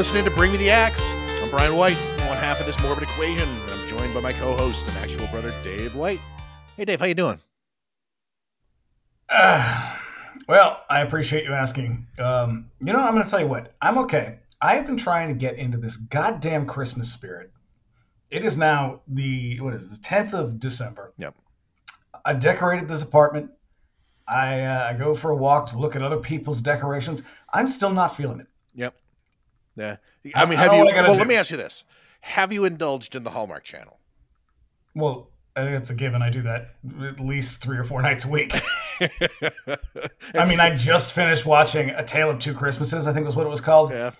[0.00, 1.12] Listening to Bring Me the Axe.
[1.42, 1.92] I'm Bryan White,
[2.26, 5.52] one half of this morbid equation, and I'm joined by my co-host and actual brother
[5.62, 6.20] Dave White.
[6.74, 7.38] Hey, Dave, how you doing?
[9.28, 9.96] Uh,
[10.48, 12.06] well, I appreciate you asking.
[12.18, 13.74] Um, you know, I'm going to tell you what.
[13.82, 14.38] I'm okay.
[14.62, 17.52] I have been trying to get into this goddamn Christmas spirit.
[18.30, 21.12] It is now the what is this, 10th of December.
[21.18, 21.34] Yep.
[22.24, 23.50] I decorated this apartment.
[24.26, 27.20] I, uh, I go for a walk to look at other people's decorations.
[27.52, 28.46] I'm still not feeling it.
[28.74, 28.94] Yep.
[29.80, 29.96] Yeah.
[30.34, 30.90] I mean, I have know you?
[30.90, 31.18] I Well, do.
[31.18, 31.84] let me ask you this:
[32.20, 33.98] Have you indulged in the Hallmark Channel?
[34.94, 36.22] Well, I think it's a given.
[36.22, 38.52] I do that at least three or four nights a week.
[39.00, 43.06] I mean, I just finished watching A Tale of Two Christmases.
[43.06, 43.90] I think was what it was called.
[43.90, 44.12] yeah.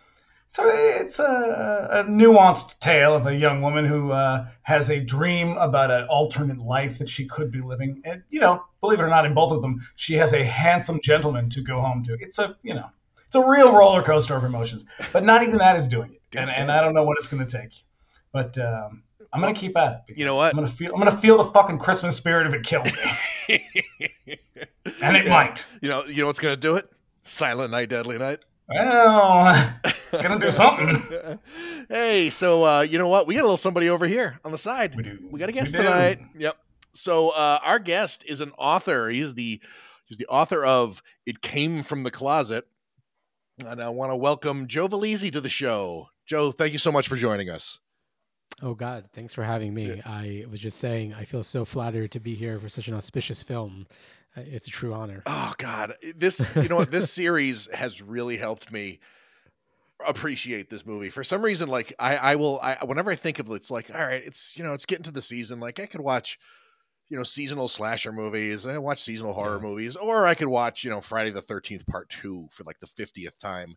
[0.52, 5.56] So it's a, a nuanced tale of a young woman who uh, has a dream
[5.58, 8.02] about an alternate life that she could be living.
[8.04, 10.98] And, you know, believe it or not, in both of them, she has a handsome
[11.04, 12.14] gentleman to go home to.
[12.18, 12.90] It's a, you know,
[13.30, 14.86] it's a real roller coaster of emotions.
[15.12, 16.36] But not even that is doing it.
[16.36, 17.72] And, and I don't know what it's going to take.
[18.32, 20.18] But um, I'm going to keep at it.
[20.18, 20.52] You know what?
[20.52, 20.92] I'm going to feel.
[20.92, 22.86] I'm going to feel the fucking Christmas spirit if it kills
[23.48, 23.60] me,
[25.02, 25.30] and it Yeah.
[25.30, 25.64] might.
[25.80, 26.90] You know, you know what's going to do it?
[27.22, 28.40] Silent Night, Deadly Night.
[28.68, 31.38] Well, it's going to do something.
[31.88, 33.26] hey, so uh, you know what?
[33.26, 34.94] We got a little somebody over here on the side.
[34.96, 35.18] We do.
[35.30, 36.20] We got a guest tonight.
[36.36, 36.56] Yep.
[36.92, 39.08] So uh, our guest is an author.
[39.08, 39.60] He's the
[40.06, 42.66] he's the author of "It Came from the Closet,"
[43.66, 46.08] and I want to welcome Joe Vallese to the show.
[46.26, 47.80] Joe, thank you so much for joining us.
[48.62, 50.02] Oh God, thanks for having me.
[50.04, 53.42] I was just saying, I feel so flattered to be here for such an auspicious
[53.42, 53.86] film.
[54.36, 55.22] Uh, It's a true honor.
[55.26, 59.00] Oh God, this you know what this series has really helped me
[60.06, 61.10] appreciate this movie.
[61.10, 63.90] For some reason, like I I will I whenever I think of it, it's like
[63.94, 65.58] all right, it's you know it's getting to the season.
[65.60, 66.38] Like I could watch
[67.10, 68.66] you know seasonal slasher movies.
[68.66, 69.62] I watch seasonal horror Yeah.
[69.62, 72.86] movies, or I could watch you know Friday the Thirteenth Part Two for like the
[72.86, 73.76] fiftieth time.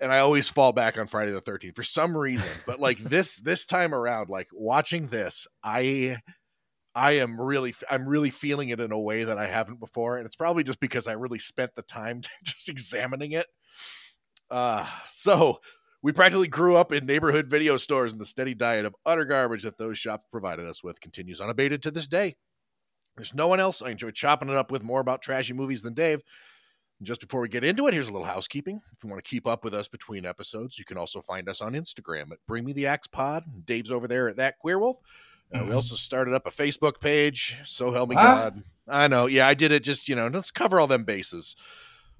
[0.00, 2.50] And I always fall back on Friday the Thirteenth for some reason.
[2.66, 6.18] But like this this time around, like watching this, I
[6.94, 10.26] I am really I'm really feeling it in a way that I haven't before, and
[10.26, 13.46] it's probably just because I really spent the time just examining it.
[14.50, 15.58] Uh, so
[16.02, 19.62] we practically grew up in neighborhood video stores, and the steady diet of utter garbage
[19.64, 22.34] that those shops provided us with continues unabated to this day.
[23.18, 25.92] There's no one else I enjoy chopping it up with more about trashy movies than
[25.94, 26.20] Dave.
[26.98, 28.80] And Just before we get into it, here's a little housekeeping.
[28.96, 31.60] If you want to keep up with us between episodes, you can also find us
[31.60, 33.44] on Instagram at Bring Me the Axe Pod.
[33.66, 34.96] Dave's over there at that Queerwolf.
[35.54, 35.74] Uh, we Mhm.
[35.74, 37.56] also started up a Facebook page.
[37.64, 38.16] So help me?
[38.16, 38.62] God.
[38.86, 39.26] I know.
[39.26, 39.82] Yeah, I did it.
[39.84, 41.56] Just you know, let's cover all them bases.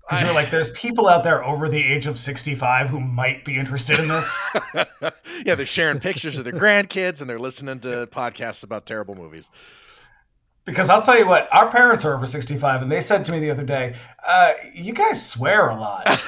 [0.09, 3.59] Because you're like, there's people out there over the age of 65 who might be
[3.59, 4.35] interested in this.
[5.45, 9.51] yeah, they're sharing pictures of their grandkids and they're listening to podcasts about terrible movies.
[10.69, 13.41] Because I'll tell you what, our parents are over 65, and they said to me
[13.41, 13.97] the other day,
[14.27, 16.07] uh, "You guys swear a lot."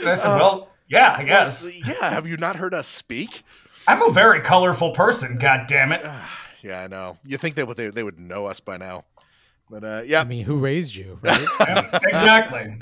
[0.00, 1.62] And I said, Uh, "Well, yeah, I guess.
[1.62, 3.42] well, yeah, have you not heard us speak?
[3.86, 5.38] I'm a very colorful person.
[5.38, 6.04] God damn it!
[6.62, 7.18] yeah, I know.
[7.24, 9.04] You think they would they, they would know us by now,
[9.70, 11.46] but uh, yeah, I mean, who raised you, right?
[11.60, 12.76] Yeah, exactly.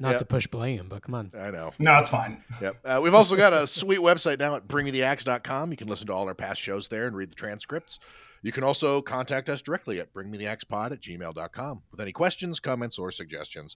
[0.00, 0.18] Not Yeah.
[0.18, 1.32] to push blame, but come on.
[1.38, 1.72] I know.
[1.78, 2.42] No, it's fine.
[2.62, 2.76] Yep.
[2.84, 5.70] Uh, we've also got a sweet website now at bringmetheaxe.com.
[5.72, 7.98] You can listen to all our past shows there and read the transcripts.
[8.44, 13.10] You can also contact us directly at bringmetheaxepod at gmail.com with any questions, comments, or
[13.10, 13.74] suggestions.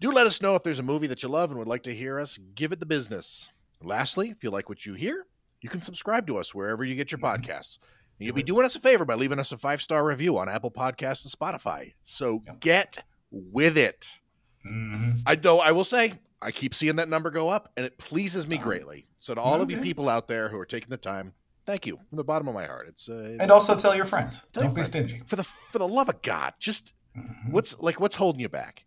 [0.00, 1.94] Do let us know if there's a movie that you love and would like to
[1.94, 3.50] hear us give it the business.
[3.82, 5.26] Lastly, if you like what you hear,
[5.60, 7.78] you can subscribe to us wherever you get your podcasts.
[8.18, 10.48] And you'll be doing us a favor by leaving us a five star review on
[10.48, 11.92] Apple Podcasts and Spotify.
[12.02, 14.18] So get with it.
[14.66, 15.20] Mhm.
[15.26, 15.58] I do.
[15.58, 19.06] I will say, I keep seeing that number go up, and it pleases me greatly.
[19.16, 21.34] So to all of you people out there who are taking the time,
[21.66, 22.86] thank you from the bottom of my heart.
[22.88, 24.42] It's uh, And also tell your friends.
[24.52, 24.88] Tell Don't be friends.
[24.88, 25.22] stingy.
[25.26, 26.54] for the for the love of God.
[26.58, 27.50] Just Mhm.
[27.52, 28.84] what's like what's holding you back?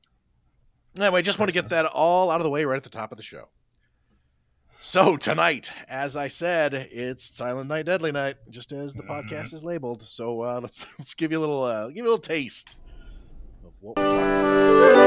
[1.00, 2.89] Anyway, I just want to get that all out of the way right at the
[2.89, 3.50] top of the show.
[4.79, 9.07] So tonight, as I said, it's Silent Night, Deadly Night, just as the Mhm.
[9.09, 10.03] podcast is labeled.
[10.07, 12.77] So uh, let's let's give you a little uh, give you a little taste
[13.65, 15.06] of what we're talking.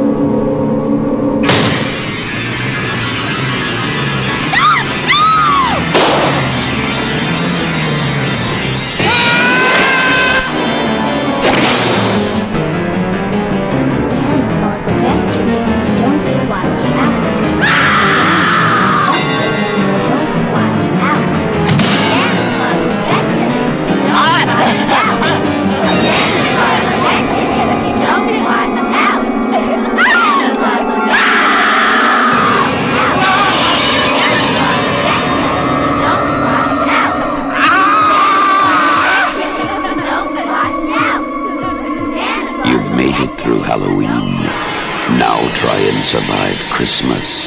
[46.81, 47.43] Christmas.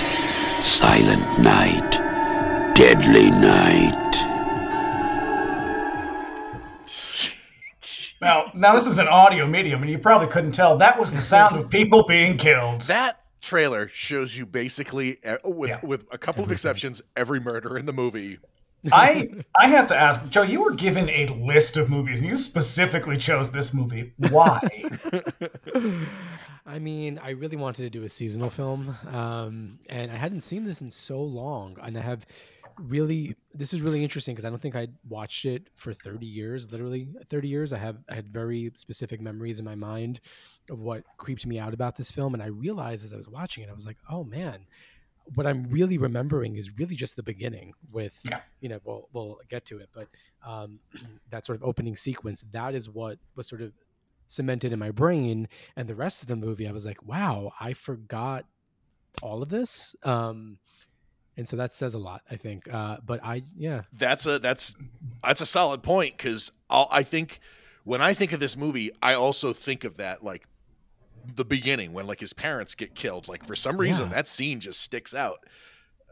[0.64, 1.90] Silent night.
[2.76, 4.14] Deadly night.
[8.22, 10.78] Now, now this is an audio medium, and you probably couldn't tell.
[10.78, 12.82] That was the sound of people being killed.
[12.82, 15.80] That trailer shows you basically, uh, with Yeah.
[15.82, 18.38] with a couple of exceptions, every murder in the movie.
[18.92, 19.28] I
[19.58, 20.42] I have to ask, Joe.
[20.42, 24.12] You were given a list of movies, and you specifically chose this movie.
[24.30, 24.60] Why?
[26.66, 30.64] I mean, I really wanted to do a seasonal film, um, and I hadn't seen
[30.64, 32.26] this in so long, and I have
[32.78, 33.36] really.
[33.52, 36.72] This is really interesting because I don't think I'd watched it for thirty years.
[36.72, 37.72] Literally thirty years.
[37.72, 40.20] I have I had very specific memories in my mind
[40.70, 43.64] of what creeped me out about this film, and I realized as I was watching
[43.64, 44.66] it, I was like, oh man.
[45.34, 48.40] What I'm really remembering is really just the beginning with, Yeah.
[48.60, 50.08] you know, we'll, we'll get to it, but
[50.46, 50.80] um,
[51.30, 53.72] that sort of opening sequence, that is what was sort of
[54.26, 55.48] cemented in my brain.
[55.76, 58.46] And the rest of the movie i was like wow i forgot
[59.22, 59.94] all of this.
[60.02, 60.58] Um
[61.36, 62.66] and so that says a lot i think.
[62.72, 63.82] Uh but i yeah.
[63.92, 64.74] That's a that's
[65.22, 67.40] that's a solid point because I think
[67.84, 70.46] when I think of this movie, I also think of that like
[71.36, 73.28] the beginning when like his parents get killed.
[73.28, 74.14] Like for some reason, Yeah.
[74.16, 75.38] that scene just sticks out.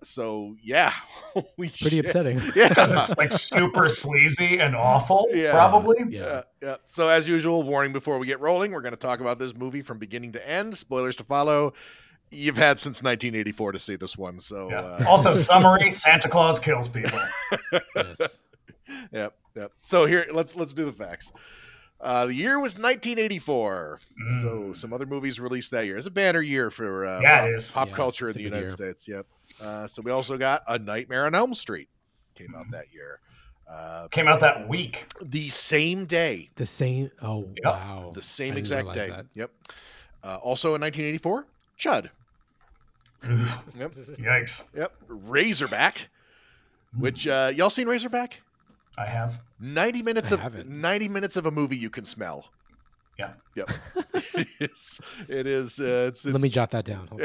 [0.04, 0.90] So yeah,
[1.34, 2.04] holy pretty shit.
[2.06, 2.72] upsetting Yeah.
[2.76, 5.28] It's like super sleazy and awful.
[5.32, 5.52] Yeah.
[5.52, 5.96] Probably.
[6.08, 6.76] yeah Yeah, yeah.
[6.86, 9.80] So as usual, warning before we get rolling, we're going to talk about this movie
[9.82, 10.76] from beginning to end.
[10.76, 11.72] Spoilers to follow.
[12.34, 14.80] You've had since 1984 to see this one, so Yeah.
[14.80, 17.18] uh, Also, summary: Santa Claus kills people.
[17.94, 18.40] yes
[19.12, 19.70] yep, yep.
[19.82, 21.30] So here, let's let's do the facts.
[22.02, 24.00] Uh, the year was 1984.
[24.42, 24.76] So Mm.
[24.76, 25.96] some other movies released that year.
[25.96, 27.70] It's a banner year for uh, Yeah, pop, it is.
[27.70, 28.68] pop Yeah, culture in the United year.
[28.68, 29.06] States.
[29.08, 29.26] Yep.
[29.60, 31.88] Uh, so we also got A Nightmare on Elm Street
[32.34, 33.20] came out that year.
[33.70, 35.06] Uh, Came out that week.
[35.22, 37.64] the same day, the same oh Yep.
[37.64, 39.08] wow the same exact day.
[39.08, 39.26] that.
[39.34, 39.50] Yep.
[40.24, 41.46] Uh, also in 1984,
[41.78, 42.10] Chud.
[43.78, 43.92] Yep.
[44.18, 44.64] Yikes!
[44.76, 44.92] Yep.
[45.08, 46.08] Razorback,
[46.98, 48.40] which uh, y'all seen Razorback?
[48.98, 49.40] I have.
[49.60, 50.68] 90 minutes I of haven't.
[50.68, 52.46] 90 minutes of a movie you can smell.
[53.18, 53.32] Yeah.
[53.54, 53.70] Yep.
[54.34, 55.00] it is.
[55.28, 57.08] It is uh, it's, let me jot that down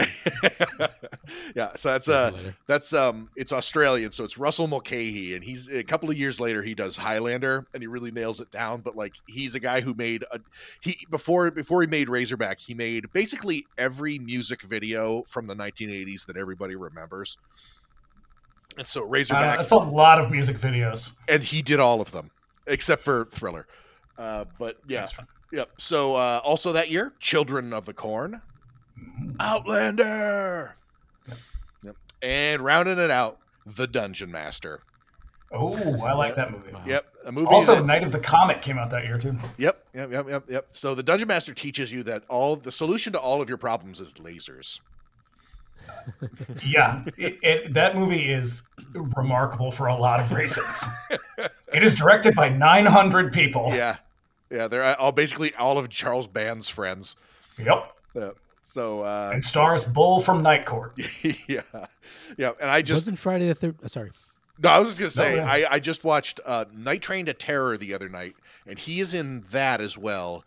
[1.55, 5.43] yeah, so that's Save it uh that's um it's Australian, so it's Russell Mulcahy and
[5.43, 8.81] he's a couple of years later he does Highlander and he really nails it down,
[8.81, 10.39] but like he's a guy who made a
[10.81, 16.25] he before before he made Razorback, he made basically every music video from the 1980s
[16.25, 17.37] that everybody remembers.
[18.77, 21.11] And so Uh, Razorback that's a lot of music videos.
[21.27, 22.29] and he did all of them
[22.67, 23.67] except for Thriller.
[24.17, 25.07] Uh, but yeah,
[25.51, 25.69] yep.
[25.77, 28.41] So uh, also that year, Children of the Corn,
[28.99, 29.35] Mhm.
[29.39, 30.75] Outlander.
[31.27, 31.37] Yep.
[31.83, 31.95] Yep.
[32.21, 34.81] And rounding it out, The Dungeon Master.
[35.51, 36.73] Oh, I like that movie.
[36.85, 37.47] Yep, a movie.
[37.47, 39.37] Also, that- Night of the Comet came out that year too.
[39.57, 40.67] yep, yep, yep, yep, yep.
[40.71, 44.01] So the Dungeon Master teaches you that all the solution to all of your problems
[44.01, 44.81] is lasers.
[46.63, 48.63] Yeah, it, it, that movie is
[48.93, 50.83] remarkable for a lot of reasons.
[51.73, 53.71] it is directed by 900 people.
[53.73, 53.97] Yeah,
[54.49, 54.67] yeah.
[54.67, 57.15] They're all basically all of Charles Band's friends.
[57.57, 57.95] Yep.
[58.15, 58.29] Uh,
[58.63, 60.93] so uh, And stars Bull from Night Court.
[61.47, 61.61] yeah,
[62.37, 62.51] yeah.
[62.59, 64.11] And I just wasn't friday the third oh, sorry
[64.61, 65.49] No, I was just gonna say yeah.
[65.49, 69.13] I, I just watched uh, Night Train to Terror the other night, and he is
[69.13, 70.43] in that as well,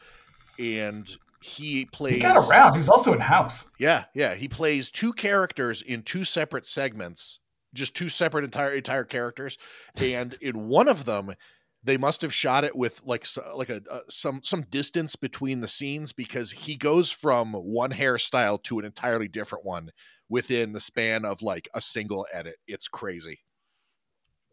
[0.58, 2.14] and he plays.
[2.14, 2.72] He got around.
[2.72, 3.64] He was also in House.
[3.78, 7.40] Yeah, yeah, he plays two characters in two separate segments,
[7.74, 9.56] just two separate entire entire characters,
[9.96, 11.34] and in one of them,
[11.82, 15.68] they must have shot it with like like a, uh some some distance between the
[15.68, 19.90] scenes because he goes from one hairstyle to an entirely different one
[20.28, 22.56] within the span of like a single edit.
[22.66, 23.40] It's crazy.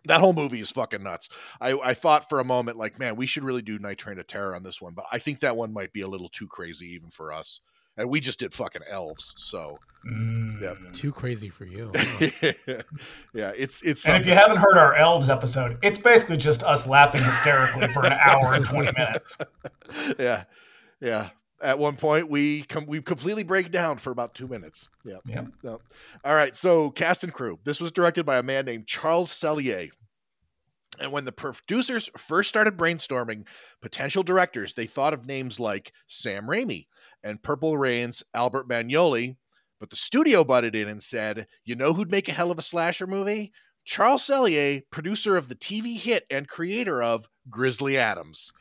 [0.08, 1.30] That whole movie is fucking nuts.
[1.62, 4.24] I, I thought for a moment, like, man, we should really do Night Train to
[4.24, 6.88] Terror on this one, but I think that one might be a little too crazy
[6.94, 7.62] even for us.
[8.00, 10.62] And we just did fucking elves, so Mm.
[10.62, 10.94] Yep.
[10.94, 11.92] too crazy for you
[13.34, 14.08] yeah, it's it's.
[14.08, 18.06] And if you haven't heard our Elves episode, it's basically just us laughing hysterically for
[18.06, 19.38] an hour and 20 minutes.
[20.20, 20.44] yeah,
[21.02, 21.30] yeah.
[21.62, 24.88] At one point, we com- we completely break down for about two minutes.
[25.04, 25.16] Yeah.
[25.26, 25.48] Yep.
[25.64, 25.82] Yep.
[26.24, 26.56] All right.
[26.56, 27.58] So cast and crew.
[27.64, 29.90] This was directed by a man named Charles Sellier.
[31.00, 33.46] And when the producers first started brainstorming
[33.82, 36.88] potential directors, they thought of names like Sam Raimi
[37.24, 39.38] and Purple Rain's Albert Magnoli.
[39.80, 42.64] But the studio butted in and said, "You know who'd make a hell of a
[42.64, 43.52] slasher movie?
[43.86, 48.52] Charles Sellier, producer of the TV hit and creator of Grizzly Adams."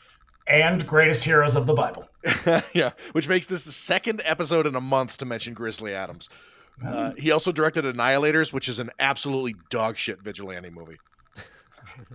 [0.47, 2.07] And Greatest Heroes of the Bible.
[2.75, 6.28] yeah, which makes this the second episode in a month to mention Grizzly Adams.
[6.85, 10.99] Uh, he also directed Annihilators, which is an absolutely dogshit vigilante movie.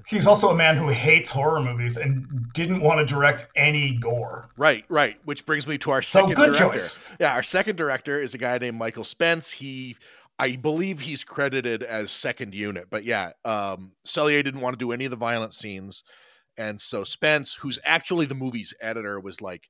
[0.08, 4.50] He's also a man who hates horror movies and didn't want to direct any gore.
[4.58, 5.18] Right, right.
[5.26, 6.78] Which brings me to our So second good director.
[6.80, 7.00] choice.
[7.20, 9.52] Yeah, our second director is a guy named Michael Spence.
[9.52, 9.96] He,
[10.40, 12.88] I believe, he's credited as second unit.
[12.90, 16.04] But yeah, um, Sellier didn't want to do any of the violent scenes,
[16.58, 19.68] and so Spence, who's actually the movie's editor, was like,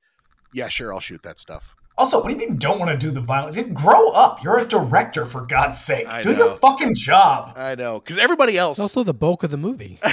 [0.52, 3.10] "Yeah, sure, I'll shoot that stuff." Also, what do you mean don't want to do
[3.10, 3.54] the violence?
[3.56, 4.42] You Grow up.
[4.42, 6.08] You're a director, for God's sake.
[6.08, 6.46] I do know.
[6.46, 7.52] your fucking job.
[7.56, 9.98] I know, because everybody else, It's also the bulk of the movie.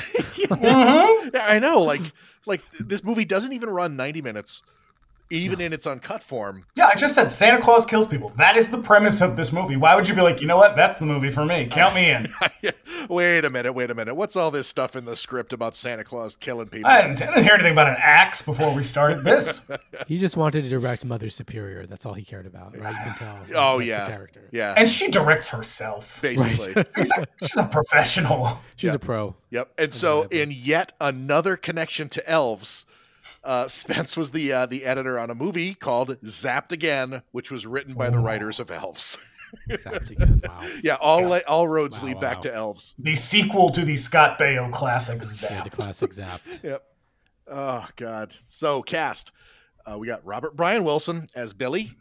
[0.50, 1.36] Mhm.
[1.40, 2.02] I know, like,
[2.46, 4.64] like this movie doesn't even run ninety minutes,
[5.30, 6.66] even in its uncut form.
[6.76, 8.32] Yeah, I just said Santa Claus kills people.
[8.38, 9.76] That is the premise of this movie.
[9.76, 10.76] Why would you be like, you know what?
[10.76, 11.68] That's the movie for me.
[11.68, 12.34] Count me in.
[13.10, 14.16] wait a minute, wait a minute.
[14.16, 16.90] What's all this stuff in the script about Santa Claus killing people?
[16.90, 19.62] I didn't, I didn't hear anything about an axe before we started this.
[20.08, 21.86] he just wanted to direct Mother Superior.
[21.86, 22.92] That's all he cared about, right?
[22.94, 23.40] You can tell.
[23.56, 24.08] Oh, That's yeah.
[24.08, 24.42] character.
[24.52, 26.20] yeah, And she directs herself.
[26.22, 26.74] basically.
[26.96, 28.60] She's a, she's a professional.
[28.76, 28.96] She's Yeah.
[28.96, 29.36] a pro.
[29.52, 29.72] Yep.
[29.78, 32.86] And so, in yet another connection to elves,
[33.44, 37.66] uh, Spence was the uh, the editor on a movie called Zapped Again, which was
[37.66, 38.22] written by the Oh.
[38.24, 39.18] writers of Elves.
[39.70, 40.42] Zapped again.
[40.48, 40.60] Wow.
[40.84, 41.28] yeah, all Yeah.
[41.28, 42.42] le- all roads Wow, lead back wow.
[42.42, 42.96] to Elves.
[43.00, 45.72] The sequel to the Scott Baio classic Yeah, the Zap.
[45.72, 46.64] classic Zapped.
[46.64, 46.84] Yep.
[47.52, 48.34] Oh God.
[48.50, 49.32] So cast,
[49.86, 51.94] uh, we got Robert Brian Wilson as Billy,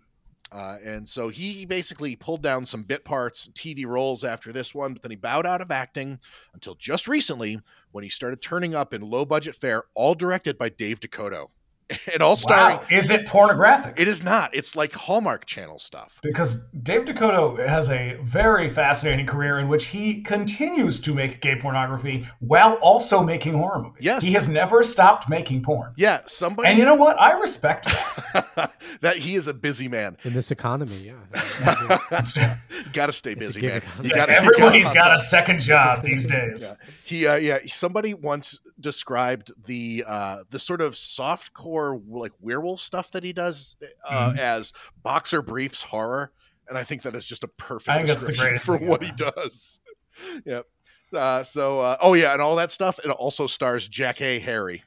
[0.53, 4.93] uh, and so he basically pulled down some bit parts, TV roles after this one,
[4.93, 6.19] but then he bowed out of acting
[6.53, 7.59] until just recently
[7.93, 11.47] when he started turning up in low budget fare, all directed by Dave Dakota,
[12.13, 12.77] and all starring.
[12.79, 12.85] Wow.
[12.91, 13.95] Is it pornographic?
[13.99, 14.55] It is not.
[14.55, 16.21] It's like Hallmark Channel stuff.
[16.23, 21.57] because Dave Dakota has a very fascinating career in which he continues to make gay
[21.57, 24.05] pornography while also making horror movies.
[24.05, 24.23] Yes.
[24.23, 25.93] He has never stopped making porn.
[25.97, 27.19] Yeah, somebody And you know what?
[27.21, 28.73] I respect that.
[29.01, 30.19] that he is a busy man.
[30.25, 32.59] In this economy, yeah.
[32.93, 33.79] Got to stay busy, man.
[33.79, 34.09] economy.
[34.09, 36.63] You gotta, you Everybody's gotta got a second job these days.
[36.63, 36.75] Yeah.
[37.09, 42.81] He, uh, yeah, somebody once described the uh, the sort of soft core like werewolf
[42.81, 44.39] stuff that he does uh, Mhm.
[44.39, 46.33] as boxer briefs horror,
[46.69, 49.11] and I think that is just a perfect think that's the description for what he
[49.13, 49.81] does.
[50.45, 50.67] yep.
[51.11, 52.99] Uh, so, uh, oh yeah, and all that stuff.
[53.03, 54.83] It also stars Jackée Harry.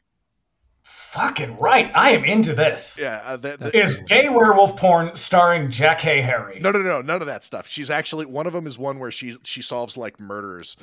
[0.83, 1.91] Fucking right.
[1.95, 2.97] I am into this.
[3.01, 6.59] Yeah, uh, that, that's, Is gay werewolf porn starring Jackée Harry?
[6.59, 7.67] no, no, no, none of that stuff.
[7.67, 10.77] She's actually one of them is one where she she solves like murders.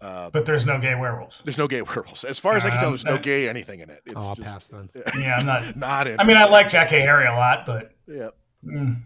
[0.00, 1.42] Uh, But there's no gay werewolves.
[1.44, 2.86] there's no gay werewolves, as far as I can tell.
[2.88, 4.00] Um, There's no uh, gay anything in it.
[4.06, 4.88] It's oh, I'll just pass then.
[5.18, 5.76] Yeah, I'm not.
[6.06, 6.06] not.
[6.18, 8.28] I mean, I like Jackée Harry a lot, but Yeah.
[8.64, 8.96] mm.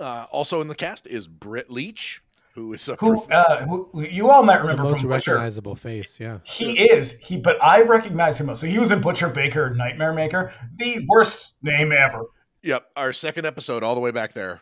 [0.00, 2.20] Uh, also in the cast is Britt Leach,
[2.54, 5.32] who is a who, prof- uh, who you all might The remember most from Butcher.
[5.32, 6.38] recognizable face, yeah.
[6.44, 8.60] He is he, but I recognize him most.
[8.60, 12.24] So he was in Butcher Baker Nightmare Maker, the worst name ever.
[12.62, 14.60] Yep, our second episode, all the way back there.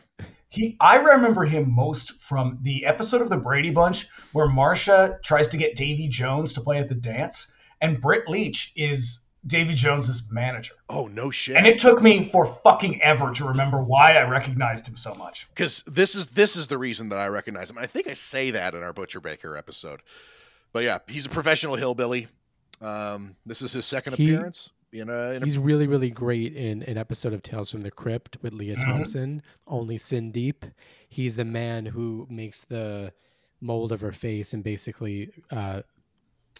[0.53, 5.47] He, I remember him most from the episode of the Brady Bunch where Marcia tries
[5.47, 10.23] to get Davy Jones to play at the dance, and Britt Leach is Davy Jones's
[10.31, 10.75] manager.
[10.89, 11.55] Oh no shit!
[11.57, 15.47] And it took me for fucking ever to remember why I recognized him so much.
[15.49, 17.79] Because this is this is the reason that I recognize him.
[17.79, 20.01] I think I say that in our Butcher Baker episode.
[20.71, 22.27] But yeah, he's a professional hillbilly.
[22.79, 24.69] Um, this is his second He- appearance.
[24.93, 27.91] In a, in a He's really, really great in an episode of Tales from the
[27.91, 28.83] Crypt with Lea Mhm.
[28.83, 30.65] Thompson, Only Sin Deep.
[31.09, 33.11] He's the man who makes the
[33.59, 35.81] mold of her face and basically, uh,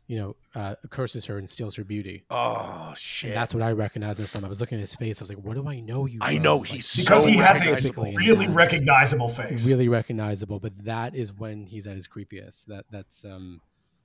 [0.07, 2.23] you know, uh, curses her and steals her beauty.
[2.29, 3.33] oh And shit!
[3.35, 4.43] that's what I recognize him from.
[4.43, 5.21] I was looking at his face.
[5.21, 7.29] I was like, what do I know you I from?" know Like, he's Because so
[7.29, 8.53] he has a really that.
[8.53, 9.65] recognizable face.
[9.67, 10.59] really recognizable.
[10.59, 12.65] But that is when he's at his creepiest.
[12.65, 13.61] That That's, um,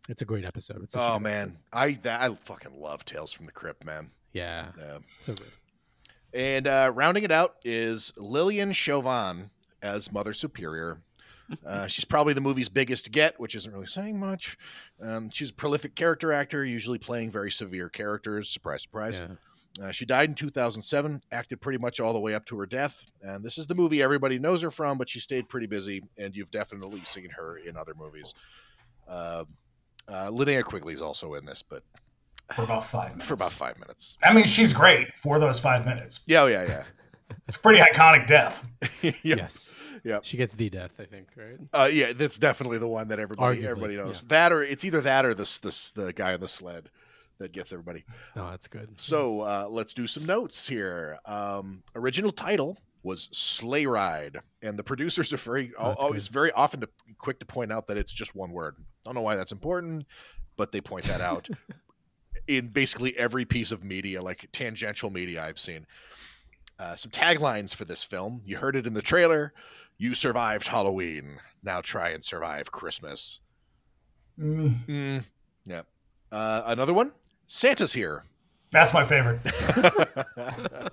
[0.08, 0.82] it's a great episode.
[0.82, 1.56] It's a Oh man, episode.
[1.72, 4.10] I that, I fucking love Tales from the Crypt, man.
[4.32, 4.68] Yeah.
[4.78, 4.98] Yeah.
[5.18, 5.52] So good.
[6.34, 9.50] And uh, rounding it out is Lilyan Chauvin
[9.82, 11.00] as Mother Superior.
[11.66, 14.58] Uh, she's probably the movie's biggest get, which isn't really saying much.
[15.00, 18.50] Um, she's a prolific character actor, usually playing very severe characters.
[18.50, 19.22] Surprise, surprise.
[19.78, 19.86] Yeah.
[19.86, 23.02] Uh, she died in 2007, acted pretty much all the way up to her death.
[23.22, 26.36] And this is the movie everybody knows her from, but she stayed pretty busy, and
[26.36, 28.34] you've definitely seen her in other movies.
[29.08, 29.46] Uh,
[30.08, 31.82] uh, Linnea is also in this, but
[32.54, 33.24] for about five minutes.
[33.28, 34.16] for about five minutes.
[34.22, 36.20] I mean, she's great for those five minutes.
[36.26, 36.84] Yeah, oh, yeah,
[37.46, 38.64] It's pretty iconic death.
[39.02, 39.12] yeah.
[39.22, 39.36] yeah.
[39.36, 39.74] Yes.
[40.04, 40.24] Yep.
[40.24, 41.58] She gets the death, I think, right?
[41.72, 44.22] Uh, yeah, that's definitely the one that everybody Arguably, everybody knows.
[44.22, 44.28] yeah.
[44.28, 46.88] That or it's either that or this this the guy on the sled
[47.38, 48.04] that gets everybody.
[48.34, 48.88] No, that's good.
[48.96, 51.18] So uh, let's do some notes here.
[51.26, 56.80] Um, original title was Sleigh Ride, and the producers are very Oh, always very often
[56.82, 56.88] to,
[57.18, 58.76] quick to point out that it's just one word.
[59.04, 60.06] Don't know why that's important,
[60.56, 61.48] but they point that out
[62.46, 65.86] in basically every piece of media, like tangential media I've seen.
[66.78, 68.40] Uh, some taglines for this film.
[68.44, 69.52] You heard it in the trailer.
[69.96, 71.38] You survived Halloween.
[71.64, 73.40] Now try and survive Christmas.
[74.38, 75.24] Mm, Mm,
[75.64, 75.82] yeah.
[76.30, 77.10] Uh, another one,
[77.48, 78.24] Santa's here.
[78.70, 79.40] That's my favorite.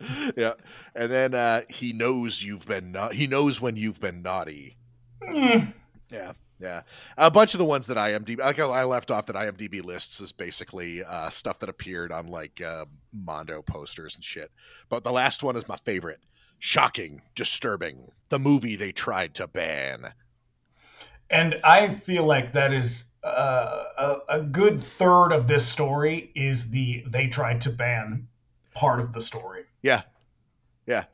[0.36, 0.54] yeah,
[0.94, 4.76] and then uh, he knows you've been na- he knows when you've been naughty.
[5.22, 5.72] Mm,
[6.10, 6.82] Yeah, yeah.
[7.18, 10.32] A bunch of the ones that IMDb, like I left off that IMDb lists is
[10.32, 14.50] basically uh, stuff that appeared on like uh, Mondo posters and shit.
[14.88, 16.20] But the last one is my favorite.
[16.58, 18.12] Shocking, disturbing.
[18.28, 20.12] The movie they tried to ban.
[21.30, 26.70] And I feel like that is uh, a, a good third of this story is
[26.70, 28.26] the they tried to ban
[28.74, 29.64] part of the story.
[29.82, 30.02] Yeah,
[30.86, 31.04] yeah.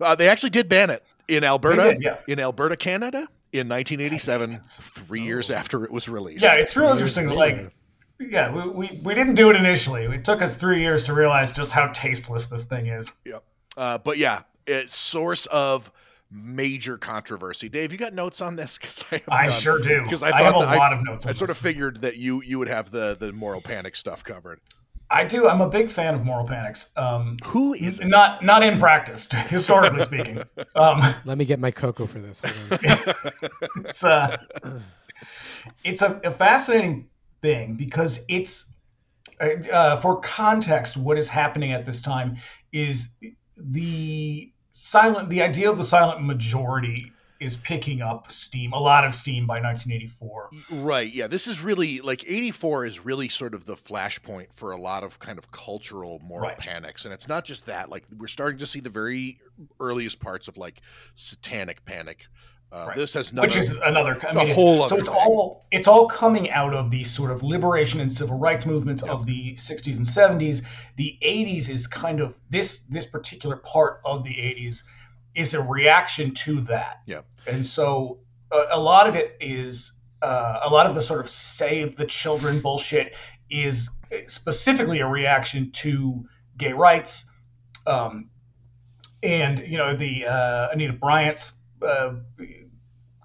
[0.00, 2.18] Uh, they actually did ban it in Alberta, did, yeah.
[2.28, 4.80] in Alberta, Canada, in 1987, Yes.
[4.94, 6.42] three years after it was released.
[6.42, 7.28] Yeah, it's real Years interesting.
[7.36, 7.72] Like,
[8.18, 10.04] yeah, we, we, we didn't do it initially.
[10.04, 13.10] It took us three years to realize just how tasteless this thing is.
[13.76, 15.90] Uh, but yeah, it's source of
[16.30, 17.68] major controversy.
[17.68, 18.78] Dave, you got notes on this?
[18.80, 19.60] Because I, have I none.
[19.60, 20.04] sure do.
[20.04, 21.24] 'Cause I, I have thought a that I- lot of notes.
[21.26, 24.22] On I sort of figured that you you would have the the moral panic stuff
[24.22, 24.60] covered.
[25.10, 25.48] I do.
[25.48, 26.92] I'm a big fan of moral panics.
[26.96, 30.42] Um, Who is not not in practice, historically speaking.
[30.76, 32.40] Um, Let me get my cocoa for this.
[33.76, 34.36] It's uh,
[35.84, 37.08] it's a, a fascinating
[37.42, 38.72] thing because it's
[39.40, 42.36] uh, uh, for context what is happening at this time
[42.72, 43.10] is
[43.56, 49.14] the silent the idea of the silent majority is picking up steam a lot of
[49.14, 51.12] steam by 1984 Right.
[51.12, 51.26] Yeah.
[51.26, 55.18] This is really like 84 is really sort of the flashpoint for a lot of
[55.18, 56.58] kind of cultural moral Right.
[56.58, 57.04] panics.
[57.04, 57.88] And it's not just that.
[57.88, 59.40] Like we're starting to see the very
[59.80, 60.80] earliest parts of like
[61.14, 62.26] satanic panic.
[62.72, 62.96] Uh, Right.
[62.96, 65.16] This has none which is another I a mean, whole so it's thing.
[65.18, 69.26] all it's all coming out of the sort of liberation and civil rights movements of
[69.26, 70.62] the 60s and 70s
[70.96, 74.84] the 80s is kind of this this particular part of the 80s
[75.34, 77.22] is a reaction to that Yeah.
[77.46, 78.18] and so
[78.50, 82.04] a, a lot of it is uh, a lot of the sort of save the
[82.04, 83.14] children bullshit
[83.48, 83.90] is
[84.26, 87.30] specifically a reaction to gay rights
[87.86, 88.28] um,
[89.22, 91.52] and you know the uh, Anita Bryant's
[91.86, 92.14] uh,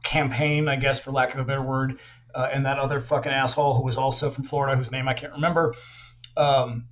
[0.04, 2.00] campaign, I guess, for lack of a better word,
[2.34, 5.34] uh, and that other fucking asshole who was also from Florida, whose name I can't
[5.34, 5.74] remember.
[6.38, 6.86] Um,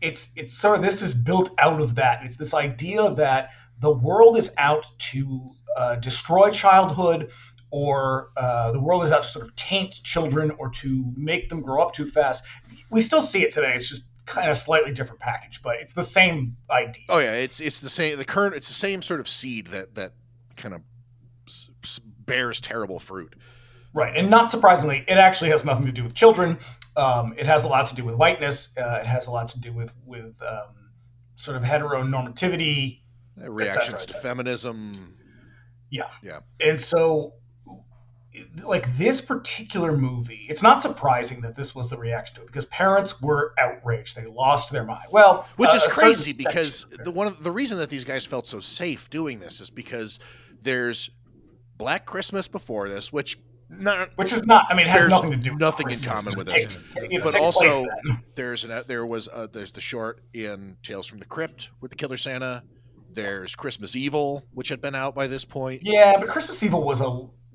[0.00, 2.24] it's it's sort of this is built out of that.
[2.24, 7.30] It's this idea that the world is out to uh, destroy childhood,
[7.70, 11.60] or uh, the world is out to sort of taint children, or to make them
[11.60, 12.44] grow up too fast.
[12.90, 13.72] We still see it today.
[13.74, 17.04] It's just kind of slightly different package, but it's the same idea.
[17.08, 18.18] Oh yeah, it's it's the same.
[18.18, 20.12] The current it's the same sort of seed that that
[20.56, 20.82] kind of
[22.26, 23.34] bears terrible fruit.
[23.94, 26.58] Right, and not surprisingly, it actually has nothing to do with children.
[26.96, 28.76] Um, it has a lot to do with whiteness.
[28.76, 30.90] Uh, it has a lot to do with with um,
[31.36, 33.00] sort of heteronormativity,
[33.36, 34.18] reactions et to
[35.90, 37.34] yeah, yeah, and so,
[38.64, 42.64] like this particular movie, it's not surprising that this was the reaction to it because
[42.66, 44.16] parents were outraged.
[44.16, 45.06] They lost their mind.
[45.10, 48.46] Well, which uh, is crazy because the one of the reason that these guys felt
[48.46, 50.18] so safe doing this is because
[50.62, 51.10] there's
[51.78, 54.66] Black Christmas before this, which not which is not.
[54.68, 55.52] I mean, it has nothing to do.
[55.52, 56.78] with nothing in common with this.
[57.22, 57.86] But also-
[58.34, 61.96] there's an there was uh there's the short in Tales from the Crypt with the
[61.96, 62.62] Killer Santa.
[63.16, 65.82] There's Christmas Evil, which had been out by this point.
[65.84, 67.04] Yeah, but Christmas Evil was a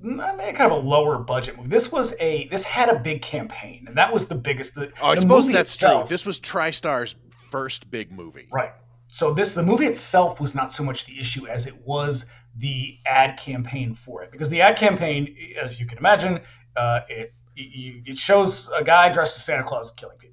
[0.04, 1.70] I mean, kind of a lower budget movie.
[1.70, 4.76] This was a this had a big campaign, and that was the biggest.
[4.76, 6.10] The, Oh, I the suppose that's itself- true.
[6.10, 7.16] This was TriStar's
[7.50, 8.48] first big movie.
[8.52, 8.72] right.
[9.14, 12.26] So this the movie itself was not so much the issue as it was
[12.58, 16.40] the ad campaign for it, because the ad campaign, as you can imagine,
[16.76, 20.31] uh, it it it shows a guy dressed as Santa Claus killing people.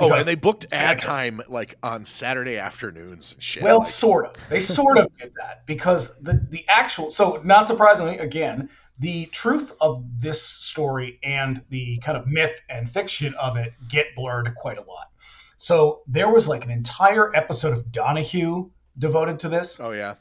[0.00, 3.62] Oh, and they booked ad time like on Saturday afternoons and shit.
[3.62, 4.32] Well, like- sort of.
[4.48, 9.72] They sort of did that because the the actual so not surprisingly again the truth
[9.80, 14.78] of this story and the kind of myth and fiction of it get blurred quite
[14.78, 15.08] a lot.
[15.56, 20.14] So there was like an entire episode of Donahue devoted to this, oh yeah.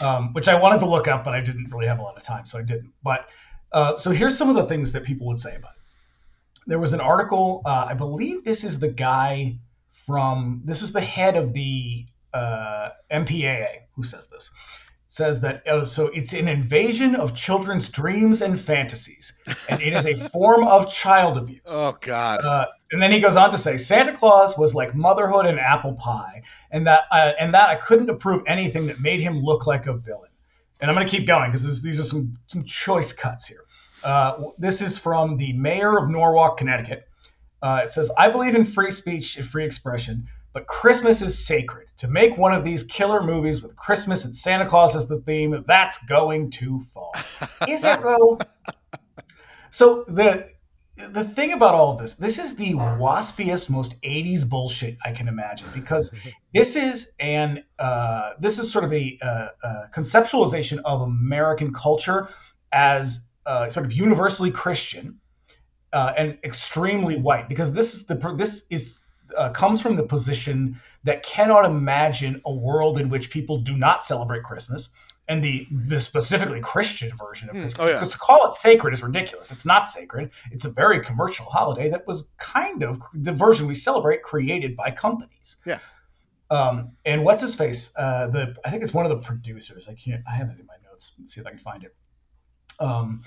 [0.00, 2.22] um, which I wanted to look up, but I didn't really have a lot of
[2.22, 2.92] time, so I didn't.
[3.02, 3.26] But
[3.72, 5.77] uh, so here's some of the things that people would say about it.
[6.68, 7.62] There was an article.
[7.64, 9.56] Uh, I believe this is the guy
[10.06, 10.60] from.
[10.64, 12.04] This is the head of the
[12.34, 14.50] uh, MPAA who says this.
[15.06, 19.32] Says that uh, so it's an invasion of children's dreams and fantasies,
[19.70, 21.62] and it is a form of child abuse.
[21.66, 22.44] Oh god.
[22.44, 25.94] Uh, and then he goes on to say Santa Claus was like motherhood and apple
[25.94, 29.86] pie, and that uh, and that I couldn't approve anything that made him look like
[29.86, 30.28] a villain.
[30.82, 33.64] And I'm going to keep going because these are some some choice cuts here.
[34.02, 37.08] Uh, this is from the mayor of Norwalk, Connecticut.
[37.62, 41.88] Uh, it says, "I believe in free speech and free expression, but Christmas is sacred.
[41.98, 45.64] To make one of these killer movies with Christmas and Santa Claus as the theme,
[45.66, 47.10] that's going too far."
[47.68, 48.38] is it though?
[49.70, 50.48] So the
[50.96, 55.28] the thing about all of this, this is the waspiest, most 80s bullshit I can
[55.28, 56.12] imagine because
[56.54, 62.28] this is an uh, this is sort of a, uh, uh, conceptualization of American culture
[62.72, 65.18] as uh, sort of universally Christian
[65.92, 69.00] uh, and extremely white because this is the this is
[69.36, 74.04] uh, comes from the position that cannot imagine a world in which people do not
[74.04, 74.90] celebrate Christmas
[75.28, 77.62] and the the specifically Christian version of Hmm.
[77.62, 77.86] Christmas.
[77.86, 77.96] Oh, yeah.
[77.98, 79.50] Because to call it sacred is ridiculous.
[79.50, 80.30] It's not sacred.
[80.52, 84.90] It's a very commercial holiday that was kind of the version we celebrate created by
[84.90, 85.56] companies.
[85.66, 85.78] Yeah.
[86.50, 87.92] Um, and what's his face?
[87.96, 89.88] Uh, the I think it's one of the producers.
[89.88, 90.22] I can't.
[90.26, 91.12] I have it in my notes.
[91.18, 91.94] Let's see if I can find it.
[92.78, 93.22] Um,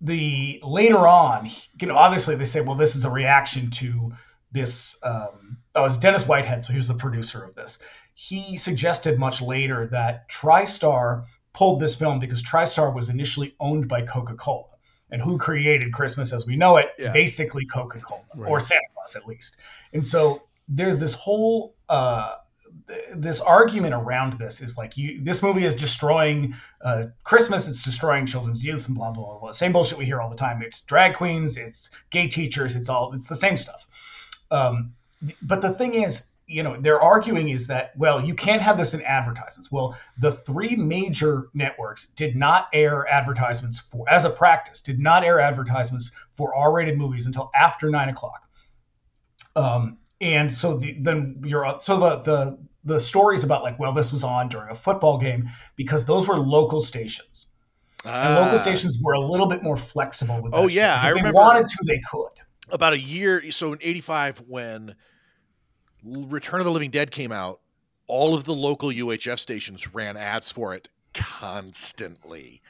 [0.00, 1.50] the later on,
[1.80, 4.12] you know, obviously they say, well, this is a reaction to
[4.50, 4.98] this.
[5.02, 7.78] Um, oh, it's Dennis Whitehead, so he was the producer of this.
[8.14, 14.02] He suggested much later that TriStar pulled this film because TriStar was initially owned by
[14.02, 14.68] Coca-Cola,
[15.10, 16.88] and who created Christmas as we know it?
[16.98, 17.12] Yeah.
[17.12, 19.56] Basically, Coca-Cola or Santa Claus, at least.
[19.92, 21.74] And so there's this whole.
[21.88, 22.36] Uh,
[23.14, 28.26] this argument around this is like you this movie is destroying uh, christmas it's destroying
[28.26, 29.52] children's youth and blah blah blah blah.
[29.52, 30.62] Same bullshit we hear all the time.
[30.62, 33.86] It's drag queens it's gay teachers it's all it's the same stuff.
[34.50, 34.94] Um,
[35.42, 38.94] but the thing is you know they're arguing is that well you can't have this
[38.94, 39.70] in advertisements.
[39.70, 45.24] Well the three major networks did not air advertisements for as a practice did not
[45.24, 48.48] air advertisements for r-rated movies until after nine o'clock.
[49.54, 54.10] Um, and so the, then you're so the the the stories about like well this
[54.12, 57.48] was on during a football game because those were local stations.
[58.04, 58.62] And local Ah.
[58.62, 61.68] stations were a little bit more flexible with Oh, yeah, If I they remember- wanted
[61.68, 62.30] to they could.
[62.70, 64.94] about a year so in 85 when
[66.02, 67.60] return of the living dead came out
[68.06, 72.62] all of the local uhf stations ran ads for it constantly.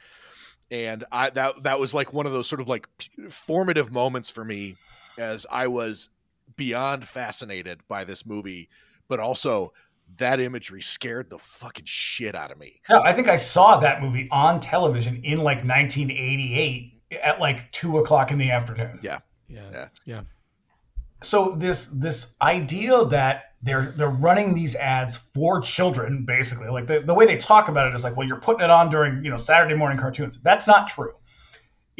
[0.69, 2.87] And i that that was like one of those sort of like
[3.29, 4.75] formative moments for me
[5.17, 6.09] as i was
[6.55, 8.69] beyond fascinated by this movie
[9.07, 9.73] but also
[10.17, 14.01] that imagery scared the fucking shit out of me yeah i think i saw that
[14.01, 19.19] movie on television in like 1988 at like two o'clock in the afternoon Yeah.
[19.47, 19.87] Yeah.
[20.05, 20.21] Yeah.
[21.23, 27.01] so this this idea that they're they're running these ads for children basically like the,
[27.01, 29.29] the way they talk about it is like well you're putting it on during you
[29.29, 31.13] know saturday morning cartoons that's not true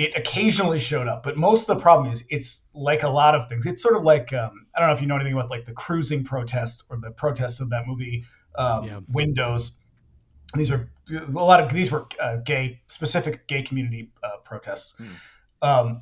[0.04, 3.48] it occasionally showed up but most of the problem is it's like a lot of
[3.50, 5.66] things it's sort of like um, i don't know if you know anything about like
[5.66, 8.24] the cruising protests or the protests of that movie
[8.56, 9.00] um, Yeah.
[9.10, 9.64] windows
[10.56, 15.08] these are a lot of these were uh, gay specific gay community uh, protests Hmm.
[15.70, 16.02] um,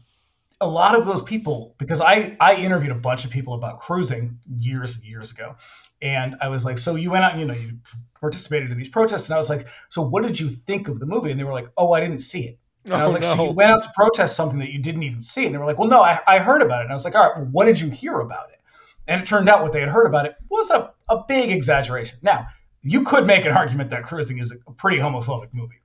[0.62, 4.40] a lot of those people because I I interviewed a bunch of people about cruising
[4.70, 5.56] years and years ago,
[6.02, 7.78] and I was like, so you went out, you know, you
[8.20, 11.06] participated in these protests, and I was like, so what did you think of the
[11.06, 11.32] movie?
[11.32, 12.60] And they were like, oh, I didn't see it.
[12.94, 15.22] And I was like, so you went out to protest something that you didn't even
[15.22, 16.86] see, and they were like, well, no, I, I heard about it.
[16.86, 18.60] And I was like, all right, well, what did you hear about it?
[19.08, 22.20] And it turned out what they had heard about it was a, a big exaggeration.
[22.22, 22.48] Now,
[22.82, 25.82] you could make an argument that cruising is a pretty homophobic movie,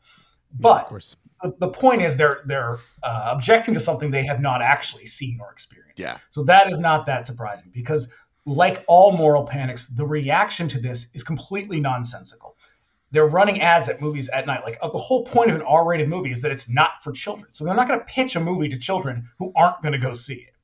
[0.52, 1.16] Yeah, but of course.
[1.42, 5.38] the, the point is they're they're uh, objecting to something they have not actually seen
[5.40, 5.98] or experienced.
[5.98, 8.10] yeah So that is not that surprising because,
[8.46, 12.56] like all moral panics, the reaction to this is completely nonsensical.
[13.14, 14.64] They're running ads at movies at night.
[14.64, 17.46] Like uh, the whole point of an R-rated movie is that it's not for children.
[17.52, 20.14] So they're not going to pitch a movie to children who aren't going to go
[20.14, 20.54] see it.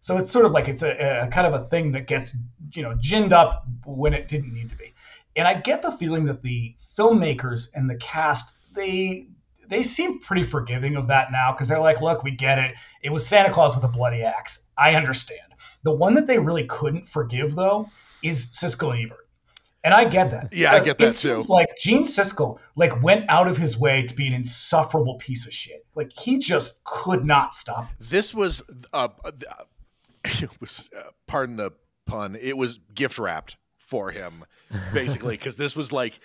[0.00, 2.36] So it's sort of like it's a, a kind of a thing that gets
[2.72, 4.94] you know ginned up when it didn't need to be.
[5.34, 9.26] And I get the feeling that the filmmakers and the cast they
[9.66, 12.74] they seem pretty forgiving of that now because they're like, look, we get it.
[13.02, 14.66] It was Santa Claus with a bloody axe.
[14.78, 15.40] I understand.
[15.82, 17.90] The one that they really couldn't forgive though
[18.22, 19.27] is Siskel and Ebert.
[19.84, 20.52] And I get that.
[20.52, 21.40] Yeah, I get that, too.
[21.48, 25.52] Like Gene Siskel, like went out of his way to be an insufferable piece of
[25.52, 25.86] shit.
[25.94, 27.88] Like he just could not stop.
[28.00, 28.62] this was
[28.92, 29.30] uh, uh,
[30.42, 31.72] it was uh, pardon the
[32.06, 34.44] pun it was gift wrapped for him
[34.92, 36.20] basically because this was like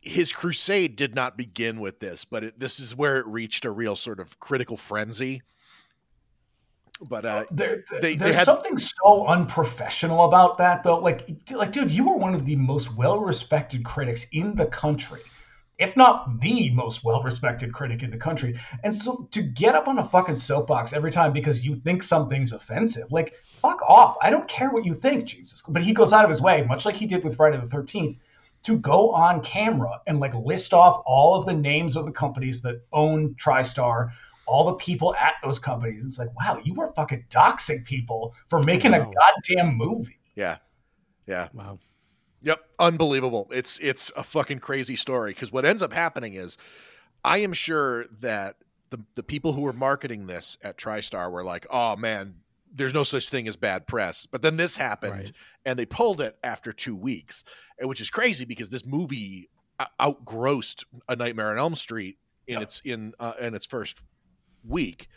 [0.00, 3.70] his crusade did not begin with this but it, this is where it reached a
[3.70, 5.42] real sort of critical frenzy
[7.00, 10.98] but uh There, they- they there's had- something so unprofessional about that, though.
[10.98, 15.20] Like, like, dude, you were one of the most well-respected critics in the country,
[15.78, 18.58] if not the most well-respected critic in the country.
[18.82, 22.52] And so, to get up on a fucking soapbox every time because you think something's
[22.52, 24.16] offensive, like, fuck off.
[24.22, 25.62] I don't care what you think, Jesus.
[25.68, 28.16] But he goes out of his way, much like he did with Friday the Thirteenth,
[28.64, 32.62] to go on camera and like list off all of the names of the companies
[32.62, 34.10] that own TriStar
[34.46, 36.04] all the people at those companies.
[36.04, 40.18] It's like, wow, you were fucking doxing people for making a goddamn movie.
[40.34, 40.58] yeah
[41.26, 41.78] yeah Wow.
[42.42, 43.48] Yep, unbelievable.
[43.50, 46.56] It's it's a fucking crazy story because what ends up happening is
[47.24, 48.56] I am sure that
[48.90, 52.36] the the people who were marketing this at TriStar were like, "Oh man,
[52.72, 55.32] there's no such thing as bad press." But then this happened, Right.
[55.64, 57.42] and they pulled it after two weeks,
[57.80, 59.48] which is crazy because this movie
[60.00, 62.62] outgrossed A Nightmare on Elm Street in Yep.
[62.62, 63.98] its in uh, in its first
[64.68, 65.08] week.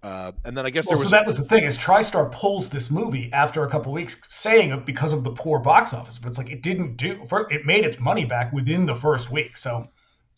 [0.00, 2.30] Uh, and then I guess Well, there was so that was the thing is TriStar
[2.30, 6.18] pulls this movie after a couple weeks, saying it because of the poor box office,
[6.18, 7.26] but it's like it didn't do.
[7.50, 9.88] It made its money back within the first week, so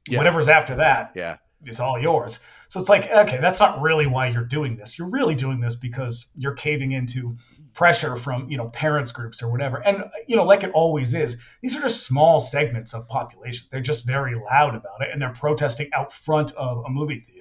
[0.09, 0.19] Yeah.
[0.19, 1.37] whatever's after that yeah
[1.67, 2.41] is all yours.
[2.69, 4.99] So it's like, okay, that's not really why you're doing this.
[4.99, 7.37] You're really doing this because you're caving into
[7.75, 9.77] pressure from you know parents groups or whatever.
[9.77, 13.69] And you know, like it always is, these are just small segments of populations.
[13.69, 17.40] They're just very loud about it, and they're protesting out front of a movie theater.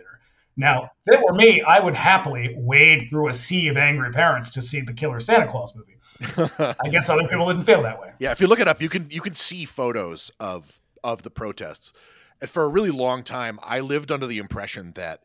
[0.60, 4.52] Now, if it were me, I would happily wade through a sea of angry parents
[4.52, 5.95] to see the Killer Santa Claus movie.
[6.84, 8.12] I guess other people didn't feel that way.
[8.19, 11.30] Yeah, if you look it up, you can you can see photos of of the
[11.30, 11.93] protests.
[12.41, 15.24] And for a really long time, I lived under the impression that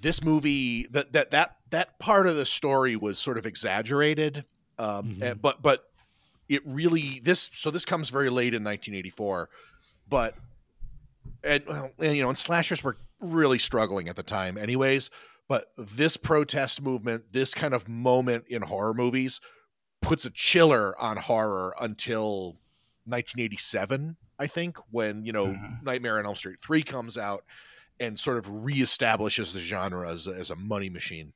[0.00, 4.44] this movie that that that that part of the story was sort of exaggerated.
[4.78, 5.22] Um, Mhm.
[5.22, 5.90] and- but but
[6.48, 9.48] it really this so this comes very late in 1984,
[10.08, 10.36] but
[11.42, 15.10] and, well, and you know, and slashers were really struggling at the time, anyways.
[15.48, 19.40] But this protest movement, this kind of moment in horror movies,
[20.00, 22.56] puts a chiller on horror until
[23.06, 25.82] 1987, I think, when you know Mhm.
[25.82, 27.44] Nightmare on Elm Street three comes out
[28.00, 31.32] and sort of reestablishes the genre as as a money machine.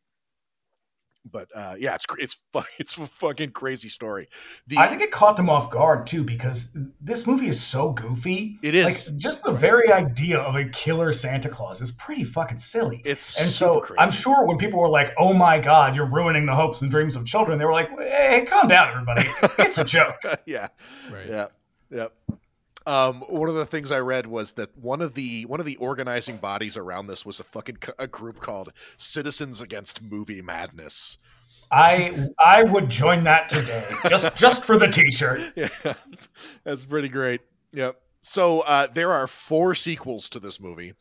[1.31, 2.37] But uh, yeah, it's it's
[2.79, 4.29] it's a fucking crazy story.
[4.67, 8.59] The, I think it caught them off guard too because this movie is so goofy.
[8.63, 9.09] It is.
[9.11, 13.03] Like just the very idea of a killer Santa Claus is pretty fucking silly.
[13.05, 13.99] it's and super so crazy.
[13.99, 17.17] I'm sure when people were like, "Oh my God, you're ruining the hopes and dreams
[17.17, 19.29] of children," they were like, "Hey, calm down, everybody.
[19.59, 20.69] It's a joke." yeah,
[21.11, 21.29] Right.
[21.29, 21.47] yeah,
[21.91, 22.07] yeah.
[22.89, 25.77] Um, one of the things I read was that one of the one of the
[25.77, 31.19] organizing bodies around this was a fucking co- a group called Citizens Against Movie Madness.
[31.71, 35.39] I I would join that today just just for the T-shirt.
[35.55, 35.69] Yeah,
[36.65, 37.43] that's pretty great.
[37.75, 38.01] Yep.
[38.21, 40.93] So uh, there are four sequels to this movie.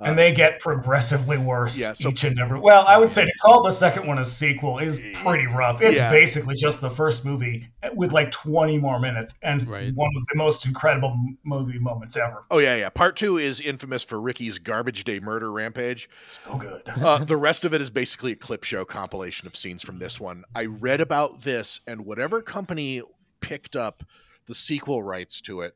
[0.00, 2.58] Uh, and they get progressively worse Yeah, so- each and every.
[2.58, 5.80] Well, I would say to call the second one a sequel is pretty rough.
[5.80, 6.10] It's Yeah.
[6.10, 9.94] basically just the first movie with like 20 more minutes and Right.
[9.94, 12.44] one of the most incredible movie moments ever.
[12.50, 12.88] Oh yeah, yeah.
[12.88, 16.10] Part two is infamous for Ricky's garbage day murder rampage.
[16.26, 16.82] So good.
[16.88, 20.18] Uh, the rest of it is basically a clip show compilation of scenes from this
[20.18, 20.42] one.
[20.56, 23.00] I read about this, and whatever company
[23.40, 24.02] picked up
[24.46, 25.74] the sequel rights to it,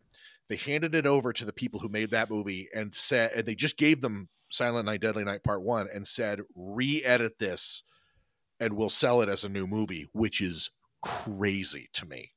[0.48, 3.54] they handed it over to the people who made that movie and said, and they
[3.54, 7.82] just gave them Silent Night, Deadly Night Part One, and said, re-edit this,
[8.58, 10.70] and we'll sell it as a new movie, which is
[11.02, 12.32] crazy to me.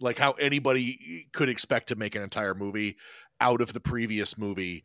[0.00, 2.96] Like how anybody could expect to make an entire movie
[3.40, 4.84] out of the previous movie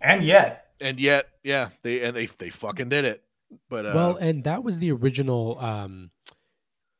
[0.00, 3.22] And yet, and yet, yeah, they and they they fucking did it.
[3.68, 6.10] But uh, well, and that was the original um,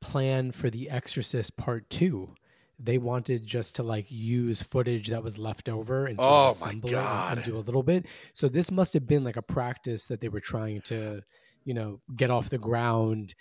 [0.00, 2.34] plan for The Exorcist Part Two.
[2.78, 6.60] They wanted just to like use footage that was left over and sort Oh of
[6.60, 8.06] my assemble it and- do a little bit.
[8.34, 11.22] So this must have been like a practice that they were trying to,
[11.64, 13.34] you know, get off the ground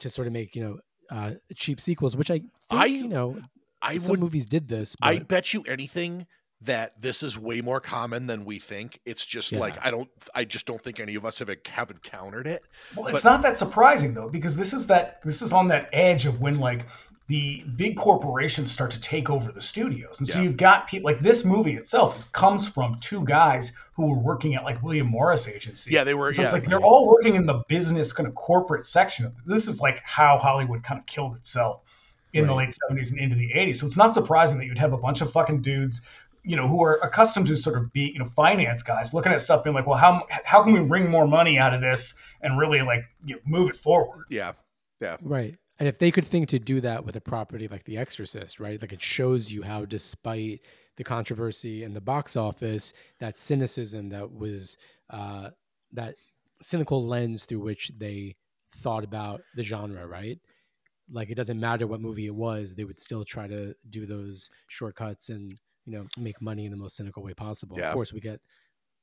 [0.00, 0.78] to sort of make you know
[1.10, 2.16] uh, cheap sequels.
[2.16, 3.40] Which I think I- you know
[3.80, 4.94] I some would, movies did this.
[5.00, 6.26] I bet you anything
[6.60, 8.98] that this is way more common than we think.
[9.04, 9.58] It's just Yeah.
[9.58, 12.62] like I don't, I just don't think any of us have have encountered it.
[12.96, 16.24] well, it's not that surprising though because this is that this is on that edge
[16.24, 16.86] of when like
[17.26, 20.44] the big corporations start to take over the studios, and so Yeah.
[20.44, 24.54] you've got people like this movie itself is, comes from two guys who were working
[24.54, 25.92] at like William Morris Agency.
[25.92, 26.34] Yeah, they were.
[26.34, 29.32] So yeah, it's like they're all working in the business kind of corporate section.
[29.46, 31.80] This is like how Hollywood kind of killed itself
[32.34, 33.76] in the late 70s and into the 80s.
[33.76, 36.02] So it's not surprising that you'd have a bunch of fucking dudes,
[36.42, 39.40] you know, who are accustomed to sort of be, you know, finance guys looking at
[39.40, 42.58] stuff being like, well, how how can we wring more money out of this and
[42.58, 44.26] really like you know, move it forward?
[44.28, 44.52] Yeah.
[45.00, 45.56] Yeah, Right.
[45.78, 48.80] And if they could think to do that with a property like The Exorcist, right?
[48.80, 50.60] Like it shows you how, despite
[50.96, 54.76] the controversy and the box office, that cynicism that was
[55.10, 55.50] uh,
[55.92, 56.14] that
[56.60, 58.36] cynical lens through which they
[58.76, 60.38] thought about the genre, right?
[61.10, 64.50] Like it doesn't matter what movie it was, they would still try to do those
[64.68, 65.52] shortcuts and
[65.86, 67.76] you know make money in the most cynical way possible.
[67.78, 67.88] Yeah.
[67.88, 68.40] Of course, we get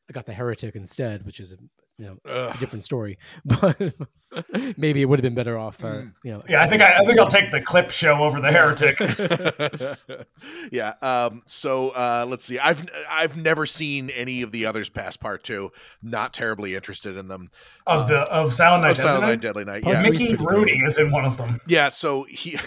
[0.10, 1.58] I got the Heretic instead, which is a
[2.02, 3.18] you know, a different story.
[4.34, 5.84] But maybe it would have been better off.
[5.84, 6.14] Uh, Mm.
[6.24, 8.50] you know, Yeah, I think I, I think I'll take the clip show over the
[8.50, 8.98] heretic.
[10.72, 10.94] yeah.
[11.02, 12.58] Um, so uh, let's see.
[12.58, 15.72] I've I've never seen any of the others past part two.
[16.02, 17.50] Not terribly interested in them.
[17.86, 18.92] Of the of Silent Night.
[18.92, 19.84] Oh, Silent Deadly Night, Night?
[19.84, 19.84] Deadly Night.
[19.84, 20.02] Part Yeah.
[20.04, 20.88] three- Mickey pretty Rooney great.
[20.88, 21.60] is in one of them.
[21.68, 22.58] Yeah, so he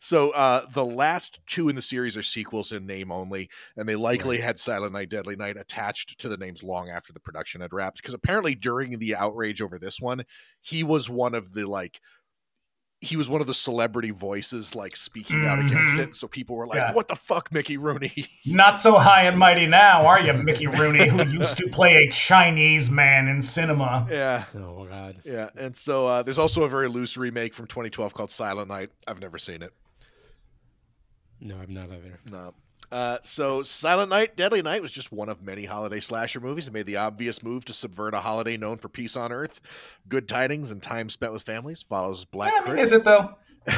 [0.00, 3.96] so uh the last two in the series are sequels in name only, and they
[3.96, 7.72] likely had Silent Night Deadly Night attached to the names long after the production had
[7.72, 7.96] wrapped.
[7.98, 10.24] Because apparently during the outrage over this one,
[10.60, 12.00] he was one of the like
[13.02, 16.00] he was one of the celebrity voices like speaking out against Mhm.
[16.08, 16.14] it.
[16.14, 16.92] So people were like, Yeah.
[16.92, 18.26] What the fuck, Mickey Rooney?
[18.44, 22.10] Not so high and mighty now, are you, Mickey Rooney, who used to play a
[22.10, 24.06] Chinese man in cinema?
[24.10, 24.44] yeah.
[24.54, 25.16] Oh God.
[25.24, 25.48] Yeah.
[25.58, 28.90] And so uh there's also a very loose remake from 2012 called Silent Night.
[29.08, 29.72] I've never seen it.
[31.40, 32.16] No, I'm not either.
[32.30, 32.52] No.
[32.92, 36.66] Uh, so Silent Night, Deadly Night was just one of many holiday slasher movies.
[36.66, 39.60] It made the obvious move to subvert a holiday known for peace on Earth,
[40.08, 41.82] good tidings, and time spent with families.
[41.82, 43.34] Follows Black Yeah, I mean, is it though?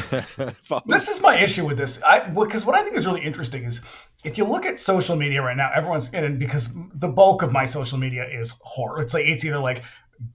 [0.62, 2.00] Follows- This is my issue with this.
[2.02, 3.80] I because what I think is really interesting is
[4.24, 7.64] if you look at social media right now, everyone's and because the bulk of my
[7.64, 9.00] social media is horror.
[9.02, 9.82] It's like it's either like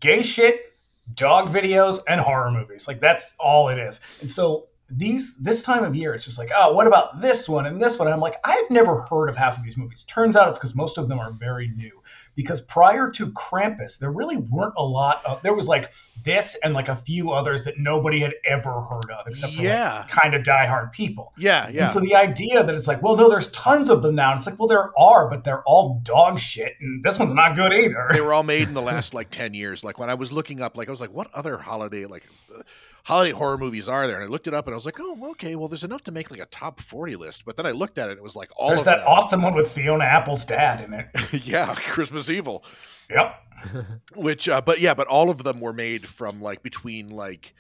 [0.02, 0.74] gay shit,
[1.16, 2.88] dog videos, and horror movies.
[2.88, 4.02] Like that's all it is.
[4.22, 7.66] And so these this time of year, it's just like, oh, what about this one
[7.66, 8.08] and this one?
[8.08, 10.04] And I'm like, I've never heard of half of these movies.
[10.04, 11.92] Turns out it's because most of them are very new.
[12.36, 15.42] Because prior to Krampus, there really weren't a lot of.
[15.42, 15.92] There was like
[16.24, 20.08] this and like a few others that nobody had ever heard of, except for like,
[20.08, 21.34] kind of diehard people.
[21.36, 21.86] Yeah, yeah.
[21.86, 24.32] And so the idea that it's like, well, no, there's tons of them now.
[24.32, 27.56] And it's like, well, there are, but they're all dog shit, and this one's not
[27.56, 28.10] good either.
[28.14, 29.84] they were all made in the last like 10 years.
[29.84, 32.24] Like when I was looking up, like I was like, what other holiday, like
[32.56, 32.62] uh,
[33.08, 34.18] holiday horror movies are there?
[34.18, 36.12] And I looked it up and I was like, oh, okay, well, there's enough to
[36.12, 37.46] make like a top 40 list.
[37.46, 39.08] But then I looked at it, and it was like all There's of that them.
[39.08, 41.08] awesome one with Fiona Apple's dad in it.
[41.46, 42.64] yeah, Christmas Evil.
[43.10, 43.44] Yep.
[44.16, 47.56] which uh, but yeah but all of them were made from like between like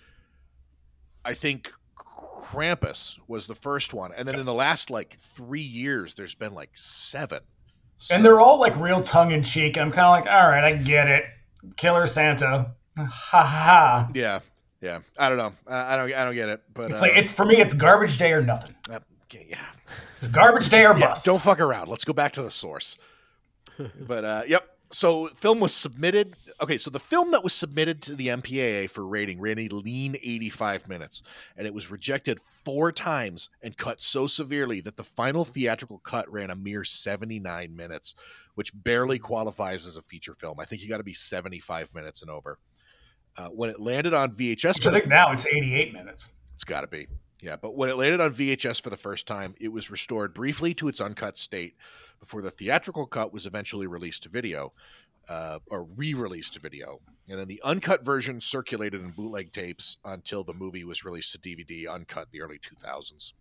[1.26, 6.14] i think krampus was the first one and then in the last like three years
[6.14, 7.40] there's been like seven
[7.98, 10.64] So- And they're all like real tongue in cheek, I'm kind of like, all right,
[10.64, 11.24] I get it.
[11.78, 13.44] Killer Santa, ha ha.
[13.44, 14.10] ha.
[14.14, 14.40] yeah
[14.82, 17.18] yeah i don't know i, I don't i don't get it but It's uh, like
[17.18, 18.76] it's for me, it's garbage day or nothing.
[18.92, 19.58] uh, okay, yeah
[20.20, 21.26] It's garbage day or yeah, bust.
[21.26, 21.90] don't fuck around.
[21.90, 22.98] Let's go back to the source.
[24.08, 24.68] but uh, yep.
[24.92, 26.34] So film was submitted.
[26.62, 30.16] Okay, so the film that was submitted to the MPAA for rating ran a lean
[30.16, 31.24] 85 minutes,
[31.58, 36.32] and it was rejected four times and cut so severely that the final theatrical cut
[36.32, 38.16] ran a mere 79 minutes,
[38.56, 40.58] which barely qualifies as a feature film.
[40.60, 42.58] I think you got to be 75 minutes and over.
[43.38, 46.30] Uh, when it landed on VHS, I think now it's 88 minutes.
[46.56, 47.08] it's got to be.
[47.39, 50.73] Yeah, but when it landed on VHS for the first time, it was restored briefly
[50.76, 51.76] to its uncut state
[52.19, 54.73] before the theatrical cut was eventually released to video,
[55.30, 57.00] uh, or re-released to video.
[57.30, 61.38] And then the uncut version circulated in bootleg tapes until the movie was released to
[61.38, 63.34] DVD uncut in the early 2000s.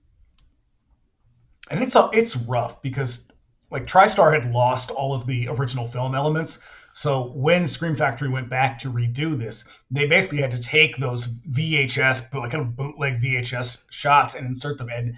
[1.70, 3.28] and it's a, it's rough because
[3.70, 6.60] like TriStar had lost all of the original film elements.
[6.96, 11.26] So when Scream Factory went back to redo this, they basically had to take those
[11.26, 14.88] VHS, but like kind of bootleg VHS shots and insert them.
[14.88, 15.16] And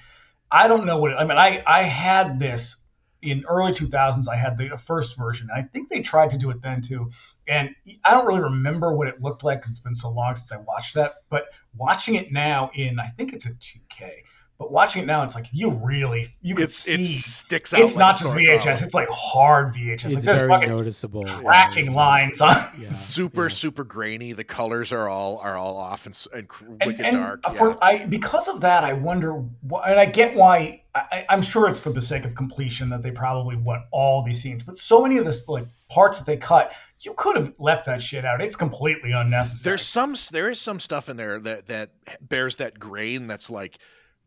[0.50, 1.38] I don't know what it, I mean.
[1.38, 2.78] I I had this
[3.22, 4.26] in early 2000s.
[4.26, 5.50] I had the first version.
[5.54, 7.12] I think they tried to do it then too.
[7.46, 10.50] And I don't really remember what it looked like because it's been so long since
[10.50, 11.22] I watched that.
[11.30, 11.44] But
[11.76, 14.24] watching it now in, I think it's a 2K.
[14.58, 16.94] But watching it now, it's like you really you can It's see.
[16.94, 17.78] it sticks out.
[17.80, 18.62] it's like not just VHS.
[18.78, 18.84] thumb.
[18.86, 20.04] It's like hard VHS.
[20.06, 21.22] like It's there's very fucking noticeable.
[21.24, 21.94] tracking Yes.
[21.94, 22.56] lines on.
[22.76, 23.48] Yeah, super yeah.
[23.50, 24.32] super grainy.
[24.32, 26.48] The colors are all are all off and, and
[26.80, 27.44] and, wicked and dark.
[27.56, 27.76] for, Yeah.
[27.80, 30.82] I because of that, I wonder, why, and I get why.
[30.92, 34.42] I, I'm sure it's for the sake of completion that they probably want all these
[34.42, 37.86] scenes, but so many of the like parts that they cut, you could have left
[37.86, 38.40] that shit out.
[38.40, 39.70] It's completely unnecessary.
[39.70, 41.90] There's some there is some stuff in there that that
[42.28, 43.78] bears that grain that's like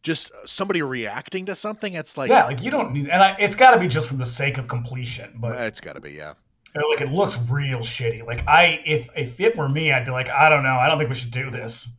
[0.04, 1.94] just somebody reacting to something.
[1.94, 4.16] It's like yeah, like you don't need, and I, it's got to be just for
[4.16, 5.32] the sake of completion.
[5.36, 6.34] But it's got to be yeah.
[6.76, 8.26] uh, like it looks real shitty.
[8.26, 10.98] Like I, if if it were me, I'd be like, I don't know, I don't
[10.98, 11.90] think we should do this.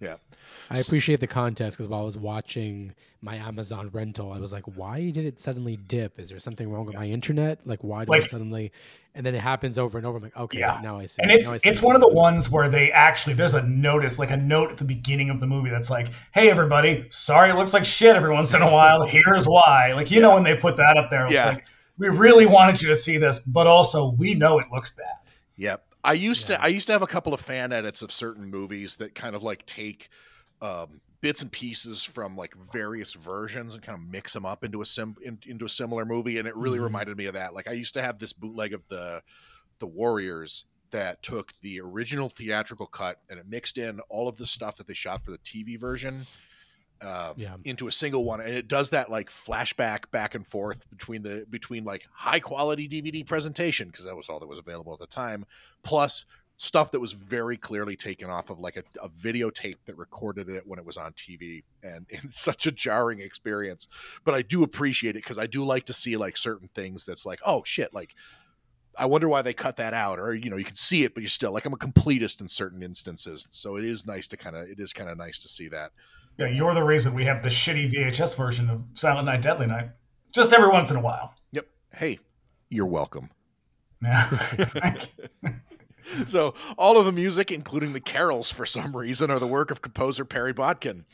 [0.70, 4.64] I appreciate the context because while I was watching my Amazon rental, I was like,
[4.76, 6.18] "Why did it suddenly dip?
[6.18, 7.60] Is there something wrong with my internet?
[7.66, 8.72] Like, why do I Like- suddenly?"
[9.14, 10.16] And then it happens over and over.
[10.16, 10.80] I'm like, "Okay, Yeah.
[10.82, 13.34] now I see." And it's see it's what's one of the ones where they actually
[13.34, 16.50] there's a notice, like a note at the beginning of the movie that's like, "Hey
[16.50, 19.02] everybody, sorry it looks like shit every once in a while.
[19.06, 21.46] Here's why." Like you know when they put that up there, Yeah.
[21.48, 21.64] like
[21.98, 25.06] we really wanted you to see this, but also we know it looks bad.
[25.58, 25.84] Yep.
[26.02, 26.56] I used Yeah.
[26.56, 29.36] to I used to have a couple of fan edits of certain movies that kind
[29.36, 30.08] of like take
[30.62, 34.80] um, bits and pieces from like various versions and kind of mix them up into
[34.80, 36.84] a sim in, into a similar movie, and it really Mhm.
[36.84, 37.52] reminded me of that.
[37.52, 39.22] Like I used to have this bootleg of the
[39.78, 44.46] the Warriors that took the original theatrical cut and it mixed in all of the
[44.46, 46.26] stuff that they shot for the TV version
[47.00, 47.56] uh, Yeah.
[47.64, 51.44] into a single one, and it does that like flashback back and forth between the
[51.50, 55.06] between like high quality DVD presentation because that was all that was available at the
[55.08, 55.44] time,
[55.82, 56.26] plus
[56.62, 60.64] stuff that was very clearly taken off of like a, a videotape that recorded it
[60.64, 63.88] when it was on TV, and it's such a jarring experience.
[64.24, 67.26] But I do appreciate it because I do like to see like certain things that's
[67.26, 68.14] like, oh shit, like
[68.96, 71.22] I wonder why they cut that out, or you know, you can see it, but
[71.22, 73.48] you're still like I'm a completist in certain instances.
[73.50, 75.90] So it is nice to kind of it is kind of nice to see that.
[76.38, 79.90] Yeah, you're the reason we have the shitty VHS version of Silent Night, Deadly Night.
[80.32, 81.34] Just every once in a while.
[81.50, 81.66] Yep.
[81.92, 82.20] Hey,
[82.70, 83.30] you're welcome.
[84.00, 84.94] Yeah.
[86.26, 89.82] So all of the music, including the carols, for some reason, are the work of
[89.82, 91.04] composer Perry Botkin.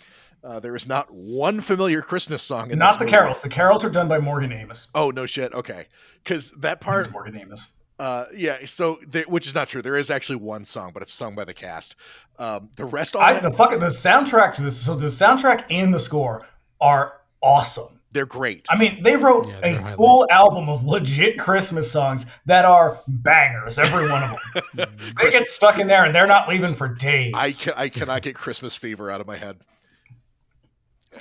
[0.44, 3.16] Uh, there is not one familiar Christmas song in Not the movie.
[3.16, 3.40] carols.
[3.40, 4.88] The carols are done by Morgan Ames.
[4.94, 5.52] Oh no shit.
[5.52, 5.86] Okay,
[6.22, 7.66] because that part, It's Morgan Ames.
[7.98, 8.58] uh, yeah.
[8.64, 9.82] So the, which is not true.
[9.82, 11.96] There is actually one song, but it's sung by the cast.
[12.38, 14.80] Um, the rest all I, have- the fucking the soundtrack to this.
[14.80, 16.46] So the soundtrack and the score
[16.80, 17.97] are awesome.
[18.12, 18.66] They're great.
[18.70, 19.96] I mean, they wrote Yeah, a highlight.
[19.96, 24.38] full album of legit Christmas songs that are bangers, every one of
[24.74, 24.88] them.
[25.22, 27.32] they get stuck in there and they're not leaving for days.
[27.36, 29.58] I can, I cannot get Christmas fever out of my head.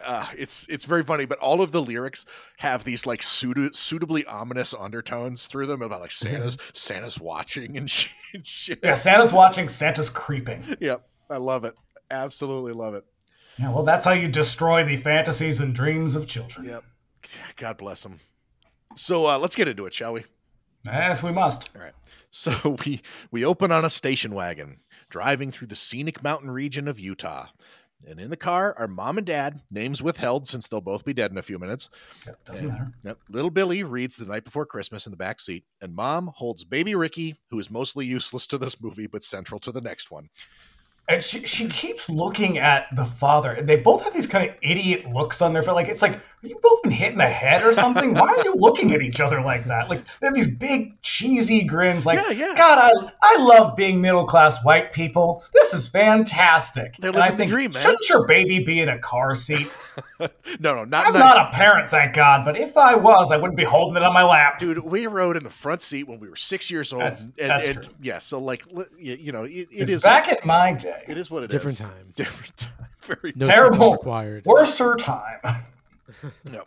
[0.06, 2.26] Uh, it's it's very funny, but all of the lyrics
[2.58, 7.90] have these like suit- suitably ominous undertones through them about like Santa's Santa's watching and
[7.90, 8.80] shit.
[8.84, 10.62] yeah, Santa's watching, Santa's creeping.
[10.82, 11.74] Yep, I love it.
[12.12, 13.06] Absolutely love it.
[13.60, 16.68] Yeah, well, that's how you destroy the fantasies and dreams of children.
[16.68, 16.84] Yep.
[17.56, 18.20] God bless them.
[18.96, 20.26] So uh, let's get into it, shall we?
[20.86, 21.70] If we must.
[21.76, 21.94] All right.
[22.30, 23.02] So we
[23.32, 24.80] we open on a station wagon
[25.10, 27.48] driving through the scenic mountain region of Utah.
[28.06, 31.32] And in the car are mom and dad, names withheld since they'll both be dead
[31.32, 31.90] in a few minutes.
[32.28, 32.92] Yeah, doesn't matter.
[33.04, 33.18] Yep.
[33.30, 36.96] Little Billy reads The Night Before Christmas in the back seat, and mom holds baby
[36.96, 40.30] Ricky, who is mostly useless to this movie but central to the next one.
[41.10, 43.52] And she, she keeps looking at the father.
[43.52, 45.74] And they both have these kind of idiot looks on their face.
[45.74, 48.14] Like, it's like, are you both been hit in the head or something?
[48.14, 49.90] Why are you looking at each other like that?
[49.90, 52.06] Like, they have these big, cheesy grins.
[52.06, 52.54] Like, Yeah, yeah.
[52.56, 55.44] God, I, I love being middle class white people.
[55.54, 56.96] This is fantastic.
[56.98, 57.82] They're And I living the think, dream, man.
[57.82, 59.76] Shouldn't your baby be in a car seat?
[60.20, 60.28] no,
[60.60, 62.46] no, not, I'm not, not a parent, thank God.
[62.46, 64.60] But if I was, I wouldn't be holding it on my lap.
[64.60, 64.78] dude.
[64.84, 67.68] We rode in the front seat when we were six years old, That's- and, that's
[67.68, 67.94] and true.
[68.02, 68.64] yeah, so like
[69.00, 71.04] you, you know, it, it It's is back in my day.
[71.08, 71.52] it is what it is.
[71.52, 71.92] Different time.
[72.16, 72.88] Different time.
[73.02, 73.78] Very No Terrible.
[73.78, 74.46] seatbelt required.
[74.46, 75.40] Worser time.
[76.52, 76.64] No.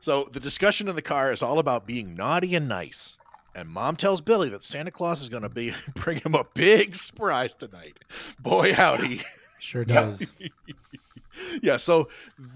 [0.00, 3.18] So the discussion in the car is all about being naughty and nice.
[3.54, 6.94] And mom tells Billy that Santa Claus is going to be bring him a big
[6.94, 7.98] surprise tonight.
[8.40, 9.22] Boy, howdy.
[9.58, 10.32] Sure does.
[11.62, 11.76] yeah.
[11.76, 12.08] So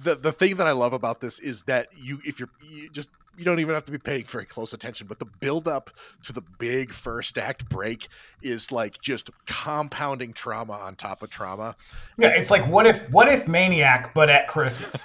[0.03, 3.09] the the thing that I love about this is that you, if you're you just
[3.39, 5.91] you don't even have to be paying very close attention, but the build up
[6.25, 8.09] to the big first act break
[8.43, 11.77] is like just compounding trauma on top of trauma.
[12.19, 15.05] Yeah, it's like what if what if Maniac, but at Christmas?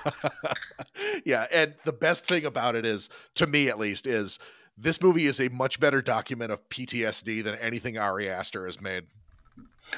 [1.25, 4.39] yeah, and the best thing about it is, to me at least, is
[4.77, 9.05] this movie is a much better document of PTSD than anything Ari Aster has made.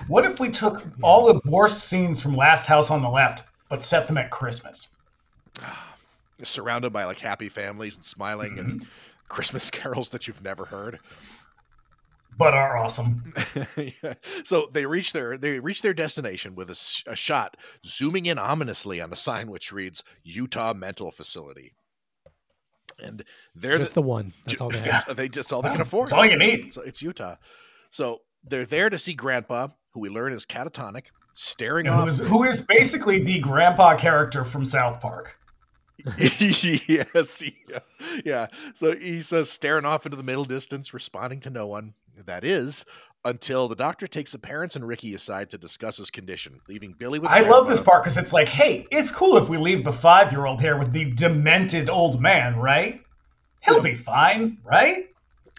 [0.07, 3.81] What if we took all the worst scenes from Last House on the Left, but
[3.81, 4.89] set them at Christmas?
[5.61, 5.94] Ah.
[6.43, 8.89] Surrounded by like happy families and smiling and mm-hmm.
[9.29, 10.99] Christmas carols that you've never heard.
[12.37, 13.31] But are awesome.
[13.77, 14.15] Yeah.
[14.43, 17.55] So they reach their they reach their destination with a shot
[17.85, 21.73] zooming in ominously on a sign which reads Utah Mental Facility.
[22.99, 23.23] And
[23.53, 24.33] they're Just the one.
[24.45, 24.85] That's all they have.
[24.85, 26.09] That's- they just all they can afford.
[26.09, 26.73] That's all you need.
[26.73, 27.35] So it's Utah.
[27.91, 32.09] So they're there to see Grandpa, who we learn is catatonic, staring Who off.
[32.09, 35.37] is, who is basically the grandpa character from South Park.
[36.17, 37.79] yes, yeah,
[38.23, 38.47] yeah.
[38.73, 41.93] So he says, uh, staring off into the middle distance, responding to no one.
[42.25, 42.85] That is
[43.25, 47.19] until the doctor takes the parents and Ricky aside to discuss his condition, leaving Billy
[47.19, 47.29] with.
[47.29, 50.31] I love this part because it's like, hey, it's cool if we leave the five
[50.31, 53.01] year old here with the demented old man, right?
[53.61, 55.09] He'll be fine, right?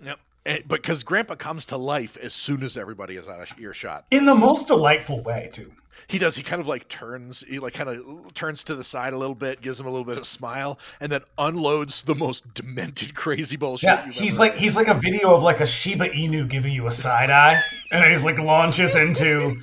[0.02, 0.18] Yep.
[0.46, 4.06] Eh, and, because Grandpa comes to life as soon as everybody is out of earshot.
[4.12, 5.72] In the most delightful way, too.
[6.08, 6.36] He does.
[6.36, 7.40] He kind of like turns.
[7.40, 10.04] He like kind of turns to the side a little bit, gives him a little
[10.04, 13.88] bit of a smile, and then unloads the most demented, crazy bullshit.
[13.88, 16.92] Yeah, he's like he's like a video of like a Shiba Inu giving you a
[16.92, 19.60] side eye, and then he's like launches into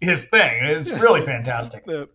[0.00, 0.64] his thing.
[0.64, 1.86] It's really fantastic.
[1.88, 2.06] Uh,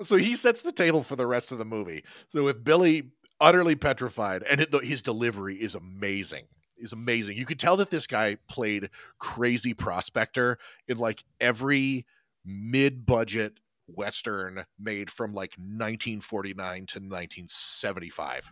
[0.00, 2.04] so he sets the table for the rest of the movie.
[2.28, 3.10] So with Billy
[3.40, 6.44] utterly petrified, and it, his delivery is amazing.
[6.76, 7.38] Is amazing.
[7.38, 10.58] You could tell that this guy played crazy prospector
[10.88, 12.04] in like every
[12.44, 18.50] mid-budget western made from like 1949 to 1975.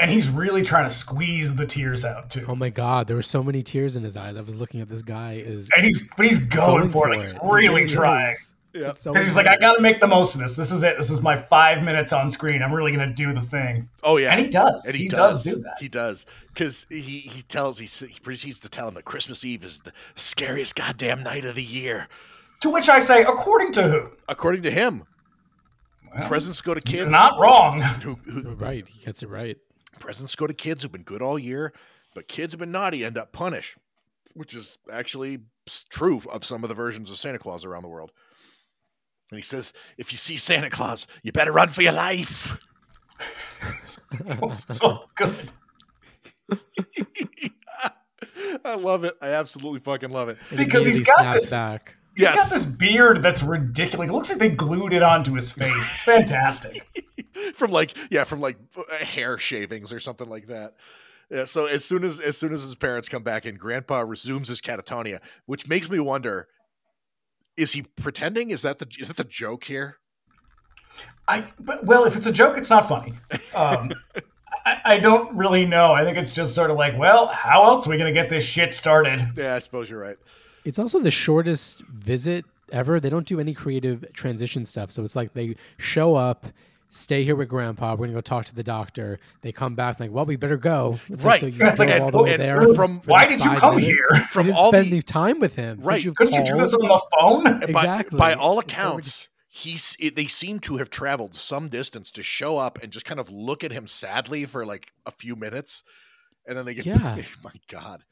[0.00, 2.44] and he's really trying to squeeze the tears out too.
[2.48, 4.36] Oh my god, there were so many tears in his eyes.
[4.36, 7.16] I was looking at this guy is and he's but he's going, for it.
[7.16, 8.30] Like, he's He really trying.
[8.30, 8.54] is.
[8.74, 8.92] Yeah.
[8.94, 10.54] So Because he's like, I got to make the most of this.
[10.54, 10.96] This is it.
[10.98, 12.62] This is my five minutes on screen.
[12.62, 13.88] I'm really gonna do the thing.
[14.04, 14.84] Oh yeah, And he does.
[14.86, 15.42] And he, He does.
[15.44, 15.76] does do that.
[15.80, 19.64] He does because he he tells he, he proceeds to tell him that Christmas Eve
[19.64, 22.08] is the scariest goddamn night of the year.
[22.60, 24.10] To which I say, according to who?
[24.28, 25.04] According to him,
[26.12, 27.10] Well, presents go to he's kids.
[27.10, 27.80] not wrong.
[27.80, 29.56] Who, who, Right, he gets it right.
[30.00, 31.72] presents go to kids who've been good all year,
[32.14, 33.76] but kids who've been naughty end up punished,
[34.34, 35.38] which is actually
[35.90, 38.10] true of some of the versions of Santa Claus around the world.
[39.30, 42.56] And he says, if you see Santa Claus, you better run for your life.
[43.84, 45.52] so good.
[48.64, 49.14] I love it.
[49.20, 50.38] I absolutely fucking love it.
[50.56, 51.94] Because he's got snaps this- back.
[52.18, 52.50] He's Yes.
[52.50, 54.08] got this beard that's ridiculous.
[54.10, 55.72] It looks like they glued it onto his face.
[55.76, 56.80] It's fantastic.
[57.54, 58.56] from like yeah from like
[59.00, 60.74] hair shavings or something like that
[61.30, 64.48] yeah so as soon as as soon as his parents come back and grandpa resumes
[64.48, 66.48] his catatonia which makes me wonder
[67.56, 69.98] is he pretending is that the is that the joke here
[71.28, 73.14] I but, well, if it's a joke, it's not funny.
[73.54, 73.92] Um,
[74.66, 75.92] I, I don't really know.
[75.92, 78.42] I think it's just sort of like, well, how else are we gonna get this
[78.44, 79.24] shit started?
[79.36, 80.16] yeah i suppose you're right
[80.68, 83.00] It's also the shortest visit ever.
[83.00, 84.90] They don't do any creative transition stuff.
[84.90, 86.46] So it's like they show up,
[86.90, 87.92] stay here with grandpa.
[87.94, 89.18] We're gonna go talk to the doctor.
[89.42, 90.98] They come back like, well, we better go.
[91.08, 91.32] It's Right.
[91.32, 92.74] Like, so you It's like, drove and- all the way there.
[92.74, 93.86] from- Why did you come minutes.
[93.88, 94.24] here?
[94.30, 95.80] From you didn't all spend the- any time with him.
[95.80, 96.04] Right.
[96.04, 96.60] You Couldn't you do call?
[96.60, 97.46] this on the phone?
[97.46, 98.18] And by- Exactly.
[98.18, 102.92] by, all accounts he's they seem to have traveled some distance to show up and
[102.92, 105.82] just kind of look at him sadly for like a few minutes
[106.46, 107.16] and then they get Yeah.
[107.42, 108.04] my god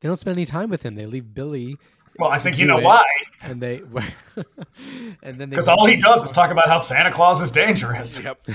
[0.00, 0.94] They don't spend any time with him.
[0.94, 1.76] They leave Billy,
[2.18, 2.84] Well, I think you know it.
[2.84, 3.04] why.
[3.42, 3.82] and they
[5.22, 7.50] and then they Because all he to- does is talk about how Santa Claus is
[7.50, 8.22] dangerous.
[8.22, 8.46] Yep.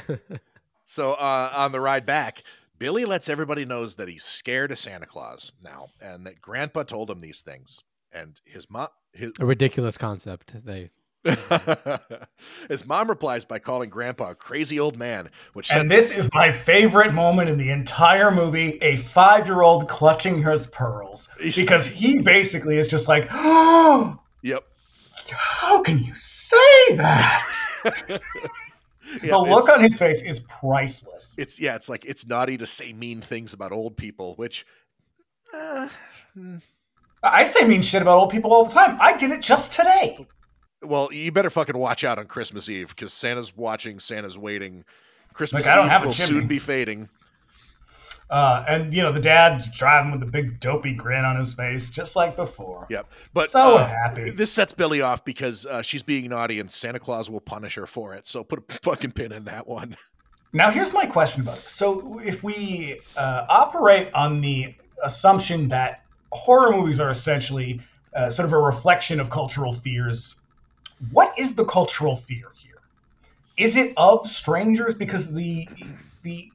[0.85, 2.43] so uh, on the ride back,
[2.77, 7.09] Billy lets everybody knows that he's scared of Santa Claus now, and that Grandpa told
[7.09, 7.81] him these things,
[8.11, 10.65] and his mom, his, a ridiculous concept.
[10.65, 10.89] They
[12.69, 16.51] his mom replies by calling Grandpa a crazy old man, which And this is my
[16.51, 21.27] favorite moment in the entire movie a five year old clutching his pearls.
[21.55, 24.63] Because he basically is just like, oh, yep.
[25.31, 27.51] how can you say that?
[29.21, 31.35] Yeah, the look on his face is priceless.
[31.37, 34.65] it's yeah, it's like it's naughty to say mean things about old people, which.
[35.53, 35.87] Uh,
[36.33, 36.57] hmm.
[37.21, 38.97] I say mean shit about old people all the time.
[38.99, 40.27] I did it just today.
[40.83, 44.85] Well, you better fucking watch out on Christmas Eve because Santa's watching, Santa's waiting.
[45.33, 47.09] Christmas Like, I don't Eve will soon be fading.
[48.29, 51.91] Uh, and, you know, the dad's driving with a big dopey grin on his face,
[51.91, 52.87] just like before.
[52.89, 53.07] Yep.
[53.33, 54.31] But So uh, happy.
[54.31, 57.85] This sets Billy off because uh, she's being naughty and Santa Claus will punish her
[57.85, 58.25] for it.
[58.25, 59.95] So put a fucking pin in that one.
[60.53, 61.67] Now, here's my question about it.
[61.67, 64.73] So, if we uh, operate on the
[65.03, 67.81] assumption that horror movies are essentially
[68.15, 70.37] uh, sort of a reflection of cultural fears,
[71.11, 72.75] what is the cultural fear here?
[73.57, 74.93] Is it of strangers?
[74.95, 75.67] Because the
[76.23, 76.51] the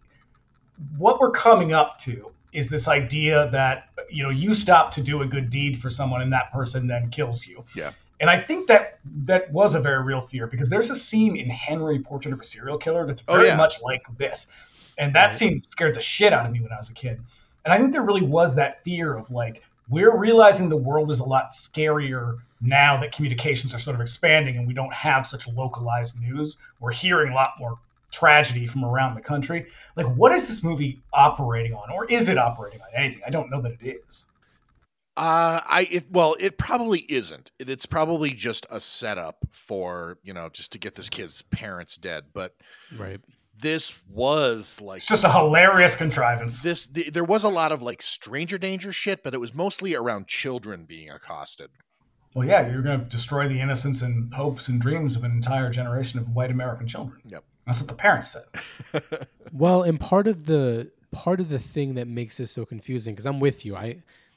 [0.96, 5.22] what we're coming up to is this idea that you know you stop to do
[5.22, 7.64] a good deed for someone and that person then kills you.
[7.74, 7.92] Yeah.
[8.20, 11.48] And I think that that was a very real fear because there's a scene in
[11.48, 13.56] Henry Portrait of a Serial Killer that's Oh, very yeah.
[13.56, 14.46] much like this.
[14.98, 15.32] And that Right.
[15.32, 17.18] scene scared the shit out of me when I was a kid.
[17.64, 21.20] And I think there really was that fear of like, we're realizing the world is
[21.20, 25.48] a lot scarier now that communications are sort of expanding and we don't have such
[25.48, 26.56] localized news.
[26.78, 27.78] We're hearing a lot more
[28.10, 29.66] tragedy from around the country.
[29.96, 31.90] Like, what is this movie operating on?
[31.90, 33.22] Or is it operating on anything?
[33.26, 34.26] I don't know that it is.
[35.16, 37.50] Uh, I it well, it probably isn't.
[37.58, 41.96] It, it's probably just a setup for you know just to get this kid's parents
[41.96, 42.26] dead.
[42.32, 42.54] But
[42.96, 43.20] right.
[43.60, 46.62] This was like It's just a hilarious contrivance.
[46.62, 46.86] this.
[46.86, 50.26] The, there was a lot of like stranger danger shit, but it was mostly around
[50.26, 51.70] children being accosted.
[52.34, 55.68] Well, yeah, you're going to destroy the innocence and hopes and dreams of an entire
[55.70, 57.20] generation of white American children.
[57.26, 57.42] Yep.
[57.66, 58.28] That's what the parents
[58.92, 59.26] said.
[59.52, 63.26] Well, and part of the part of the thing that makes this so confusing because
[63.26, 63.74] I'm with you.
[63.74, 63.96] I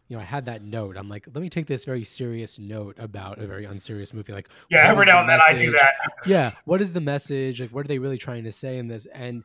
[0.10, 0.97] you know, I had that note.
[0.97, 4.34] I'm like, let me take this very serious note about a very unserious movie.
[4.34, 5.93] Like, Yeah, every now and then I do that.
[6.26, 9.06] yeah what is the message like what are they really trying to say in this
[9.08, 9.43] and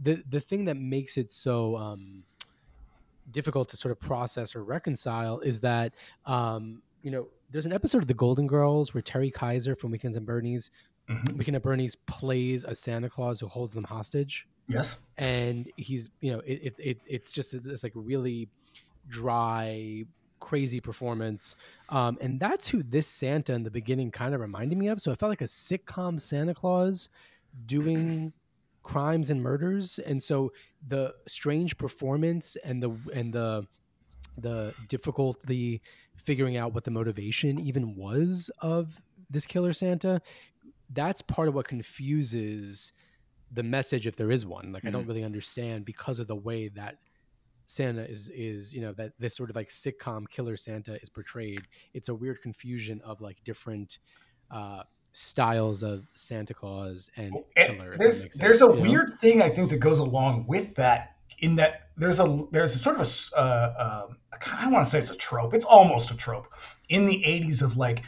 [0.00, 2.22] the the thing that makes it so um
[3.30, 5.92] difficult to sort of process or reconcile is that
[6.26, 10.16] um you know there's an episode of the golden girls where terry kiser from weekends
[10.16, 10.70] and bernie's
[11.08, 11.36] Mhm.
[11.36, 14.98] weekend at bernie's plays a santa claus who holds them hostage Yes.
[15.18, 18.48] and he's you know it, it, it it's just it's like really
[19.08, 20.04] dry
[20.38, 21.56] crazy performance.
[21.88, 25.00] Um, and that's who this santa in the beginning kind of reminded me of.
[25.00, 27.08] So it felt like a sitcom santa claus
[27.64, 28.32] doing
[28.82, 30.52] crimes and murders, and so
[30.86, 33.66] the strange performance and the and the
[34.38, 35.80] the difficulty
[36.16, 39.00] figuring out what the motivation even was of
[39.30, 40.20] this killer Santa,
[40.90, 42.92] that's part of what confuses
[43.50, 44.72] the message if there is one.
[44.72, 46.98] Like I don't really understand because of the way that
[47.66, 51.62] Santa is is you know that this sort of like sitcom killer Santa is portrayed.
[51.94, 53.98] It's a weird confusion of like different
[54.50, 57.92] uh, styles of Santa Claus and And killer.
[57.92, 58.80] if there's makes there's a you know?
[58.82, 62.78] weird thing I think that goes along with that in that there's a there's a
[62.78, 64.06] sort of a uh, uh,
[64.54, 65.54] I don't want to say it's a trope.
[65.54, 66.48] It's almost a trope
[66.88, 68.02] in the 80s of like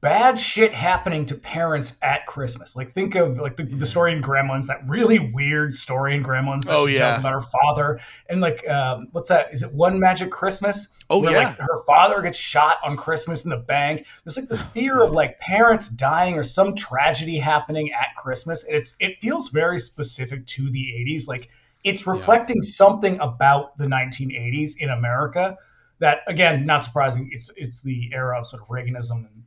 [0.00, 2.74] bad shit happening to parents at Christmas.
[2.74, 6.62] Like think of like the, the story in Gremlins, that really weird story in Gremlins
[6.64, 7.10] that Oh, she yeah.
[7.10, 9.52] tells about her father, and like um, what's that?
[9.52, 10.88] Is it One Magic Christmas?
[11.12, 11.48] Oh, where, yeah.
[11.48, 14.06] like her father gets shot on Christmas in the bank.
[14.24, 18.64] There's like this fear of like parents dying or some tragedy happening at Christmas.
[18.64, 20.78] And it's it feels very specific to the
[21.08, 21.26] 80s.
[21.28, 21.48] Like
[21.82, 25.56] it's reflecting something about the 1980s in America
[25.98, 29.42] that again, not surprising, it's it's the era of sort of Reaganism and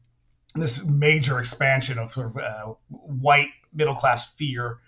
[0.55, 4.79] this major expansion of sort of uh, white middle class fear.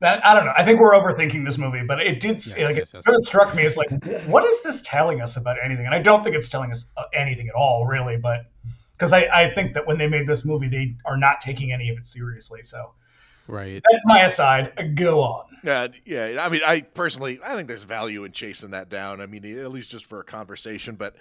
[0.00, 0.52] That I don't know.
[0.56, 2.44] I think we're overthinking this movie, but it did.
[2.44, 3.04] Yes, like, yes, it yes.
[3.04, 3.90] sort of struck me as like,
[4.24, 5.84] what is this telling us about anything?
[5.84, 8.16] And I don't think it's telling us uh, anything at all, really.
[8.16, 8.46] But
[8.96, 11.90] because I, I think that when they made this movie, they are not taking any
[11.90, 12.62] of it seriously.
[12.62, 12.92] So
[13.46, 13.82] right.
[13.90, 14.94] that's my aside.
[14.94, 15.44] Go on.
[15.62, 16.38] Yeah, yeah.
[16.40, 19.20] I mean, I personally, I think there's value in chasing that down.
[19.20, 20.94] I mean, at least just for a conversation.
[20.94, 21.16] But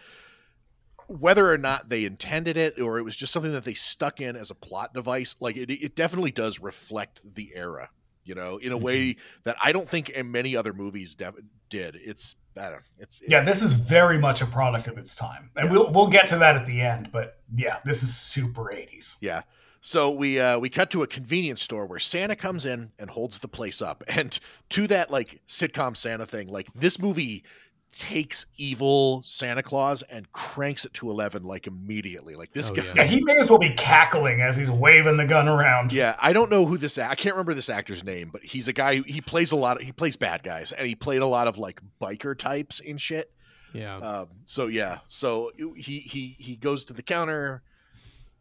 [1.10, 4.36] whether or not they intended it or it was just something that they stuck in
[4.36, 7.90] as a plot device, like it, it definitely does reflect the era.
[8.26, 11.34] You know, in a way that I don't think in many other movies de-
[11.70, 11.96] did.
[11.96, 12.82] It's I don't.
[13.00, 15.72] It's, it's Yeah, this is very much a product of its time, and Yeah.
[15.72, 17.10] we'll we'll get to that at the end.
[17.12, 19.16] But yeah, this is super 80s.
[19.20, 19.42] Yeah.
[19.82, 23.40] So we uh, we cut to a convenience store where Santa comes in and holds
[23.40, 24.38] the place up, and
[24.72, 27.44] to that like sitcom Santa thing, like this movie
[27.92, 32.36] takes evil Santa Claus and cranks it to eleven like immediately.
[32.36, 32.84] Like this Oh, guy.
[32.84, 32.94] yeah.
[32.98, 35.92] Yeah, he may as well be cackling as he's waving the gun around.
[35.92, 36.98] Yeah, I don't know who this.
[36.98, 38.98] I can't remember this actor's name, but he's a guy.
[38.98, 39.78] Who, he plays a lot.
[39.78, 43.00] Of, he plays bad guys, and he played a lot of like biker types and
[43.02, 43.32] shit.
[43.74, 43.98] Yeah.
[43.98, 47.62] Um, so yeah, so he he he goes to the counter,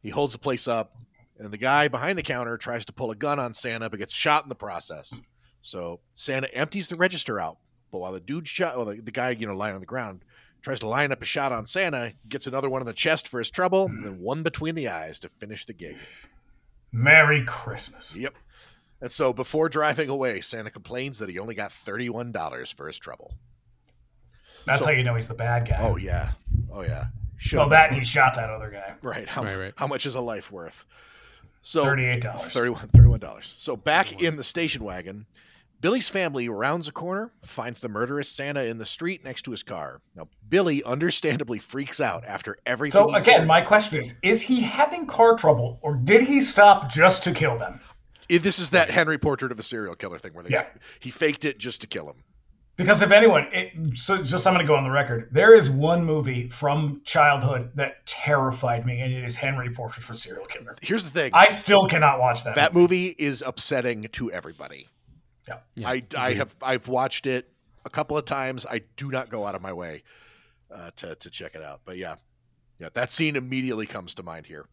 [0.02, 0.94] he holds the place up,
[1.38, 4.12] and the guy behind the counter tries to pull a gun on Santa, but gets
[4.14, 5.20] shot in the process.
[5.60, 7.58] So Santa empties the register out,
[7.90, 10.24] but while the dude shot, well, the, the guy you know lying on the ground
[10.62, 13.38] tries to line up a shot on Santa, gets another one in the chest for
[13.38, 15.96] his trouble, and then one between the eyes to finish the gig.
[16.92, 18.16] Merry Christmas.
[18.16, 18.34] Yep.
[19.00, 22.98] And so before driving away, Santa complains that he only got thirty-one dollars for his
[22.98, 23.34] trouble.
[24.66, 25.78] That's So- how you know he's the bad guy.
[25.80, 26.32] Oh yeah,
[26.72, 27.06] oh yeah.
[27.40, 28.94] Should well, that and he shot that other guy.
[29.00, 29.28] Right.
[29.28, 29.72] How, Right, right.
[29.76, 30.84] how much is a life worth?
[31.62, 32.52] So Thirty-eight dollars.
[32.52, 32.90] $31.
[32.90, 33.44] $31.
[33.56, 35.24] So back in the station wagon,
[35.80, 39.62] Billy's family rounds a corner, finds the murderous Santa in the street next to his
[39.62, 40.00] car.
[40.16, 43.00] Now, Billy understandably freaks out after everything.
[43.00, 43.48] So again, heard.
[43.48, 47.56] my question is: Is he having car trouble, or did he stop just to kill
[47.58, 47.80] them?
[48.28, 50.66] If this is that Henry Portrait of a Serial Killer thing where they, Yeah.
[51.00, 52.24] he faked it just to kill him.
[52.76, 55.30] Because if anyone, it, so just I'm going to go on the record.
[55.32, 60.14] There is one movie from childhood that terrified me, and it is Henry Portrait for
[60.14, 60.76] Serial Killer.
[60.80, 62.54] Here's the thing I still cannot watch that.
[62.54, 64.86] that movie is upsetting to everybody.
[65.48, 65.58] Yeah.
[65.74, 65.88] yeah.
[65.88, 67.50] I, I have I've watched it
[67.84, 68.66] a couple of times.
[68.66, 70.02] I do not go out of my way
[70.70, 71.80] uh, to to check it out.
[71.84, 72.16] But yeah,
[72.78, 74.66] yeah, that scene immediately comes to mind here.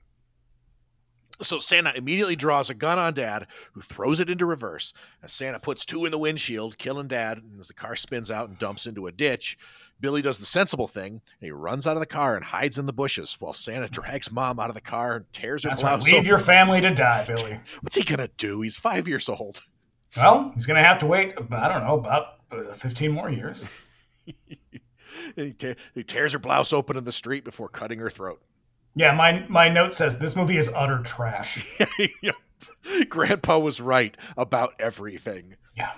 [1.42, 4.94] So Santa immediately draws a gun on Dad, who throws it into reverse.
[5.22, 8.48] As Santa puts two in the windshield, killing Dad, and as the car spins out
[8.48, 9.58] and dumps into a ditch,
[10.00, 12.86] Billy does the sensible thing, and he runs out of the car and hides in
[12.86, 16.02] the bushes, while Santa drags Mom out of the car and tears her That's right.
[16.04, 16.26] Leave open.
[16.26, 17.60] your family to die, Billy.
[17.82, 18.62] What's he gonna do?
[18.62, 19.62] He's five years old.
[20.16, 21.34] Well, he's going to have to wait.
[21.52, 23.66] I don't know about uh, 15 more years.
[25.36, 28.42] He, te- he tears her blouse open in the street before cutting her throat.
[28.96, 31.66] Yeah, my my note says this movie is utter trash.
[32.22, 32.36] Yep.
[33.10, 35.56] Grandpa was right about everything.
[35.78, 35.94] Yeah.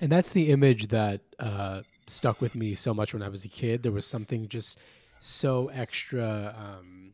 [0.00, 3.48] and that's the image that uh, stuck with me so much when I was a
[3.48, 3.82] kid.
[3.82, 4.78] There was something just
[5.20, 7.12] so extra, um,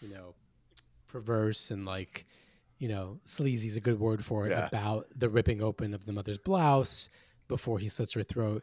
[0.00, 0.34] you know,
[1.08, 2.24] perverse and like,
[2.78, 4.66] you know, sleazy is a good word for it Yeah.
[4.66, 7.08] about the ripping open of the mother's blouse
[7.48, 8.62] before he slits her throat.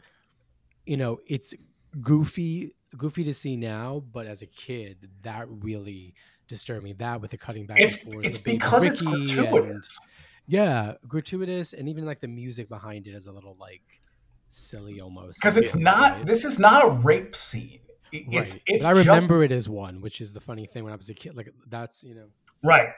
[0.86, 1.54] You know, it's
[2.02, 6.14] goofy, goofy to see now, but as a kid, that really
[6.48, 6.94] disturbed me.
[6.94, 10.00] That with the cutting back It's and forth, it's because it's Ricky and- gratuitous.
[10.48, 14.02] yeah, gratuitous, and even like the music behind it is a little like
[14.50, 15.40] silly almost.
[15.40, 16.18] Because it's not.
[16.18, 16.26] right?
[16.26, 17.80] This is not a rape scene.
[18.12, 18.64] It- It's Right.
[18.68, 20.96] it's But I just remember it as one, which is the funny thing when I
[20.96, 21.36] was a kid.
[21.36, 22.28] Like that's you know,
[22.64, 22.90] right.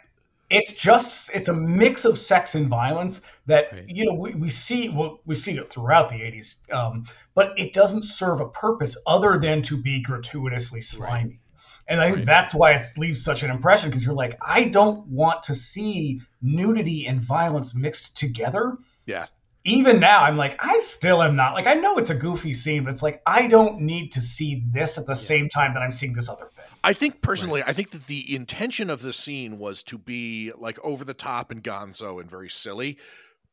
[0.50, 3.86] It's just it's a mix of sex and violence that Right.
[3.88, 7.74] you know we, we see well, we see it throughout the 80s um, but it
[7.74, 11.40] doesn't serve a purpose other than to be gratuitously slimy
[11.88, 12.26] and i think Right.
[12.26, 16.22] that's why it leaves such an impression because you're like i don't want to see
[16.42, 18.78] nudity and violence mixed together
[19.08, 19.26] Yeah.
[19.66, 22.84] Even now i'm like i still am not like i know it's a goofy scene
[22.84, 25.92] but it's like i don't need to see this at the same time that i'm
[25.92, 29.58] seeing this other thing I think personally, I think that the intention of the scene
[29.58, 33.00] was to be like over the top and gonzo and very silly,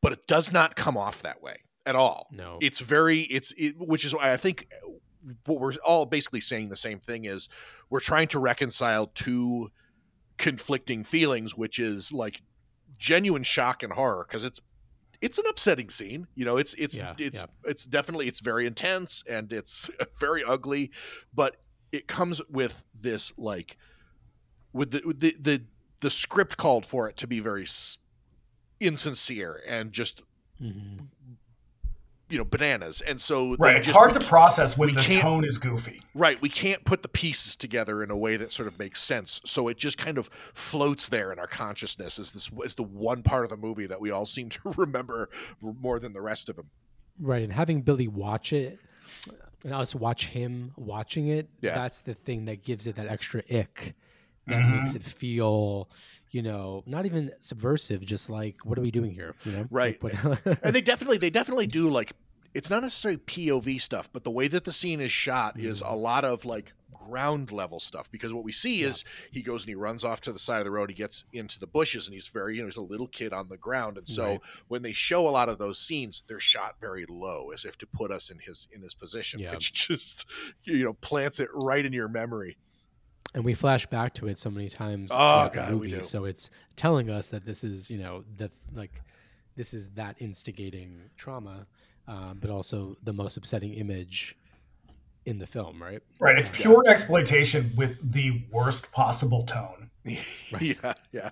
[0.03, 1.55] but it does not come off that way
[1.87, 2.27] at all.
[2.31, 2.59] No.
[2.61, 4.67] It's very it's it, which is why I think
[5.45, 7.49] what we're all basically saying the same thing is
[7.89, 9.71] we're trying to reconcile two
[10.37, 12.43] conflicting feelings, which is like
[12.99, 14.61] genuine shock and horror because it's
[15.23, 16.27] it's an upsetting scene.
[16.35, 17.69] You know, it's it's Yeah, it's yeah.
[17.69, 20.91] it's definitely it's very intense and it's very ugly,
[21.33, 21.57] but
[21.91, 23.77] it comes with this like
[24.73, 25.63] with the with the the,
[26.01, 27.65] the script called for it to be very
[28.79, 30.23] insincere and just
[30.61, 31.07] Mhm.
[32.33, 34.99] You know bananas and so they right it's just- hard we to process when the
[35.01, 38.51] can't- tone is goofy Right, we can't put the pieces together in a way that
[38.51, 39.41] sort of makes sense.
[39.45, 43.23] So it just kind of floats there in our consciousness as this is the one
[43.23, 45.29] part of the movie that we all seem to remember
[45.61, 46.69] more than the rest of them.
[47.19, 48.79] Right, and having Billy watch it
[49.63, 51.73] and us watch him watching it, Yeah.
[51.75, 53.95] that's the thing that gives it that extra ick
[54.45, 54.77] that Mhm.
[54.81, 55.89] makes it feel,
[56.29, 59.33] you know, not even subversive, just like what are we doing here?
[59.45, 59.67] You know?
[59.71, 60.01] Right.
[60.03, 62.13] Like, what- And they definitely they definitely do like
[62.53, 65.91] it's not necessarily POV stuff, but the way that the scene is shot is mm.
[65.91, 66.73] a lot of like
[67.09, 70.31] ground level stuff because what we see is he goes and he runs off to
[70.31, 72.67] the side of the road he gets into the bushes and he's very you know
[72.67, 74.39] he's a little kid on the ground and so Right.
[74.69, 77.87] when they show a lot of those scenes they're shot very low as if to
[77.87, 79.51] put us in his in his position Yeah.
[79.51, 80.25] which just
[80.63, 82.55] you know plants it right in your memory
[83.33, 86.01] and we flash back to it so many times Oh, throughout the we movie, do.
[86.03, 89.01] so it's telling us that this is you know that like
[89.57, 91.67] this is that instigating trauma
[92.07, 94.35] um, but also the most upsetting image
[95.25, 96.01] in the film right?
[96.19, 99.89] Right it's pure exploitation with the worst possible tone.
[100.59, 101.29] Yeah yeah.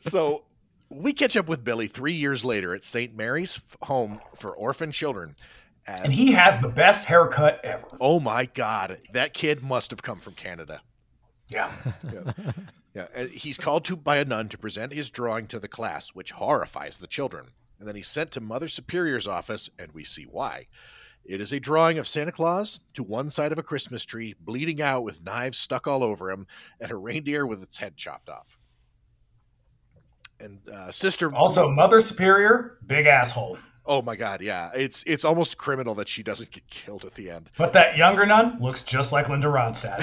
[0.00, 0.44] So
[0.90, 5.36] we catch up with billy three years later at st mary's home for orphan children.
[5.86, 7.86] As, and he has the best haircut ever.
[8.00, 10.82] Oh my god that kid must have come from canada.
[11.50, 11.70] Yeah.
[12.12, 13.06] Yeah.
[13.16, 13.26] yeah.
[13.26, 16.98] He's called to by a nun to present his drawing to the class, which horrifies
[16.98, 17.46] the children.
[17.80, 20.66] And then he's sent to Mother Superior's office, and we see why.
[21.24, 24.82] It is a drawing of Santa Claus to one side of a Christmas tree, bleeding
[24.82, 26.46] out with knives stuck all over him,
[26.78, 28.58] and a reindeer with its head chopped off.
[30.38, 35.56] And uh, Sister, also mother superior big asshole oh my God, yeah, it's it's almost
[35.58, 37.50] criminal that she doesn't get killed at the end.
[37.58, 39.98] but that younger nun looks just like linda ronstadt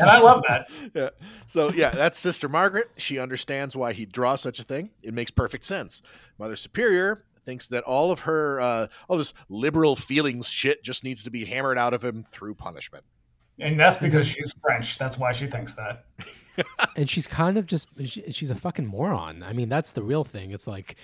[0.00, 1.10] and i love that yeah.
[1.46, 2.90] So yeah, that's Sister Margaret.
[2.96, 4.90] She understands why he'd draw such a thing.
[5.02, 6.02] It makes perfect sense.
[6.38, 11.22] Mother Superior thinks that all of her uh, all this liberal feelings shit just needs
[11.24, 13.04] to be hammered out of him through punishment.
[13.60, 16.06] and that's because she's french that's why she thinks that
[16.96, 20.24] and she's kind of just she, she's a fucking moron i mean that's the real
[20.24, 20.96] thing it's like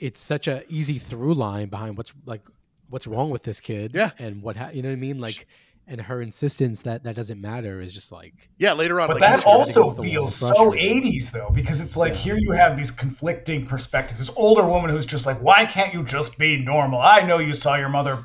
[0.00, 2.42] it's such a easy through line behind what's like
[2.88, 4.10] what's wrong with this kid Yeah.
[4.18, 5.46] and what ha- you know what i mean like
[5.90, 9.28] and her insistence that that doesn't matter is just like Yeah, later on, But like
[9.28, 12.18] that Sister, also against the wall, feels so 80s, though, because it's like Yeah.
[12.18, 14.20] here you have these conflicting perspectives.
[14.20, 17.00] This older woman who's just like, why can't you just be normal?
[17.00, 18.24] I know you saw your mother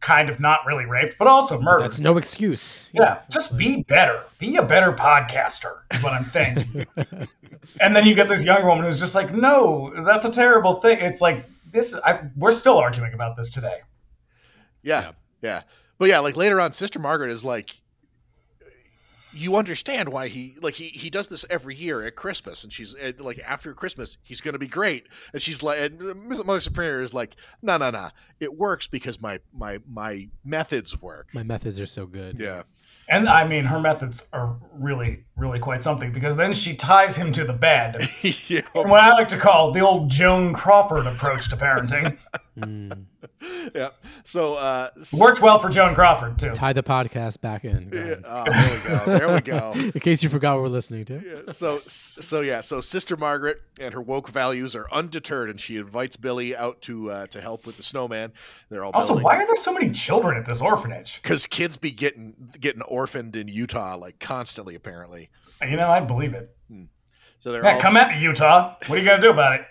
[0.00, 1.84] kind of not really raped, but also murdered.
[1.84, 4.22] that's no excuse yeah, just be better.
[4.38, 7.26] Be a better podcaster, is what I'm saying to you.
[7.80, 10.98] and then you get this younger woman who's just like, no, that's a terrible thing.
[11.00, 13.78] It's like, this, I, we're still arguing about this today.
[14.82, 15.12] yeah, Yeah.
[15.42, 15.62] yeah,
[15.98, 17.76] but yeah, like later on, Sister Margaret is like.
[19.30, 22.94] You understand why he like he he does this every year at Christmas, and she's
[22.94, 27.02] and, like after Christmas he's going to be great, and she's like, and Mother Superior
[27.02, 28.08] is like, no, no, no,
[28.40, 31.28] it works because my my my methods work.
[31.34, 32.62] my methods are so good Yeah,
[33.08, 37.32] And I mean, her methods are really, really quite something because then she ties him
[37.32, 38.08] to the bed.
[38.48, 38.62] yeah.
[38.72, 42.16] what I like to call the old Joan Crawford approach to parenting.
[42.60, 43.04] Mm.
[43.74, 43.88] yeah.
[44.24, 46.52] So uh s- Worked well for Joan Crawford too.
[46.52, 49.18] tie the podcast back in yeah, oh, there we go.
[49.18, 49.72] There we go.
[49.94, 53.58] in case you forgot what we're listening to Yeah, so so yeah, so Sister Margaret
[53.80, 57.66] and her woke values are undeterred, and she invites Billy out to uh, to help
[57.66, 58.32] with the snowman.
[58.70, 61.20] They're all Also, why are there so many children at this orphanage?
[61.22, 65.30] Because kids be getting getting orphaned in Utah like constantly, apparently.
[65.62, 66.54] You know, I believe it.
[67.40, 68.74] So they're Yeah, all come at me, Utah.
[68.86, 69.66] What are you gonna do about it?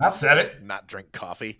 [0.00, 1.58] I said it, not drink coffee.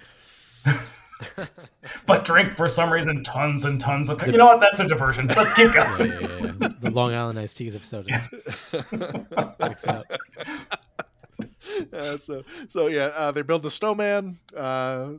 [2.07, 4.27] but drink for some reason tons and tons of.
[4.27, 4.61] You know what?
[4.61, 5.27] That's a diversion.
[5.29, 6.11] Let's keep going.
[6.11, 6.69] yeah, yeah, yeah.
[6.81, 8.23] the long island iced teas of sodas
[9.61, 10.07] mix it up
[11.93, 14.39] Uh, so so yeah, uh, they're building a snowman.
[14.57, 15.13] Uh,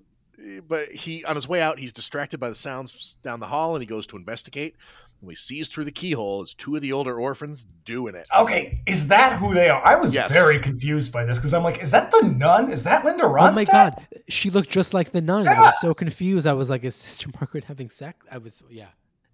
[0.67, 3.81] but he on his way out, he's distracted by the sounds down the hall, and
[3.81, 4.75] he goes to investigate.
[5.21, 8.27] And he sees through the keyhole as two of the older orphans doing it.
[8.35, 9.83] Okay, is that who they are?
[9.85, 10.33] I was Yes.
[10.33, 12.71] very confused by this because I'm like, is that the nun?
[12.71, 13.49] Is that Linda Ronstadt?
[13.49, 15.47] Oh my god, she looked just like the nun.
[15.47, 16.47] I was so confused.
[16.47, 18.87] I was like, "Is Sister Margaret having sex?" I was, yeah.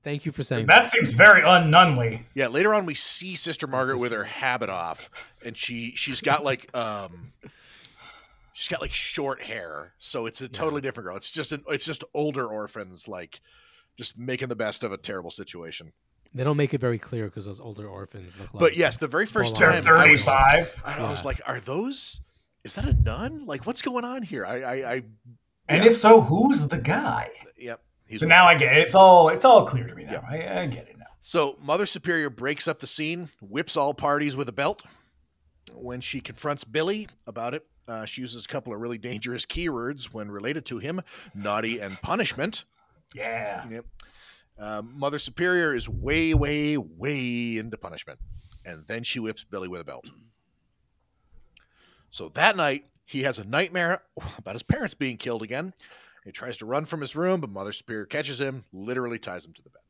[0.04, 0.84] Thank you for saying that.
[0.84, 2.22] That seems very unnunly.
[2.34, 5.10] Yeah, later on we see Sister Margaret with her habit off,
[5.46, 7.34] and she she's got like um
[8.54, 11.18] she's got like short hair, so it's a totally different girl.
[11.18, 13.40] It's just an it's just older orphans like
[13.98, 15.92] just making the best of a terrible situation.
[16.34, 18.62] They don't make it very clear because those older orphans look like.
[18.62, 20.82] But yes, the very first time I was, 35.
[20.86, 22.22] I, I was like, are those?
[22.64, 23.46] Is that a nun?
[23.46, 24.46] Like, what's going on here?
[24.46, 24.94] I, I, I
[25.70, 25.92] And Yeah.
[25.92, 27.32] if so, who's the guy?
[27.58, 27.82] yep.
[28.08, 28.84] He's So now I get it.
[28.84, 30.24] It's all it's all clear to me now.
[30.30, 31.06] I, I get it now.
[31.20, 34.84] So Mother Superior breaks up the scene, whips all parties with a belt.
[35.74, 40.06] When she confronts Billy about it, uh, she uses a couple of really dangerous keywords
[40.06, 41.02] when related to him:
[41.34, 42.64] naughty and punishment.
[43.14, 43.68] Yeah.
[43.70, 43.86] Yep.
[44.60, 48.20] Uh, Mother Superior is way, way, way into punishment,
[48.66, 50.06] and then she whips Billy with a belt.
[52.10, 54.02] So that night, he has a nightmare
[54.38, 55.74] about his parents being killed again.
[56.26, 59.54] He tries to run from his room, but Mother Superior catches him, literally ties him
[59.54, 59.82] to the bed.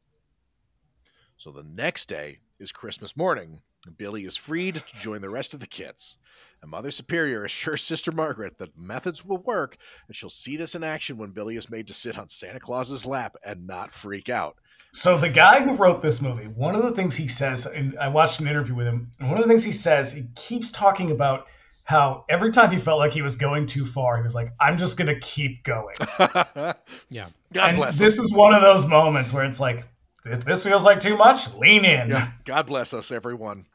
[1.38, 3.62] So the next day is Christmas morning.
[3.88, 6.18] And Billy is freed to join the rest of the kids.
[6.62, 9.78] And Mother Superior assures Sister Margaret that methods will work,
[10.08, 13.06] and she'll see this in action when Billy is made to sit on Santa Claus's
[13.06, 14.58] lap and not freak out.
[14.94, 18.08] So the guy who wrote this movie, one of the things he says, and I
[18.08, 21.12] watched an interview with him, and one of the things he says, he keeps talking
[21.12, 21.48] about
[21.84, 24.78] how every time he felt like he was going too far, he was like, "I'm
[24.78, 25.96] just gonna keep going."
[27.10, 27.30] Yeah.
[27.54, 28.06] God and bless him.
[28.06, 29.86] this is one of those moments where it's like,
[30.26, 32.10] if this feels like too much, lean in.
[32.10, 33.66] Yeah, God bless us, everyone.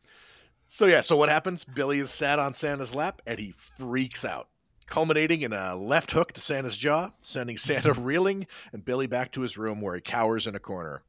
[0.72, 1.64] So yeah, so what happens?
[1.64, 4.48] Billy is sat on Santa's lap and he freaks out,
[4.86, 9.42] culminating in a left hook to Santa's jaw, sending Santa reeling and Billy back to
[9.42, 11.02] his room where he cowers in a corner.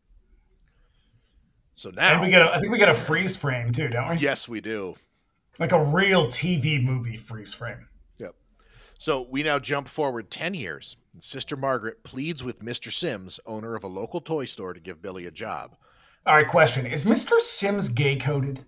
[1.75, 4.17] So now, we get, a, I think we get a freeze frame too, don't we?
[4.17, 4.97] yes, we do.
[5.59, 7.87] Like a real TV movie freeze frame.
[8.17, 8.35] Yep.
[8.99, 12.91] So we now jump forward 10 years, and Sister Margaret pleads with Mr.
[12.91, 15.77] Sims, owner of a local toy store, to give Billy a job.
[16.25, 17.39] All right, question: Is Mr.
[17.39, 18.65] Sims gay coded?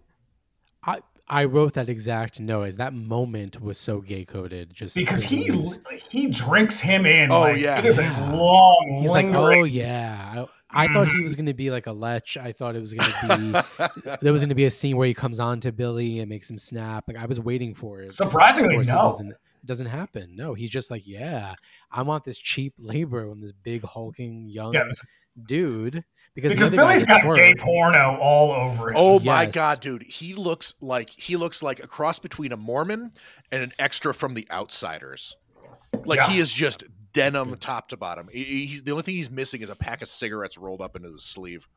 [0.85, 2.63] I I wrote that exact note.
[2.63, 5.79] As that moment was so gay coded, just Because he was-
[6.09, 7.31] he drinks him in.
[7.31, 7.79] Oh, like, yeah.
[7.79, 8.31] it is Yeah.
[8.31, 10.45] a long, He's like, oh yeah.
[10.69, 11.23] I, I thought he mm-hmm.
[11.23, 12.37] was gonna be like a lech.
[12.37, 15.39] I thought it was gonna be there was gonna be a scene where he comes
[15.39, 17.05] on to Billy and makes him snap.
[17.07, 18.11] Like I was waiting for it.
[18.11, 19.01] Surprisingly, course, it no.
[19.01, 19.29] doesn't.
[19.31, 20.35] It doesn't happen.
[20.35, 21.55] No, he's just like, yeah,
[21.91, 25.07] I want this cheap labor on this big hulking young Yeah, this-
[25.47, 26.03] dude
[26.35, 27.35] because, the because other Billy's guy's a got twerp.
[27.37, 28.95] gay porno all over him.
[28.97, 30.03] Oh my god, dude.
[30.03, 33.11] He looks like he looks like a cross between a Mormon
[33.51, 35.35] and an extra from the outsiders.
[36.05, 36.29] Like Yeah.
[36.29, 36.83] he is just
[37.13, 38.27] denim top to bottom.
[38.31, 40.95] He- he- he's, the only thing he's missing is a pack of cigarettes rolled up
[40.97, 41.67] into his sleeve.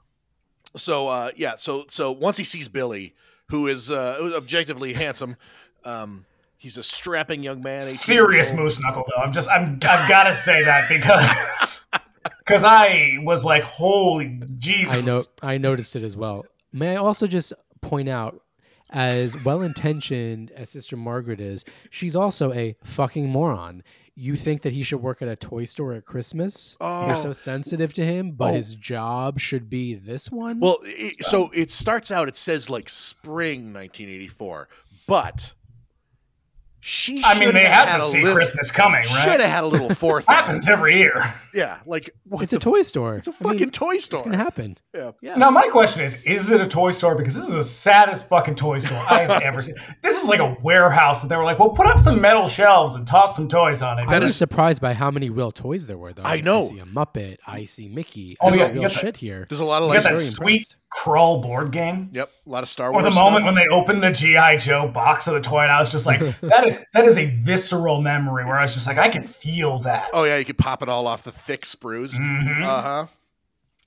[0.76, 3.14] So uh yeah, so so once he sees Billy,
[3.50, 5.36] who is uh objectively handsome,
[5.84, 6.26] um
[6.58, 7.82] he's a strapping young man.
[7.82, 9.22] 18 Serious moose knuckle though.
[9.22, 11.77] I'm just I'm I've got to say that because
[12.48, 14.94] because I was like, holy Jesus.
[14.94, 15.22] I know.
[15.42, 16.46] I noticed it as well.
[16.72, 18.40] May I also just point out,
[18.90, 23.82] as well intentioned as Sister Margaret is, she's also a fucking moron.
[24.14, 26.76] You think that he should work at a toy store at Christmas?
[26.80, 27.06] Oh.
[27.06, 27.34] You're so oh.
[27.34, 28.54] sensitive to him, but Oh.
[28.54, 30.58] his job should be this one.
[30.58, 32.28] Well, it, so it starts out.
[32.28, 34.68] It says like spring 1984,
[35.06, 35.52] but
[36.80, 37.22] she.
[37.24, 39.04] I mean, they have had had to a see little, Christmas coming, right?
[39.04, 39.40] Should right?
[39.40, 40.34] have had a little forethought.
[40.34, 41.34] Happens every year.
[41.54, 43.16] Yeah, like what it's the, a toy store.
[43.16, 44.18] It's a I mean, fucking toy store.
[44.20, 44.76] It's gonna happen.
[44.94, 45.12] Yeah.
[45.22, 45.34] Yeah.
[45.36, 47.14] Now my question is: Is it a toy store?
[47.16, 49.74] Because this is the saddest fucking toy store I've ever seen.
[50.02, 52.94] This is like a warehouse that they were like, "Well, put up some metal shelves
[52.94, 55.50] and toss some toys on it." I That was is- surprised by how many real
[55.50, 56.22] toys there were, though.
[56.24, 56.64] I know.
[56.64, 57.38] I see a Muppet.
[57.46, 58.36] I see Mickey.
[58.40, 59.46] Oh, I see yeah, you real got the- shit here.
[59.48, 60.02] There's a lot of like.
[60.02, 60.76] that sweet impressed.
[60.90, 62.10] crawl board game.
[62.12, 63.02] Yep, a lot of Star Wars.
[63.02, 63.14] Or Wars.
[63.14, 63.46] the moment stuff.
[63.46, 66.20] when they opened the GI Joe box of the toy, and I was just like,
[66.42, 69.78] "That is that is a visceral memory." Where I was just like, "I can feel
[69.80, 72.18] that." Oh yeah, you could pop it all off the thick sprues.
[72.18, 72.62] Mhm.
[72.64, 73.06] Uh huh.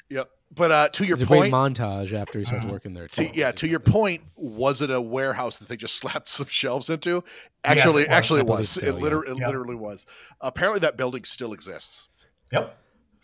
[0.09, 0.29] Yep.
[0.53, 2.71] But uh, to your It's a great point, montage after he starts Mhm.
[2.71, 3.07] working there.
[3.07, 6.89] to, yeah, to your point, was it a warehouse that they just slapped some shelves
[6.89, 7.23] into?
[7.63, 8.67] Actually, it actually, it was.
[8.71, 8.99] so, it yeah.
[8.99, 9.47] literally, it Yeah.
[9.47, 10.05] literally was.
[10.41, 12.07] Apparently, that building still exists.
[12.51, 12.77] Yep.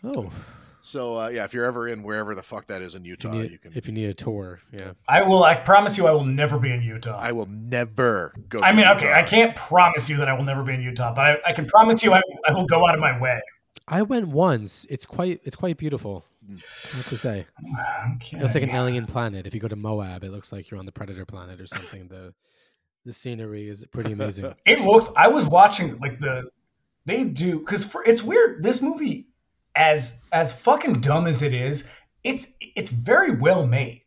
[0.04, 0.30] Oh,
[0.80, 3.10] So uh, yeah, if you're ever in wherever the fuck that is in if you,
[3.12, 3.72] Utah, need, you can.
[3.74, 4.92] if you need a tour, yeah.
[5.08, 5.42] I will.
[5.44, 7.18] I promise you, I will never be in Utah.
[7.18, 8.60] I will never go.
[8.62, 8.96] I to mean, Utah.
[8.98, 11.52] okay, I can't promise you that I will never be in Utah, but I, I
[11.52, 13.40] can promise you I, I will go out of my way.
[13.86, 14.86] I went once.
[14.90, 16.24] It's quite it's quite beautiful.
[16.48, 17.46] I have to say,
[18.16, 18.38] Okay.
[18.38, 19.46] it looks like an alien planet.
[19.46, 22.08] If you go to Moab, it looks like you're on the Predator planet or something.
[22.08, 22.32] The
[23.04, 24.54] The scenery is pretty amazing.
[24.66, 25.08] It looks.
[25.16, 26.48] I was watching like the
[27.04, 28.62] they do because for it's weird.
[28.62, 29.26] This movie,
[29.74, 31.84] as as fucking dumb as it is,
[32.24, 34.02] it's it's very well made.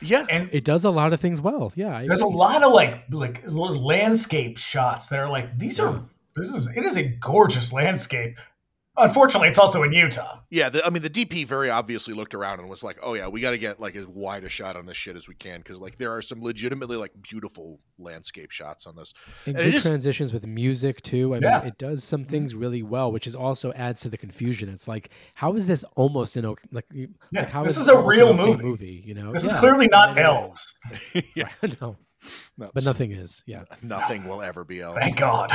[0.00, 0.26] Yeah.
[0.28, 1.72] And it does a lot of things well.
[1.74, 5.84] Yeah, there's a lot of like like little landscape shots that are like these Yeah.
[5.86, 6.02] are
[6.36, 8.36] this is it is a gorgeous landscape.
[8.96, 10.38] Unfortunately, it's also in Utah.
[10.50, 13.26] Yeah, the, I mean the DP very obviously looked around and was like, "Oh yeah,
[13.26, 15.58] we got to get like as wide a shot on this shit as we can
[15.58, 19.12] because like there are some legitimately like beautiful landscape shots on this."
[19.46, 21.34] and and it good is- transitions with music too.
[21.34, 21.58] I Yeah.
[21.58, 22.30] mean, it does some mm-hmm.
[22.30, 24.68] things really well, which is also adds to the confusion.
[24.68, 26.68] It's like, how is this almost an okay?
[26.70, 28.62] Like, you- Yeah, like how this is is a real okay movie.
[28.62, 29.02] movie?
[29.04, 30.72] You know, This is clearly not many elves.
[31.34, 31.48] yeah,
[31.80, 31.96] no,
[32.56, 33.42] no, but nothing is.
[33.44, 35.00] Yeah, nothing will ever be elves.
[35.00, 35.50] Thank God.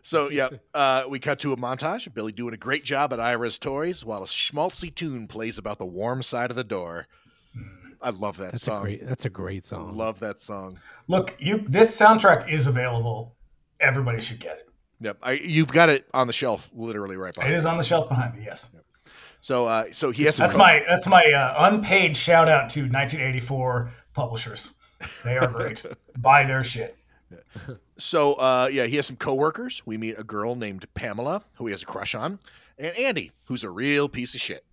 [0.00, 3.58] So yeah, uh, we cut to a montage Billy doing a great job at Ira's
[3.58, 7.06] toys while a schmaltzy tune plays about the warm side of the door.
[8.00, 8.80] I love that that's song.
[8.80, 9.06] a great.
[9.06, 9.96] That's a great song.
[9.96, 10.80] love that song.
[11.08, 13.36] Look, you this soundtrack is available.
[13.80, 14.68] Everybody should get it.
[15.00, 17.54] Yep, I, you've got it on the shelf, literally right It behind.
[17.54, 18.44] is on the shelf behind me.
[18.44, 18.70] Yes,
[19.40, 20.46] So, uh, so he has some.
[20.46, 24.74] that's my that's my uh, unpaid shout out to 1984 publishers.
[25.24, 25.84] They are great.
[26.18, 26.96] Buy their shit.
[28.02, 29.82] So, uh, yeah, he has some coworkers.
[29.86, 32.38] We meet a girl named Pamela who he has a crush on,
[32.78, 34.64] and Andy, who's a real piece of shit.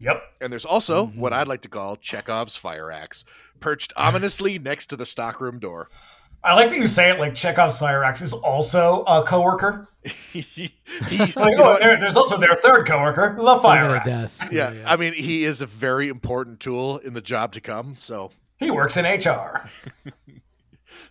[0.00, 0.22] Yep.
[0.40, 1.36] And there's also what Mhm.
[1.36, 3.24] I'd like to call Chekhov's fire axe,
[3.60, 5.88] perched ominously next to the stockroom door.
[6.42, 9.88] I like that you say it like Chekhov's fire axe is also a coworker.
[10.32, 10.74] he, he-
[11.36, 13.96] Like, you know oh, there, there's also their third coworker, the Sitting fire on a
[13.96, 14.06] axe.
[14.06, 14.48] desk.
[14.52, 17.94] yeah, I mean, he is a very important tool in the job to come.
[17.96, 19.64] So, He works in HR.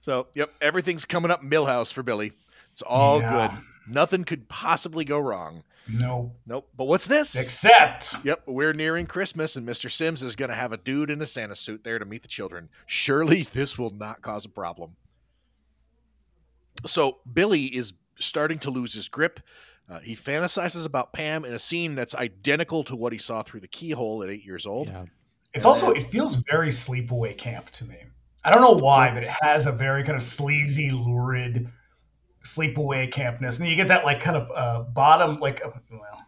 [0.01, 2.31] So yep, everything's coming up Milhouse for Billy.
[2.71, 3.47] It's all Yeah.
[3.47, 3.93] good.
[3.93, 5.63] Nothing could possibly go wrong.
[5.87, 6.31] No.
[6.45, 6.69] Nope.
[6.77, 7.35] But what's this?
[7.35, 9.91] Except Yep, we're nearing Christmas, and Mr.
[9.91, 12.29] Sims is going to have a dude in a Santa suit there to meet the
[12.29, 12.69] children.
[12.85, 14.95] Surely this will not cause a problem.
[16.85, 19.39] So Billy is starting to lose his grip.
[19.89, 23.59] Uh, he fantasizes about Pam in a scene that's identical to what he saw through
[23.59, 24.87] the keyhole at eight years old.
[24.87, 25.05] yeah.
[25.53, 27.97] it's also it feels very sleepaway camp to me.
[28.43, 31.69] I don't know why, but it has a very kind of sleazy, lurid
[32.43, 36.22] sleepaway campness, and you get that like kind of uh, bottom, like uh, well,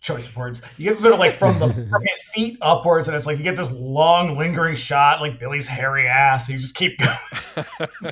[0.00, 0.62] choice of words.
[0.78, 3.44] You get sort of like from the from his feet upwards, and it's like you
[3.44, 6.48] get this long, lingering shot, like Billy's hairy ass.
[6.48, 6.98] And you just keep
[7.54, 7.66] going.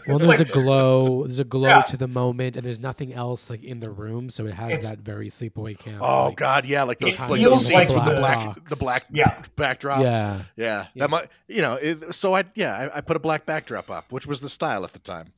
[0.07, 1.25] Well, there's like- a glow.
[1.25, 1.83] There's a glow Yeah.
[1.83, 4.89] to the moment, and there's nothing else like in the room, so it has It's-
[4.89, 5.99] that very sleepaway camp.
[6.03, 8.61] Oh like, God, yeah, like those like those scenes like with the the black box.
[8.69, 9.43] the black Yeah.
[9.57, 10.01] backdrop.
[10.03, 10.87] Yeah, yeah.
[10.95, 11.05] Yeah.
[11.05, 11.75] That might, you know.
[11.75, 14.85] It, so I yeah I, I put a black backdrop up, which was the style
[14.85, 15.33] at the time.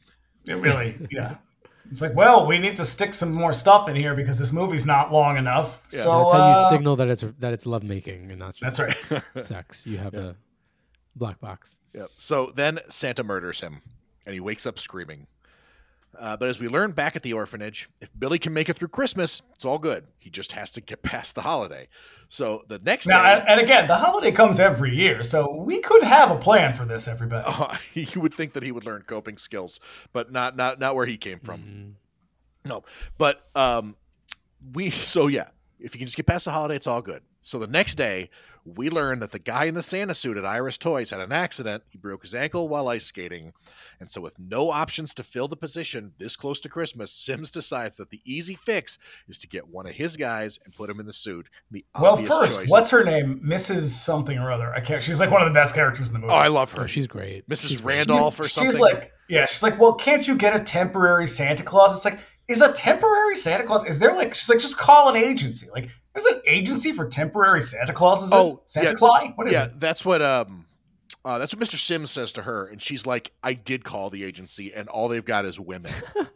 [0.49, 1.37] It really, yeah.
[1.91, 4.87] It's like, well, we need to stick some more stuff in here because this movie's
[4.87, 5.83] not long enough.
[5.93, 6.05] Yeah.
[6.05, 9.23] so that's how you uh, signal that it's that it's lovemaking and not just That's
[9.37, 9.45] right.
[9.45, 9.87] sex.
[9.87, 10.37] You have a
[11.17, 11.79] black box.
[11.95, 12.11] Yep.
[12.17, 13.81] So then Santa murders him,
[14.25, 15.27] and he wakes up screaming.
[16.19, 18.89] Uh, but as we learn back at the orphanage, if Billy can make it through
[18.89, 20.07] Christmas, it's all good.
[20.19, 21.89] He just has to get past the holiday.
[22.29, 25.81] So the next Now, day, and and again, the holiday comes every year, so we
[25.81, 27.45] could have a plan for this, everybody.
[27.49, 29.81] oh, you would think that he would learn coping skills,
[30.13, 31.61] but not not not where he came from.
[31.61, 31.93] Mhm.
[32.69, 32.85] No,
[33.17, 33.97] but um,
[34.75, 35.49] we so yeah.
[35.79, 37.23] If you can just get past the holiday, it's all good.
[37.43, 38.31] So the next day,
[38.65, 41.83] we learn that the guy in the Santa suit at Ira's Toys had an accident.
[41.89, 43.53] He broke his ankle while ice skating,
[43.99, 47.97] and so with no options to fill the position this close to Christmas, Sims decides
[47.97, 51.07] that the easy fix is to get one of his guys and put him in
[51.07, 51.49] the suit.
[51.71, 52.69] The Well, obvious first, choice.
[52.69, 53.41] what's her name?
[53.43, 53.89] Mrs.
[53.89, 54.75] Something or other.
[54.75, 55.03] I can't.
[55.03, 56.33] She's like one of the best characters in the movie.
[56.33, 56.83] Oh, I love her.
[56.83, 57.49] Oh, she's great.
[57.49, 57.69] Mrs.
[57.69, 57.83] She's.
[57.83, 58.73] Randolph she's, or something.
[58.73, 61.97] She's like, yeah, she's like, well, can't you get a temporary Santa Claus?
[61.97, 62.19] It's like,
[62.51, 63.87] is a temporary Santa Claus?
[63.87, 65.69] Is there like, she's like, just call an agency.
[65.73, 68.31] Like, there's an agency for temporary Santa Clauses.
[68.33, 68.95] Oh, Santa yeah.
[68.95, 69.31] Claus?
[69.37, 69.81] What is yeah, it?
[69.81, 70.67] that's what um
[71.25, 71.77] uh, that's what Mr.
[71.77, 75.25] Sims says to her, and she's like, "I did call the agency, and all they've
[75.25, 75.93] got is women."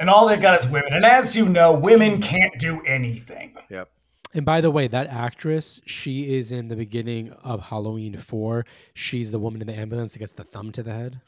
[0.00, 0.92] And all they've got is women.
[0.92, 3.56] And as you know, women can't do anything.
[3.70, 3.90] Yep.
[4.32, 8.66] And by the way, that actress, she is in the beginning of Halloween 4.
[8.94, 11.20] She's the woman in the ambulance that gets the thumb to the head.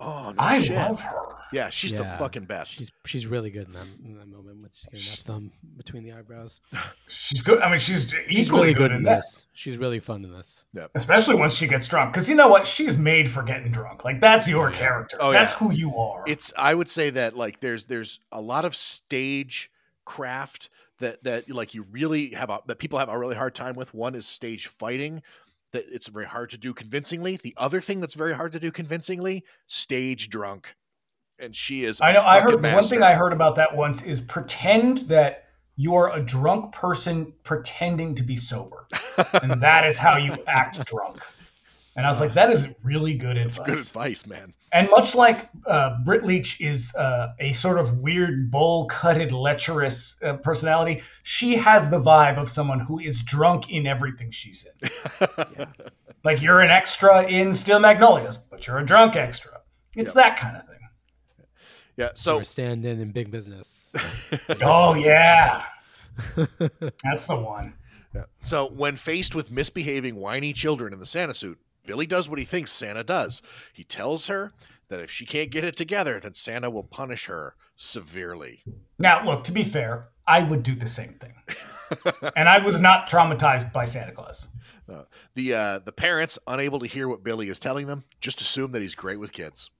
[0.00, 0.76] Oh no I shit!
[0.76, 1.18] love her.
[1.52, 2.76] Yeah, she's the fucking best.
[2.78, 6.02] She's she's really good in that, in that moment when she's getting that thumb between
[6.02, 6.60] the eyebrows.
[7.08, 7.60] She's good.
[7.60, 9.16] I mean, she's equally She's really good, in in that.
[9.18, 9.46] this.
[9.52, 10.64] She's really fun in this.
[10.96, 12.12] Especially once she gets drunk.
[12.12, 12.66] Because you know what?
[12.66, 14.04] She's made for getting drunk.
[14.04, 14.76] Like, that's your Yeah.
[14.78, 15.16] character.
[15.20, 15.58] Oh, that's yeah.
[15.58, 16.24] who you are.
[16.26, 19.70] It's I would say that like there's there's a lot of stage
[20.04, 23.74] craft that that like you really have a, that people have a really hard time
[23.74, 23.94] with.
[23.94, 25.22] One is stage fighting.
[25.74, 27.36] That it's very hard to do convincingly.
[27.42, 30.74] The other thing that's very hard to do convincingly, stage drunk.
[31.38, 32.00] And she is.
[32.00, 32.22] I know.
[32.22, 33.02] I heard the one thing.
[33.02, 38.22] I heard about that once is pretend that you are a drunk person pretending to
[38.22, 38.86] be sober,
[39.42, 41.20] and that is how you act drunk.
[41.96, 43.58] And I was like, that is really good advice.
[43.58, 44.52] It's good advice, man.
[44.72, 50.36] And much like uh, Britt Leach is uh, a sort of weird, bowl-cutted, lecherous uh,
[50.38, 54.88] personality, she has the vibe of someone who is drunk in everything she's in.
[55.56, 55.66] Yeah.
[56.24, 59.60] Like you're an extra in Steel Magnolias, but you're a drunk extra.
[59.96, 60.14] It's Yep.
[60.14, 60.78] that kind of thing.
[61.96, 62.08] Yeah.
[62.14, 63.92] So or stand in in big business.
[64.62, 65.64] Oh yeah,
[67.04, 67.74] that's the one.
[68.14, 68.24] Yeah.
[68.40, 72.44] So when faced with misbehaving whiny children in the Santa suit, Billy does what he
[72.44, 73.42] thinks Santa does.
[73.72, 74.52] He tells her
[74.88, 78.62] that if she can't get it together, then Santa will punish her severely.
[78.98, 81.34] Now, look, to be fair, I would do the same thing.
[82.36, 84.48] and I was not traumatized by Santa Claus.
[85.34, 88.82] The uh, the parents, unable to hear what Billy is telling them, just assume that
[88.82, 89.70] he's great with kids.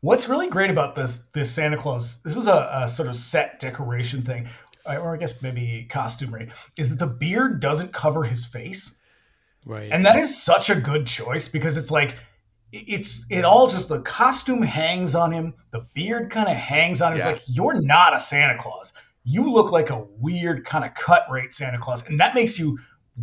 [0.00, 3.60] What's really great about this this Santa Claus, this is a, a sort of set
[3.60, 4.48] decoration thing,
[4.86, 8.97] or I guess maybe costumery, is that the beard doesn't cover his face.
[9.68, 9.90] Right.
[9.92, 12.16] And that is such a good choice because it's like
[12.72, 17.12] it's it all just the costume hangs on him, the beard kind of hangs on
[17.12, 17.18] him.
[17.18, 17.28] Yeah.
[17.30, 18.92] It's like you're not a Santa Claus.
[19.24, 22.78] You look like a weird kind of cut rate Santa Claus, and that makes you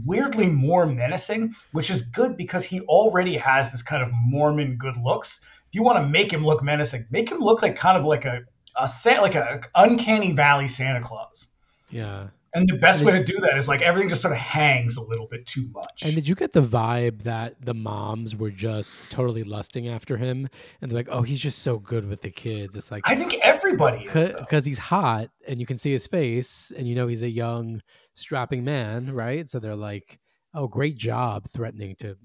[0.05, 4.97] weirdly more menacing, which is good because he already has this kind of Mormon good
[4.97, 5.41] looks.
[5.67, 8.25] If you want to make him look menacing, make him look like kind of like
[8.25, 8.43] a
[8.77, 11.49] a Sa- like a uncanny valley Santa Claus.
[11.89, 12.27] yeah.
[12.55, 15.01] And the best way to do that is like everything just sort of hangs a
[15.01, 16.03] little bit too much.
[16.03, 20.47] And did you get the vibe that the moms were just totally lusting after him,
[20.81, 23.35] and they're like, "Oh, he's just so good with the kids." It's like I think
[23.43, 24.29] everybody is.
[24.29, 27.81] because he's hot and you can see his face, and you know he's a young,
[28.13, 29.49] strapping man, right?
[29.49, 30.19] So they're like,
[30.53, 32.15] "Oh, great job threatening to."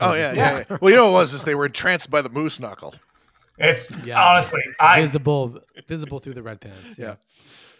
[0.00, 0.64] Oh yeah, yeah.
[0.68, 0.76] yeah.
[0.80, 2.94] Well, you know what it was is they were entranced by the moose knuckle.
[3.58, 4.20] It's Yeah.
[4.20, 6.98] honestly, I visible, visible through the red pants.
[6.98, 7.14] Yeah.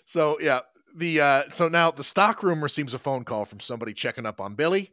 [0.05, 0.61] So yeah,
[0.97, 4.41] the uh, so now the stock room receives a phone call from somebody checking up
[4.41, 4.91] on Billy.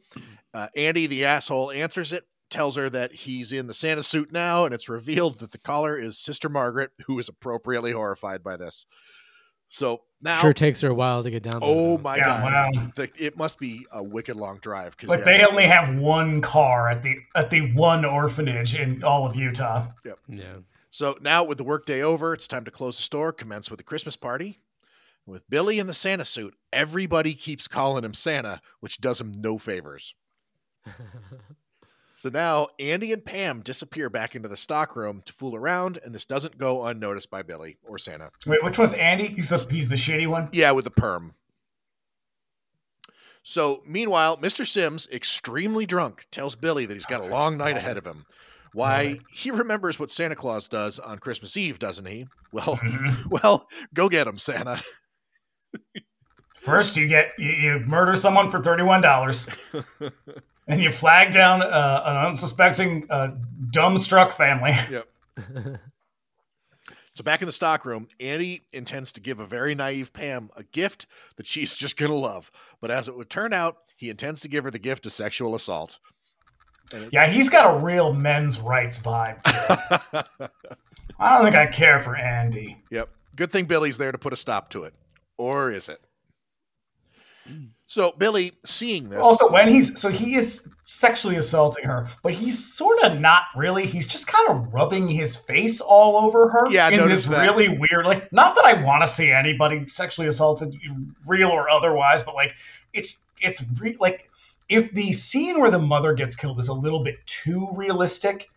[0.54, 4.66] Uh, Andy, the asshole, answers it, tells her that he's in the Santa suit now,
[4.66, 8.86] and it's revealed that the caller is Sister Margaret, who is appropriately horrified by this.
[9.70, 11.60] So now, Sure takes her a while to get down.
[11.60, 12.92] there, oh my Yeah, god, wow.
[12.96, 16.90] the, it must be a wicked long drive because like they only have one car
[16.90, 19.88] at the at the one orphanage in all of Utah.
[20.06, 20.20] Yep.
[20.30, 20.54] Yeah.
[20.90, 23.84] So now, with the workday over, it's time to close the store, commence with the
[23.84, 24.62] Christmas party.
[25.26, 29.58] With Billy in the Santa suit, everybody keeps calling him Santa, which does him no
[29.58, 30.14] favors.
[32.18, 36.24] So now Andy and Pam disappear back into the stockroom to fool around, and this
[36.24, 38.32] doesn't go unnoticed by Billy or Santa.
[38.48, 39.28] Wait, which one's Andy?
[39.28, 40.48] He's the he's the shitty one.
[40.54, 41.34] Yeah, with the perm.
[43.44, 44.66] So meanwhile, Mr.
[44.66, 48.26] Sims, extremely drunk, tells Billy that he's got a long night ahead of him.
[48.72, 52.28] Why, he remembers what Santa Claus does on Christmas Eve, doesn't he?
[52.54, 53.26] Well, Mhm.
[53.30, 54.82] well, go get him, Santa.
[56.62, 59.46] First, you get you, you murder someone for thirty one dollars,
[60.68, 63.30] and you flag down uh, an unsuspecting, uh,
[63.72, 64.74] dumbstruck family.
[64.92, 65.08] Yep.
[67.14, 71.08] so back in the stockroom, Andy intends to give a very naive Pam a gift
[71.38, 72.52] that she's just gonna love.
[72.82, 75.56] But as it would turn out, he intends to give her the gift of sexual
[75.56, 76.00] assault.
[76.92, 79.40] It- Yeah, he's got a real men's rights vibe.
[81.20, 82.78] I don't think I care for Andy.
[82.92, 83.10] yep.
[83.36, 84.94] Good thing Billy's there to put a stop to it.
[85.38, 86.00] Or is it?
[87.50, 87.70] Mm.
[87.88, 92.74] So Billy, seeing this, Also, when he's so he is sexually assaulting her, but he's
[92.74, 93.86] sort of not really.
[93.86, 96.68] He's just kind of rubbing his face all over her.
[96.72, 97.44] Yeah, I in noticed this that.
[97.44, 98.06] really weird.
[98.06, 100.76] Like, not that I want to see anybody sexually assaulted,
[101.28, 102.54] real or otherwise, but like,
[102.94, 104.30] it's it's re- like
[104.68, 108.50] if the scene where the mother gets killed is a little bit too realistic.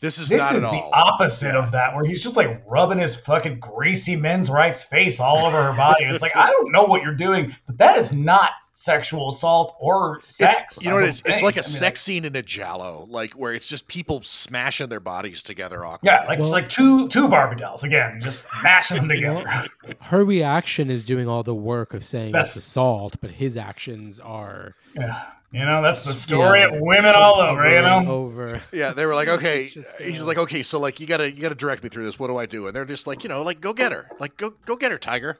[0.00, 1.64] This is This not is at the opposite Yeah.
[1.64, 5.62] of that, where he's just like rubbing his fucking greasy men's rights face all over
[5.62, 6.04] her body.
[6.04, 10.20] It's like I don't know what you're doing, but that is not sexual assault or
[10.22, 10.62] sex.
[10.64, 11.22] It's, you know what don't it is?
[11.24, 14.20] It's like a I mean, sex scene in a giallo, like where it's just people
[14.22, 16.08] smashing their bodies together awkwardly.
[16.10, 19.38] Yeah, like Well- it's like two two Barbie dolls again, just mashing them You know,
[19.38, 19.68] together.
[20.02, 24.20] Her reaction is doing all the work of saying That's- it's assault, but his actions
[24.20, 25.22] are Yeah,
[25.58, 27.68] you know that's the story Yeah, of women all over.
[27.68, 28.60] You know, over.
[28.72, 29.68] Yeah, they were like, okay.
[29.68, 32.18] Just, He's uh, like, okay, so like you gotta you gotta direct me through this.
[32.18, 32.66] What do I do?
[32.66, 34.98] And they're just like, you know, like go get her, like go go get her,
[34.98, 35.38] Tiger.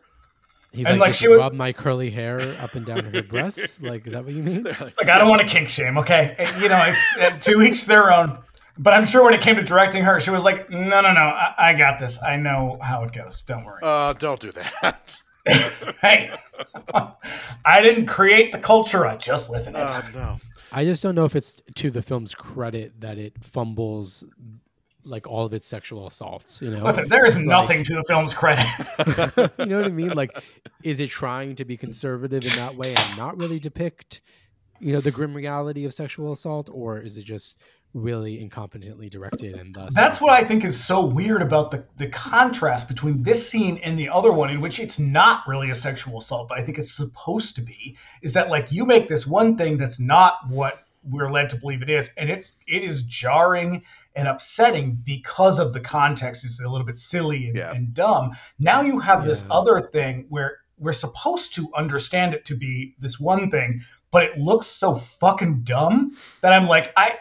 [0.73, 3.23] He's And, like, like, just she was- rub my curly hair up and down her
[3.23, 3.81] breasts.
[3.83, 4.65] Like, is that what you mean?
[4.65, 5.97] Like, like I don't want to kink shame.
[5.99, 8.39] Okay, And, you know it's uh, to each their own.
[8.79, 11.21] But I'm sure when it came to directing her, she was like, no, no, no,
[11.21, 12.23] I, I got this.
[12.23, 13.41] I know how it goes.
[13.43, 13.81] Don't worry.
[13.83, 15.19] uh, don't do that.
[16.02, 16.31] hey,
[17.64, 19.06] I didn't create the culture.
[19.06, 19.81] I just live in it.
[19.81, 20.36] uh, no.
[20.73, 24.24] I just don't know if it's to the film's credit that it fumbles
[25.05, 26.60] like all of its sexual assaults.
[26.60, 28.66] You know, Listen, there is like- nothing to the film's credit.
[29.59, 30.10] you know what I mean?
[30.10, 30.43] Like,
[30.82, 34.20] is it trying to be conservative in that way and not really depict
[34.81, 37.56] you know the grim reality of sexual assault, or is it just
[37.97, 42.09] really incompetently directed and thus That's what I think is so weird about the, the
[42.09, 46.18] contrast between this scene and the other one, in which it's not really a sexual
[46.18, 47.97] assault, but I think it's supposed to be.
[48.20, 51.82] Is that like you make this one thing that's not what we're led to believe
[51.82, 53.82] it is, and it's it is jarring
[54.14, 56.44] and upsetting because of the context.
[56.44, 57.73] It's a little bit silly and, Yeah.
[57.73, 58.36] and dumb.
[58.59, 63.18] Now you have this other thing where we're supposed to understand it to be this
[63.18, 67.16] one thing, but it looks so fucking dumb that I'm like, I.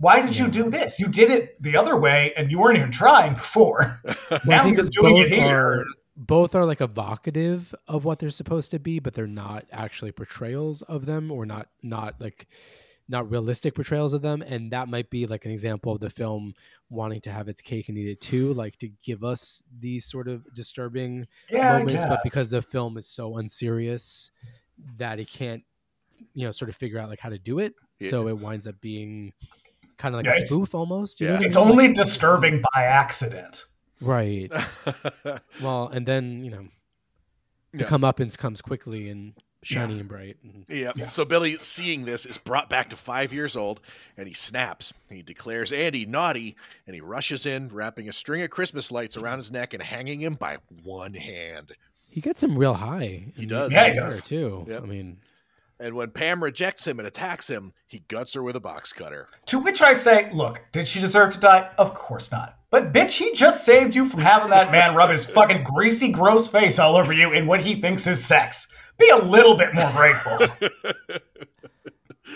[0.00, 0.98] w- w- Why did you do this?
[0.98, 4.00] You did it the other way, and you weren't even trying before.
[4.30, 5.46] Well, now I you're doing both it here.
[5.46, 5.84] are
[6.16, 10.82] both are like evocative of what they're supposed to be, but they're not actually portrayals
[10.82, 12.46] of them, or not not like
[13.08, 14.42] not realistic portrayals of them.
[14.42, 16.54] And that might be like an example of the film
[16.90, 20.28] wanting to have its cake and eat it too, like to give us these sort
[20.28, 24.30] of disturbing Yeah, moments, but because the film is so unserious
[24.98, 25.64] that it can't,
[26.34, 27.74] you know, sort of figure out like how to do it.
[27.98, 28.10] Yeah.
[28.10, 29.32] So it winds up being
[29.98, 31.20] kind of like Yeah, a spoof almost.
[31.20, 31.40] you know Yeah.
[31.40, 31.64] I it's mean?
[31.64, 33.64] Like- only disturbing by accident.
[34.00, 34.50] right.
[35.62, 36.68] Well, and then you know,
[37.72, 37.88] the Yeah.
[37.88, 40.36] comeuppance comes quickly and shiny and bright.
[40.42, 40.92] And Yeah.
[40.96, 41.04] Yeah.
[41.06, 43.80] So Billy, seeing this, is brought back to five years old,
[44.16, 44.94] and he snaps.
[45.10, 46.56] He declares Andy naughty,
[46.86, 50.20] and he rushes in, wrapping a string of Christmas lights around his neck and hanging
[50.20, 51.72] him by one hand.
[52.10, 53.26] he gets him real high.
[53.36, 53.70] He does.
[53.70, 54.22] the Yeah, he does.
[54.22, 54.64] too.
[54.68, 54.82] Yep.
[54.82, 55.18] I mean,
[55.80, 59.28] And when Pam rejects him and attacks him, he guts her with a box cutter.
[59.46, 61.70] To which I say, look, did she deserve to die?
[61.78, 62.56] Of course not.
[62.70, 66.48] But bitch, he just saved you from having that man rub his fucking greasy, gross
[66.48, 68.72] face all over you in what he thinks is sex.
[68.98, 70.38] Be a little bit more grateful.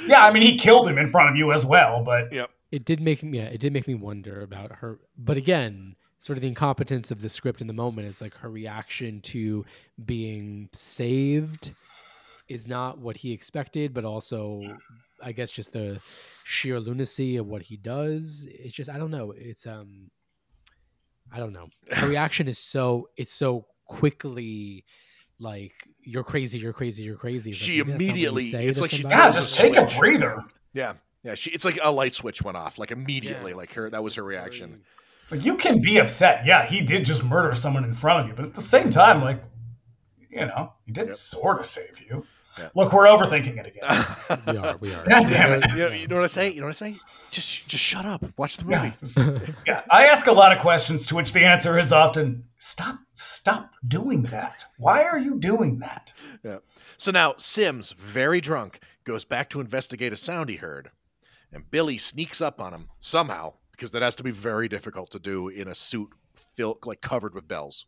[0.06, 2.50] yeah, I mean, he killed him in front of you as well, but Yep.
[2.70, 3.38] it did make me.
[3.38, 5.00] Yeah, it did make me wonder about her.
[5.18, 8.06] But again, sort of the incompetence of the script in the moment.
[8.08, 9.64] It's like her reaction to
[10.04, 11.72] being saved
[12.48, 14.62] is not what he expected, but also,
[15.22, 16.00] I guess, just the
[16.44, 18.46] sheer lunacy of what he does.
[18.50, 19.32] It's just I don't know.
[19.36, 20.10] It's um,
[21.32, 21.68] I don't know.
[21.90, 24.84] Her reaction is so it's so quickly
[25.38, 27.50] like you're crazy, you're crazy, you're crazy.
[27.50, 29.76] It's She like, that's not what you immediately- say it's like she yeah, just take
[29.76, 30.42] a breather.
[30.72, 30.94] Yeah.
[31.24, 31.34] Yeah.
[31.34, 33.52] She, it's like a light switch went off, like immediately.
[33.52, 33.56] Yeah.
[33.56, 34.70] Like her, that was her reaction.
[34.70, 34.82] very-
[35.40, 36.44] Like, you can be upset.
[36.46, 39.22] Yeah, he did just murder someone in front of you, but at the same time,
[39.22, 39.42] like,
[40.32, 41.16] you know, he did Yep.
[41.16, 42.26] sort of save you.
[42.58, 42.68] Yeah.
[42.74, 44.42] Look, we're overthinking it again.
[44.46, 45.06] we are, we are.
[45.06, 45.70] God damn it.
[45.70, 46.50] you, know, you know what I say?
[46.50, 46.98] You know what I say?
[47.30, 48.22] Just, just shut up.
[48.36, 48.92] Watch the movie.
[49.16, 52.98] Yeah, yeah, I ask a lot of questions to which the answer is often stop
[53.14, 54.64] stop doing that.
[54.76, 56.12] Why are you doing that?
[56.44, 56.58] Yeah.
[56.98, 60.90] So now Sims, very drunk, goes back to investigate a sound he heard,
[61.54, 65.18] and Billy sneaks up on him somehow because that has to be very difficult to
[65.18, 67.86] do in a suit filled like covered with bells.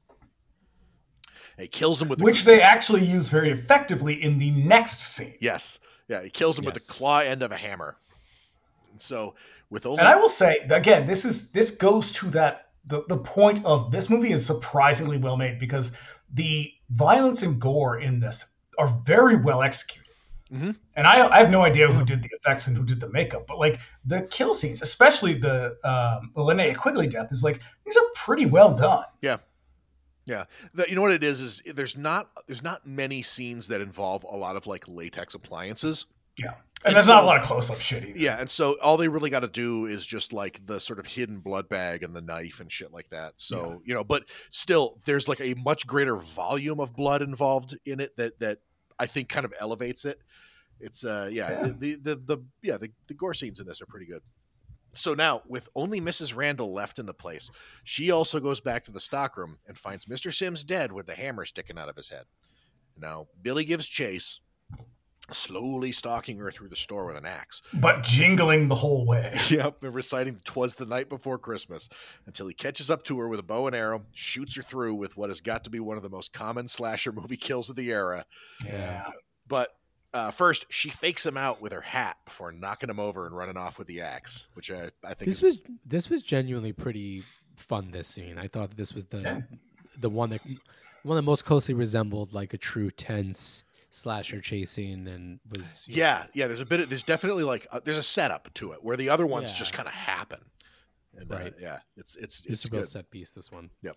[1.56, 5.00] And he kills him with the Which they actually use very effectively in the next
[5.00, 5.36] scene.
[5.40, 5.78] yes,
[6.08, 7.96] yeah, he kills him with the claw end of a hammer.
[8.92, 9.34] And so
[9.70, 13.16] with only And I will say again, this is this goes to that the, the
[13.16, 15.92] point of this movie is surprisingly well made because
[16.32, 18.44] the violence and gore in this
[18.78, 20.04] are very well executed.
[20.52, 20.72] Mm-hmm.
[20.94, 23.46] And I, I have no idea who did the effects and who did the makeup,
[23.46, 28.04] but like the kill scenes, especially the um, Linnea Quigley death, is like these are
[28.14, 29.04] pretty well done.
[29.22, 29.38] Yeah,
[30.72, 34.24] the, you know what it is is there's not there's not many scenes that involve
[34.24, 36.06] a lot of like latex appliances.
[36.38, 36.56] Yeah, and,
[36.86, 38.18] And there's not a lot of close up shit either.
[38.18, 41.06] Yeah, and so all they really got to do is just like the sort of
[41.06, 43.34] hidden blood bag and the knife and shit like that.
[43.36, 48.00] So you know, but still, there's like a much greater volume of blood involved in
[48.00, 48.58] it that that
[48.98, 50.20] I think kind of elevates it.
[50.80, 51.72] It's uh yeah, Yeah.
[51.78, 54.22] The, the the yeah the, the gore scenes in this are pretty good.
[54.94, 56.34] So now, with only Mrs.
[56.34, 57.50] Randall left in the place,
[57.84, 60.32] she also goes back to the stockroom and finds Mr.
[60.32, 62.24] Sims dead with the hammer sticking out of his head.
[62.96, 64.40] Now, Billy gives chase,
[65.30, 67.62] slowly stalking her through the store with an axe.
[67.74, 69.34] But jingling the whole way.
[69.50, 71.88] Yep, and reciting "Twas the Night Before Christmas"
[72.26, 75.16] until he catches up to her with a bow and arrow, shoots her through with
[75.16, 77.90] what has got to be one of the most common slasher movie kills of the
[77.90, 78.24] era.
[78.64, 79.08] Yeah.
[79.48, 79.70] But
[80.14, 83.56] uh, first, she fakes him out with her hat before knocking him over and running
[83.58, 87.22] off with the axe, which I, I think This is, was this was genuinely pretty
[87.56, 87.90] fun.
[87.90, 89.40] This scene, I thought this was the Yeah.
[89.98, 90.40] the one that
[91.02, 96.46] one that most closely resembled like a true tense slasher chasing and was yeah, yeah.
[96.46, 96.80] There's a bit.
[96.80, 99.58] Of, there's definitely like a, there's a setup to it where the other ones Yeah.
[99.58, 100.40] just kind of happen.
[101.16, 101.54] And, uh, Right.
[101.60, 102.88] yeah, it's it's It's it's a real good.
[102.90, 103.30] set piece.
[103.30, 103.70] This one.
[103.82, 103.96] Yep.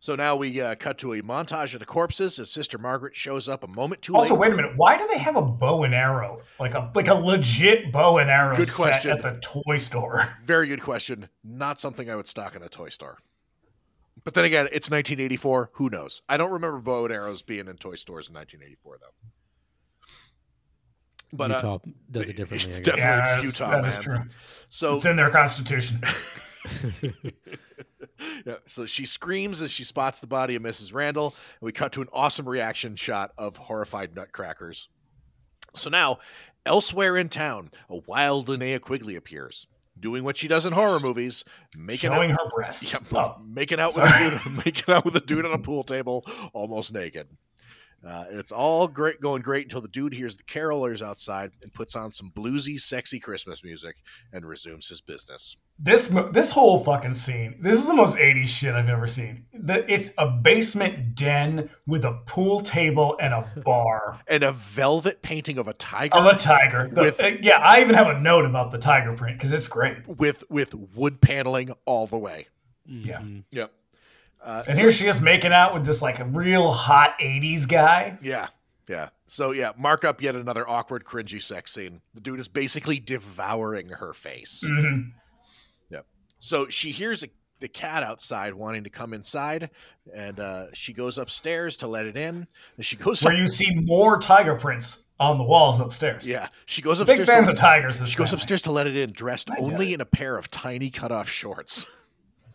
[0.00, 3.48] So now we uh, cut to a montage of the corpses as Sister Margaret shows
[3.48, 4.40] up a moment too Also, late.
[4.40, 4.72] wait a minute.
[4.76, 8.30] Why do they have a bow and arrow, like a like a legit bow and
[8.30, 9.10] arrow Good set question.
[9.12, 10.28] at the toy store?
[10.44, 11.28] Very good question.
[11.44, 13.18] Not something I would stock in a toy store.
[14.24, 15.70] But then again, it's 1984.
[15.74, 16.20] Who knows?
[16.28, 19.14] I don't remember bow and arrows being in toy stores in 1984, though.
[21.32, 21.78] But uh, Utah
[22.10, 22.68] does it differently.
[22.70, 24.02] it's definitely- Yeah, it's that's- Utah, that is man.
[24.02, 24.30] true.
[24.68, 26.00] so It's in their constitution.
[28.46, 30.92] yeah, so she screams as she spots the body of Mrs.
[30.94, 34.88] Randall, and we cut to an awesome reaction shot of horrified nutcrackers.
[35.74, 36.18] So now,
[36.66, 39.66] elsewhere in town, a wild Linnea Quigley appears,
[39.98, 41.44] doing what she does in horror movies,
[41.76, 42.92] making Showing out, her breasts.
[42.92, 45.84] yeah, Oh, making out with a dude, making out with a dude on a pool
[45.84, 47.28] table, almost naked.
[48.06, 51.94] Uh, it's all great, going great until the dude hears the carolers outside and puts
[51.94, 53.96] on some bluesy, sexy Christmas music
[54.32, 55.56] and resumes his business.
[55.78, 57.58] this this whole fucking scene.
[57.60, 59.44] This is the most 80s shit I've ever seen.
[59.52, 65.20] The, it's a basement den with a pool table and a bar And a velvet
[65.20, 66.88] painting of a tiger of a tiger.
[66.90, 69.96] With- uh, yeah, I even have a note about the tiger print because it's great.
[70.08, 72.46] with with wood paneling all the way.
[72.86, 73.20] Yeah.
[73.20, 73.44] Mhm.
[73.52, 73.72] Yep.
[74.42, 77.66] Uh, And so- here she is making out with this like a real hot 80s
[77.68, 78.16] guy.
[78.22, 78.48] yeah,
[78.88, 79.10] yeah.
[79.26, 82.00] So yeah, mark up yet another awkward, cringy sex scene.
[82.14, 84.64] The dude is basically devouring her face.
[84.68, 85.12] Mhm.
[86.42, 89.68] So she hears a, the cat outside wanting to come inside,
[90.16, 92.46] and uh, she goes upstairs to let it in.
[92.78, 96.26] And she goes Where up, you see more tiger prints on the walls upstairs.
[96.26, 97.96] yeah, she goes Big fans to, of tigers.
[98.08, 98.36] She goes family.
[98.40, 99.96] upstairs to let it in, dressed only it.
[99.96, 101.84] in a pair of tiny cut-off shorts.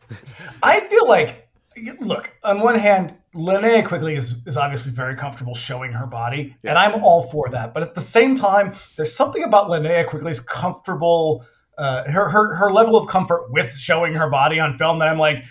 [0.64, 1.45] I feel like,
[2.00, 6.78] look, on one hand, Linnea Quigley is, is obviously very comfortable showing her body, and
[6.78, 7.74] I'm all for that.
[7.74, 11.46] But at the same time, there's something about Linnea Quigley's comfortable,
[11.78, 15.20] uh, her, her her level of comfort with showing her body on film that I'm
[15.20, 15.44] like,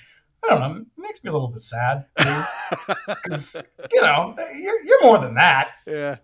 [0.42, 2.06] I don't know, it makes me a little bit sad.
[2.16, 3.56] Because,
[3.92, 5.70] you know, you're, you're more than that.
[5.86, 6.16] yeah,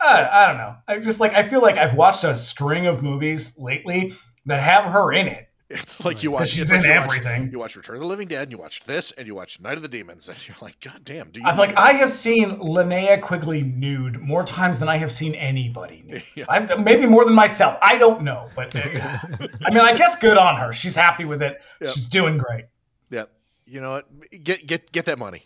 [0.00, 0.76] I, I don't know.
[0.86, 4.90] I just like, I feel like I've watched a string of movies lately that have
[4.92, 5.47] her in it.
[5.70, 6.48] It's like you watch.
[6.48, 7.50] She's like in you watch- everything.
[7.52, 9.74] You watch Return of the Living Dead, and you watch this, and you watch Night
[9.76, 11.46] of the Demons, and you're like, God damn, do you?
[11.46, 16.02] I'm like, I have seen Linnea Quigley nude more times than I have seen anybody
[16.06, 16.22] nude.
[16.34, 16.76] Yeah.
[16.80, 17.78] Maybe more than myself.
[17.82, 18.80] I don't know, but uh,
[19.64, 20.72] I mean, I guess good on her.
[20.72, 21.60] She's happy with it.
[21.80, 21.90] Yep.
[21.92, 22.64] She's doing great.
[23.10, 23.30] Yep.
[23.66, 24.06] You know what?
[24.44, 25.42] Get get get that money.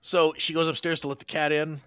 [0.00, 1.80] So she goes upstairs to let the cat in.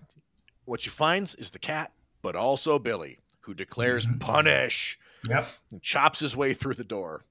[0.65, 1.91] What she finds is the cat,
[2.21, 4.19] but also Billy, who declares Mhm.
[4.19, 4.97] punish
[5.29, 5.47] Yep.
[5.71, 7.23] and chops his way through the door.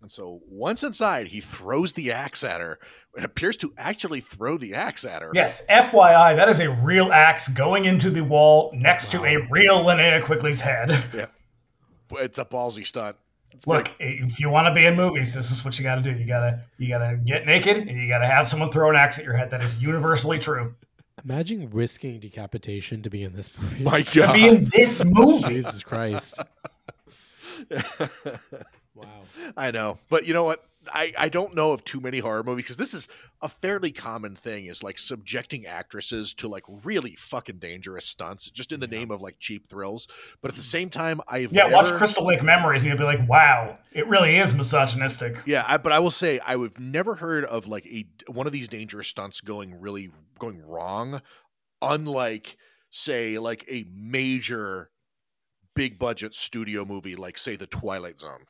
[0.00, 2.80] And so once inside, he throws the axe at her.
[3.16, 5.30] It appears to actually throw the axe at her.
[5.32, 5.64] Yes.
[5.70, 10.24] FYI, that is a real axe going into the wall next to a real Linnea
[10.24, 11.04] Quigley's head.
[11.14, 11.32] Yep.
[12.14, 13.16] It's a ballsy stunt.
[13.52, 15.94] It's Look, pretty- if you want to be in movies, this is what you got
[15.96, 16.10] to do.
[16.10, 19.24] You gotta you gotta get naked and you gotta have someone throw an axe at
[19.24, 19.50] your head.
[19.50, 20.74] That is universally true.
[21.24, 23.84] Imagine risking decapitation to be in this movie.
[23.84, 24.32] my To God.
[24.34, 25.48] be in this movie.
[25.54, 26.34] Jesus Christ!
[28.94, 29.22] Wow.
[29.56, 30.64] I know, but you know what?
[30.92, 33.06] I, I don't know of too many horror movies because this is
[33.40, 38.72] a fairly common thing is like subjecting actresses to like really fucking dangerous stunts just
[38.72, 40.08] in the name of like cheap thrills.
[40.40, 40.64] But at the hmm.
[40.64, 44.08] same time, I've Yeah, never, watch Crystal Lake Memories and you'll be like, wow, it
[44.08, 45.36] really is misogynistic.
[45.46, 48.66] Yeah, I, but I will say I've never heard of like a one of these
[48.66, 50.10] dangerous stunts going really
[50.40, 51.22] going wrong,
[51.80, 52.56] unlike
[52.90, 54.90] say like a major
[55.74, 58.44] big budget studio movie like say the Twilight Zone.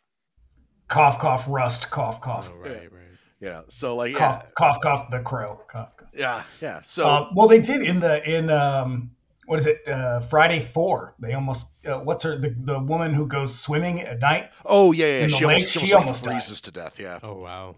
[0.89, 2.51] Cough, cough, rust, cough, cough.
[2.53, 3.03] Oh, right, right.
[3.41, 5.61] Yeah, so like yeah, Cough, cough, cough, the crow.
[5.69, 6.09] Cough, cough.
[6.15, 6.81] yeah, yeah.
[6.83, 9.11] So Uh, well, they did in the, in, um,
[9.47, 11.15] what is it, uh, Friday 4.
[11.19, 14.51] They almost, uh, what's her, the, the woman who goes swimming at night?
[14.65, 15.19] oh yeah, yeah, yeah.
[15.25, 16.35] in the she almost, she she almost, almost like, died.
[16.35, 17.01] freezes to death.
[17.01, 17.77] Yeah, Oh wow.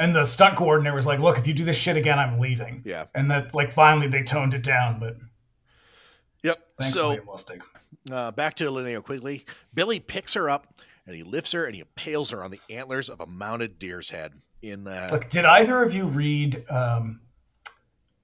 [0.00, 2.82] And the stunt coordinator was like, look, if you do this shit again, I'm leaving.
[2.84, 5.16] yeah, And that's like, finally, they toned it down, but
[6.42, 6.58] yep.
[6.80, 7.60] thankfully So it was take.
[8.10, 9.44] Uh, back to Linnea Quigley.
[9.74, 10.74] Billy picks her up
[11.06, 14.10] and he lifts her and he impales her on the antlers of a mounted deer's
[14.10, 14.32] head.
[14.62, 17.20] In uh, Look, did either of you read um,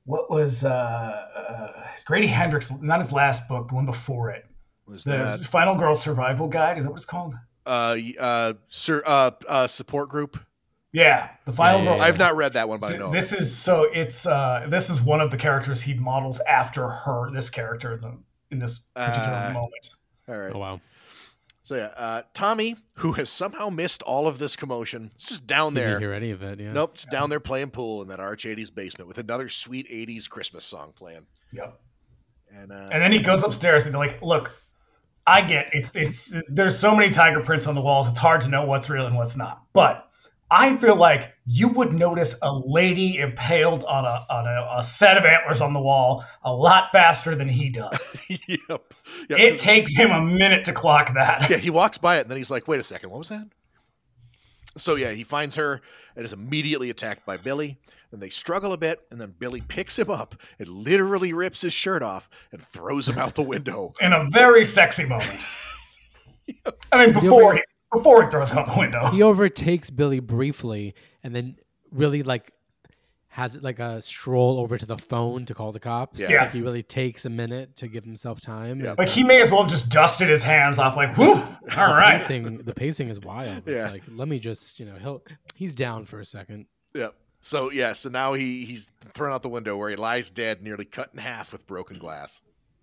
[0.04, 1.72] what was uh, uh,
[2.06, 2.70] Grady Hendrix?
[2.80, 4.46] Not his last book, the one before it.
[4.86, 6.78] was The that Final Girl Survival Guide.
[6.78, 7.34] Is that what it's called?
[7.66, 10.38] uh, uh, sir, uh, uh, support group?
[10.92, 11.96] Yeah, the Final Yeah, Girl.
[11.98, 13.12] yeah, I've not read that one, but I know.
[13.12, 17.30] This is so it's uh this is one of the characters he models after her.
[17.32, 18.18] This character in, the,
[18.50, 19.90] in this particular Uh, moment.
[20.28, 20.52] All right.
[20.54, 20.80] Oh wow.
[21.62, 25.74] So yeah, uh, Tommy, who has somehow missed all of this commotion, is just down
[25.74, 25.90] there.
[25.90, 26.58] Didn't hear any of it.
[26.58, 26.72] Yeah.
[26.72, 30.28] Nope, just down there playing pool in that Arch 80s basement with another sweet 80s
[30.28, 31.26] Christmas song playing.
[31.52, 31.80] Yep.
[32.52, 34.50] And uh, And then he goes upstairs and they're like, "Look,
[35.26, 38.08] I get it's it's there's so many tiger prints on the walls.
[38.08, 39.62] It's hard to know what's real and what's not.
[39.72, 40.09] But
[40.52, 45.16] I feel like you would notice a lady impaled on a on a, a set
[45.16, 48.20] of antlers on the wall a lot faster than he does.
[48.28, 48.40] yep.
[48.68, 48.84] Yep,
[49.30, 51.48] it 'cause- takes him a minute to clock that.
[51.50, 53.46] yeah, he walks by it and then he's like, wait a second, what was that?
[54.76, 55.80] So yeah, he finds her
[56.16, 57.78] and is immediately attacked by Billy.
[58.12, 61.72] and they struggle a bit, and then Billy picks him up and literally rips his
[61.72, 63.92] shirt off and throws him out the window.
[64.00, 65.44] In a very sexy moment.
[66.92, 67.60] I mean, before he
[67.92, 69.06] before he throws him out the window.
[69.06, 71.56] He overtakes Billy briefly, and then
[71.92, 72.52] really like
[73.32, 76.18] has like a stroll over to the phone to call the cops.
[76.18, 76.28] Yeah.
[76.30, 76.40] Yeah.
[76.42, 78.80] Like he really takes a minute to give himself time.
[78.80, 78.90] Yeah.
[78.92, 80.96] It's Like he may as well have just dusted his hands off.
[80.96, 82.18] Like, whoo, all the right.
[82.18, 83.68] pacing, the pacing is wild.
[83.68, 83.90] It's Yeah.
[83.90, 85.22] like let me just you know he'll
[85.54, 86.66] he's down for a second.
[86.94, 87.14] Yep.
[87.40, 90.84] So yeah, so now he he's thrown out the window where he lies dead, nearly
[90.84, 92.42] cut in half with broken glass.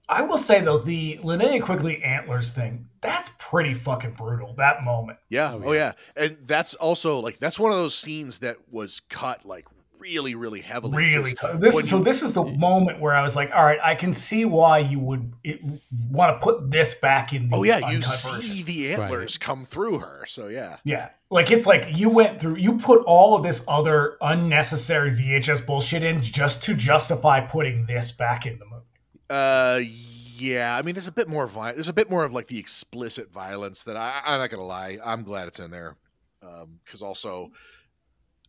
[0.10, 4.54] I will say though, the Linnea Quigley antlers thing, that's pretty fucking brutal.
[4.58, 5.18] That moment.
[5.30, 5.52] Yeah.
[5.54, 5.94] Oh, Oh, yeah.
[6.18, 6.24] yeah.
[6.24, 9.66] And that's also like that's one of those scenes that was cut like
[10.00, 10.96] really, really heavily.
[10.98, 13.66] Really, co- this when so you- this is the moment where I was like, all
[13.66, 15.34] right, I can see why you would
[16.10, 18.66] want to put this back in the Oh yeah, you see version.
[18.66, 20.24] the antlers come through her.
[20.28, 20.78] So yeah.
[20.86, 25.66] Yeah, like it's like you went through, you put all of this other unnecessary VHS
[25.66, 28.84] bullshit in just to justify putting this back in the movie.
[29.30, 29.82] Uh
[30.40, 32.60] yeah, I mean there's a bit more vi- there's a bit more of like the
[32.60, 35.00] explicit violence that I I'm not going to lie.
[35.04, 35.96] I'm glad it's in there.
[36.42, 37.52] Um cuz also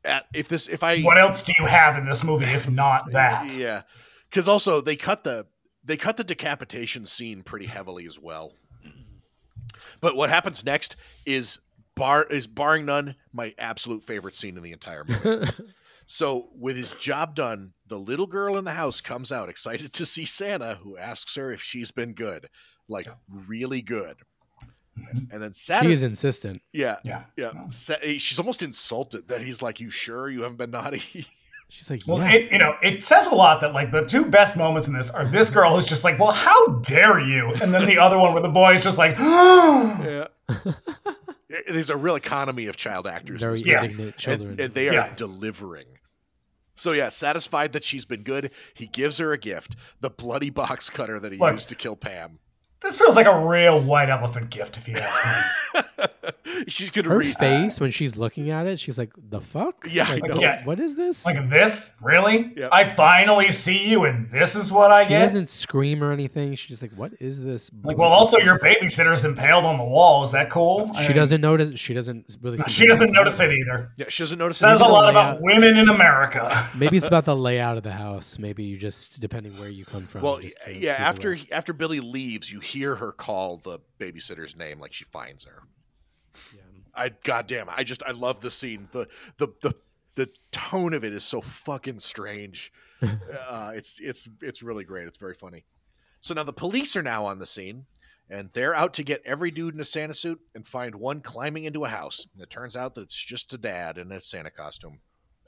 [0.04, 3.10] at if this if I What else do you have in this movie if not
[3.12, 3.50] that?
[3.52, 3.82] Yeah,
[4.30, 5.46] because also they cut the
[5.84, 8.52] they cut the decapitation scene pretty heavily as well.
[10.00, 10.96] But what happens next
[11.26, 11.58] is
[11.94, 15.50] bar is barring none my absolute favorite scene in the entire movie.
[16.06, 20.06] so with his job done, the little girl in the house comes out excited to
[20.06, 22.48] see Santa, who asks her if she's been good,
[22.88, 23.06] like
[23.46, 24.16] really good.
[24.98, 25.32] Mhm.
[25.32, 26.60] And then She Santa, is insistent.
[26.72, 27.22] yeah, Yeah.
[27.36, 27.52] yeah.
[27.68, 31.02] Sa- she's almost insulted that he's like, "You sure you haven't been naughty?"
[31.70, 32.32] She's like, Well, yeah.
[32.32, 35.10] it you know it says a lot that like the two best moments in this
[35.10, 38.32] are this girl who's just like, well, how dare you, and then the other one
[38.32, 40.28] where the boy is just like, Yeah.
[41.68, 43.36] There's a real economy of child actors.
[43.36, 44.10] in very this Yeah.
[44.16, 44.50] children.
[44.52, 45.14] and, and they are Yeah.
[45.14, 45.86] delivering.
[46.78, 50.88] So yeah, satisfied that she's been good, he gives her a gift: the bloody box
[50.88, 51.52] cutter that he Look.
[51.54, 52.38] used to kill Pam.
[52.82, 56.04] this feels like a real white elephant gift if you ask me.
[56.68, 57.36] she's gonna her read.
[57.36, 59.86] face when she's looking at it, she's like, "The fuck?
[59.90, 60.40] Yeah, I Like, know.
[60.40, 60.64] Yeah.
[60.64, 62.52] what is this?" Like this, really?
[62.56, 62.68] Yeah.
[62.72, 65.18] I finally see you, and this is what I she get.
[65.18, 66.54] She doesn't scream or anything.
[66.54, 70.22] She's just like, "What is this?" Like, well, also your babysitter's impaled on the wall.
[70.24, 70.90] Is that cool?
[70.94, 71.78] I She mean, doesn't notice.
[71.78, 72.58] She doesn't really.
[72.58, 73.90] seem She doesn't notice notice it either.
[73.96, 74.58] Yeah, she doesn't notice.
[74.58, 76.68] Says a lot the about women in America.
[76.76, 78.38] Maybe it's about the layout of the house.
[78.38, 80.22] Maybe you just depending where you come from.
[80.22, 80.40] Well,
[80.72, 80.96] yeah.
[80.98, 81.52] After rest.
[81.52, 85.62] after Billy leaves, you hear her call the babysitter's name, like she finds her.
[86.54, 86.62] Yeah.
[86.94, 88.88] I goddamn, I just I love the scene.
[88.92, 89.74] The the the
[90.16, 92.72] the tone of it is so fucking strange.
[93.02, 95.06] uh, it's it's it's really great.
[95.06, 95.64] It's very funny.
[96.20, 97.86] So now the police are now on the scene,
[98.28, 101.64] and they're out to get every dude in a Santa suit and find one climbing
[101.64, 102.26] into a house.
[102.34, 104.98] And it turns out that it's just a dad in a Santa costume.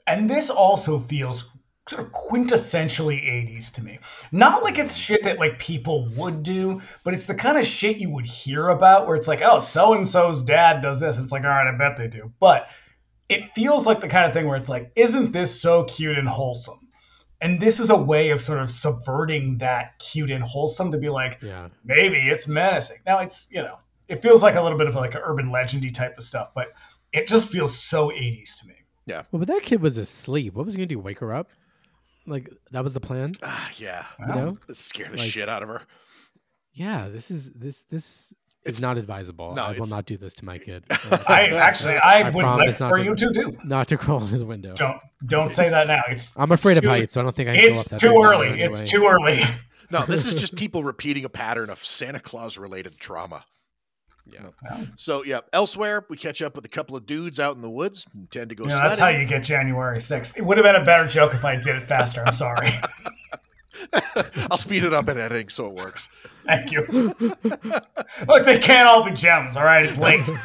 [0.07, 1.49] And this also feels
[1.91, 3.99] sort of quintessentially 80s to me.
[4.31, 7.97] Not like it's shit that like people would do, but it's the kind of shit
[7.97, 11.17] you would hear about where it's like, oh, so and so's dad does this.
[11.17, 12.31] It's like, all right, I bet they do.
[12.39, 12.67] But
[13.29, 16.27] it feels like the kind of thing where it's like, isn't this so cute and
[16.27, 16.79] wholesome?
[17.41, 21.09] And this is a way of sort of subverting that cute and wholesome to be
[21.09, 21.69] like, Yeah.
[21.83, 22.97] maybe it's menacing.
[23.05, 23.77] Now it's, you know,
[24.07, 26.67] it feels like a little bit of like an urban legendy type of stuff, but
[27.13, 28.75] it just feels so 80s to me.
[29.07, 29.23] Yeah.
[29.31, 30.53] Well, but that kid was asleep.
[30.53, 30.99] What was he gonna do?
[30.99, 31.49] Wake her up?
[32.27, 33.33] Like that was the plan.
[33.43, 34.57] Ah, yeah, You know?
[34.73, 35.81] scare the Like- shit out of her.
[36.73, 37.09] Yeah.
[37.09, 38.31] This is this this
[38.63, 39.53] It's- is not advisable.
[39.53, 40.85] No, I will not do this to my kid.
[41.27, 43.57] I actually, I, I would like promise for to- you to do.
[43.65, 44.73] not to crawl in his window.
[44.75, 46.01] Don't don't say that now.
[46.09, 47.89] It's I'm afraid of too- heights, so I don't think I can go up it's
[47.89, 48.47] that too early.
[48.49, 48.65] anyway.
[48.81, 49.43] It's too early.
[49.89, 53.43] No, this is just people repeating a pattern of Santa Claus related trauma.
[54.25, 54.85] Yeah.
[54.95, 58.05] So yeah, elsewhere we catch up with a couple of dudes out in the woods
[58.13, 58.89] and tend to go You know, sledding.
[58.89, 60.37] that's how you get January 6th.
[60.37, 62.23] It would have been a better joke if I did it faster.
[62.25, 62.71] I'm sorry.
[64.51, 66.07] I'll speed it up in editing so it works.
[66.45, 66.85] Thank you.
[68.27, 69.55] Look, they can't all be gems.
[69.55, 70.21] All right, it's late.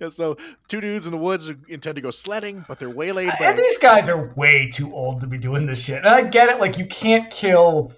[0.00, 0.36] Yeah, so
[0.68, 3.46] two dudes in the woods intend to go sledding, but they're waylaid by.
[3.46, 5.98] And these guys are way too old to be doing this shit.
[5.98, 6.60] And I get it.
[6.60, 7.92] Like, you can't kill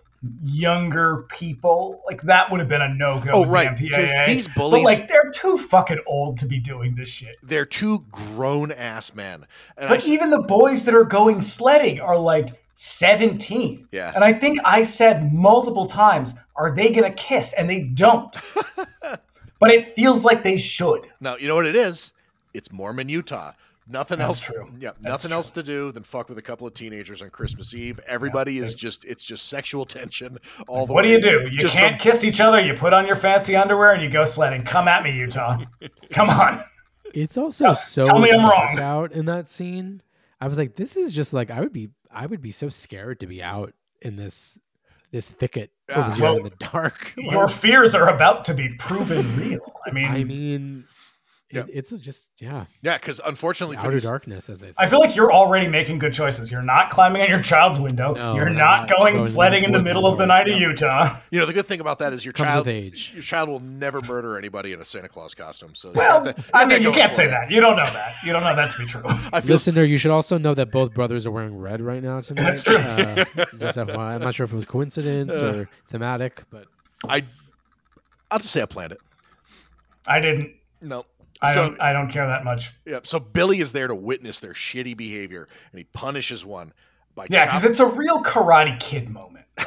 [0.45, 2.03] younger people.
[2.07, 3.31] Like, that would have been a no go.
[3.33, 7.09] Oh, right, The these But bullies- like, they're too fucking old to be doing this
[7.09, 7.37] shit.
[7.43, 9.47] They're too grown ass men.
[9.77, 13.89] And I, But even the boys that are going sledding are like 17.
[13.93, 17.53] yeah, And I think I said multiple times, are they going to kiss?
[17.55, 18.35] And they don't.
[19.03, 21.07] but it feels like they should.
[21.21, 22.13] now you know what it is.
[22.55, 23.53] It's Mormon Utah.
[23.89, 24.41] Nothing That's else.
[24.41, 24.69] true.
[24.81, 25.37] Yeah, That's nothing true.
[25.37, 28.01] else to do than fuck with a couple of teenagers on Christmas Eve.
[28.09, 30.95] Everybody is they- just it's just sexual tension all the way.
[30.97, 31.49] What do you do?
[31.51, 32.61] You just can't kiss each other.
[32.61, 34.65] You put on your fancy underwear and you go sledding.
[34.65, 35.59] Come at me, Utah.
[36.11, 36.65] Come on.
[37.15, 38.79] It's also so tell me I'm wrong.
[38.81, 40.03] out in that scene.
[40.41, 43.21] I was like, this is just like I would be I would be so scared
[43.21, 43.73] to be out
[44.03, 44.59] in this
[45.13, 46.15] this thicket over Yeah.
[46.15, 47.15] here Well, in the dark.
[47.17, 49.73] Your fears are about to be proven real.
[49.87, 50.85] I mean, I mean,
[51.57, 51.65] Yeah.
[51.73, 54.75] it's just yeah, Yeah, because unfortunately, for outer these, darkness, as they say.
[54.79, 56.51] I feel like you're already making good choices.
[56.51, 58.15] You're not climbing on your child's window.
[58.15, 60.39] No, you're not not going going in the sledding in the middle of the anymore.
[60.45, 61.17] night of Utah.
[61.31, 63.11] you know, the good thing about that is your Comes child, age.
[63.15, 65.75] your child will never murder anybody in a Santa Claus costume.
[65.75, 67.31] So you Well, that- I mean, you can't say you.
[67.31, 67.51] that.
[67.51, 68.15] You don't know that.
[68.25, 69.03] You don't know that to be true.
[69.07, 72.21] I feel Listener, you should also know that both brothers are wearing red right now
[72.21, 72.43] tonight.
[72.43, 72.77] That's true.
[72.77, 73.25] Uh,
[73.59, 73.97] just FYI.
[73.99, 75.45] I'm not sure if it was coincidence Uh.
[75.65, 76.67] or thematic, but
[77.09, 77.23] I,
[78.31, 78.99] I'll just say I planned it.
[80.07, 80.51] I didn't.
[80.81, 81.05] No.
[81.43, 81.81] I so don't.
[81.81, 82.73] I don't care that much.
[82.87, 86.73] yeah, so Billy is there to witness their shitty behavior, and he punishes one
[87.15, 89.47] by Yeah, because it's a real Karate Kid moment.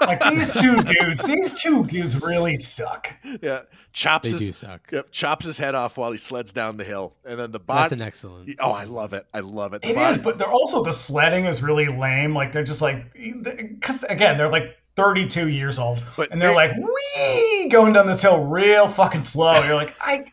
[0.00, 3.10] Like these two dudes, these two dudes really suck.
[3.40, 3.60] yeah
[3.92, 4.90] chops they do his suck.
[4.92, 7.92] yep, chops his head off while he sleds down the hill, and then the That's
[7.92, 8.54] an excellent.
[8.60, 9.24] Oh, I love it!
[9.32, 9.80] I love it.
[9.80, 12.34] The It body- is, but they're also the sledding is really lame.
[12.34, 16.54] Like they're just like, because again, they're like 32 years old, But and they're they-
[16.54, 19.52] like, wee, going down this hill real fucking slow.
[19.64, 20.26] You're like, I,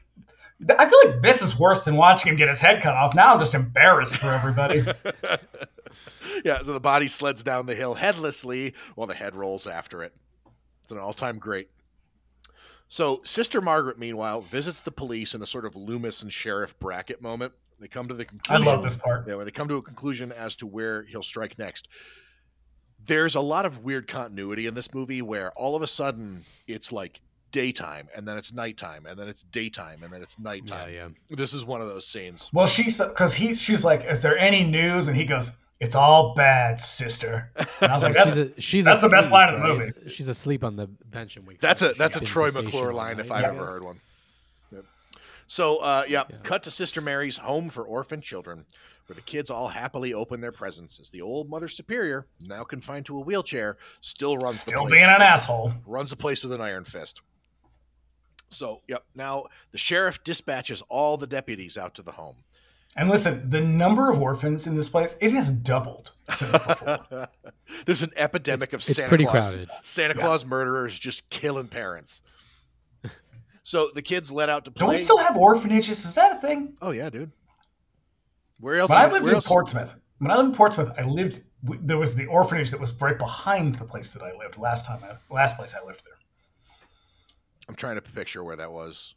[0.69, 3.15] I feel like this is worse than watching him get his head cut off.
[3.15, 4.83] Now I'm just embarrassed for everybody.
[6.45, 10.13] yeah, so the body sleds down the hill headlessly while the head rolls after it.
[10.83, 11.69] It's an all-time great.
[12.89, 17.21] So Sister Margaret, meanwhile, visits the police in a sort of Loomis and Sheriff Brackett
[17.21, 17.53] moment.
[17.79, 18.67] They come to the conclusion.
[18.67, 19.27] I love this part.
[19.27, 21.87] Yeah, when they come to a conclusion as to where he'll strike next.
[23.03, 26.91] There's a lot of weird continuity in this movie where all of a sudden it's
[26.91, 27.19] like
[27.51, 30.89] daytime and then it's nighttime and then it's daytime and then it's nighttime.
[30.93, 31.07] yeah.
[31.29, 31.35] yeah.
[31.35, 32.49] This is one of those scenes.
[32.53, 35.07] Well, she's because he she's like, is there any news?
[35.07, 37.49] And he goes, it's all bad, sister.
[37.81, 39.67] And I was like, that's she's a, she's that's the best asleep, line of the
[39.67, 40.09] movie.
[40.09, 41.91] She's asleep on the bench and wakes That's up.
[41.91, 43.65] a She's that's a Troy to the station McClure all line if I've I ever
[43.65, 43.99] heard one.
[44.71, 44.85] Yep.
[45.47, 46.37] So uh, yeah, Yeah.
[46.43, 48.65] cut to Sister Mary's home for orphan children,
[49.07, 53.05] where the kids all happily open their presents as the old Mother Superior, now confined
[53.07, 55.73] to a wheelchair, still runs the still being an asshole.
[55.87, 57.21] runs the place with an iron fist.
[58.51, 59.03] So, yep.
[59.15, 62.35] Now the sheriff dispatches all the deputies out to the home.
[62.97, 66.51] And listen, the number of orphans in this place it has doubled since.
[67.85, 69.51] There's an epidemic of It's Santa pretty Claus.
[69.53, 69.69] crowded.
[69.81, 70.21] Santa Yeah.
[70.21, 72.21] Claus murderers just killing parents.
[73.63, 74.81] So the kids let out to play.
[74.85, 76.03] Don't we still have orphanages?
[76.03, 76.75] Is that a thing?
[76.81, 77.31] oh yeah, dude.
[78.59, 78.89] Where else?
[78.89, 81.43] When I lived in else- Portsmouth, when I lived in Portsmouth, I lived.
[81.63, 85.01] There was the orphanage that was right behind the place that I lived last time.
[85.03, 86.15] I, last place I lived there.
[87.69, 89.13] I'm trying to picture where that was.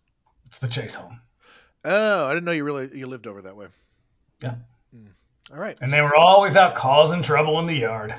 [0.46, 1.20] It's the Chase home,
[1.84, 3.66] Oh, I didn't know you really you lived over that way.
[4.42, 4.54] Yeah.
[4.94, 5.06] Hmm.
[5.52, 5.76] All right.
[5.80, 8.14] and they were always out causing trouble in the yard.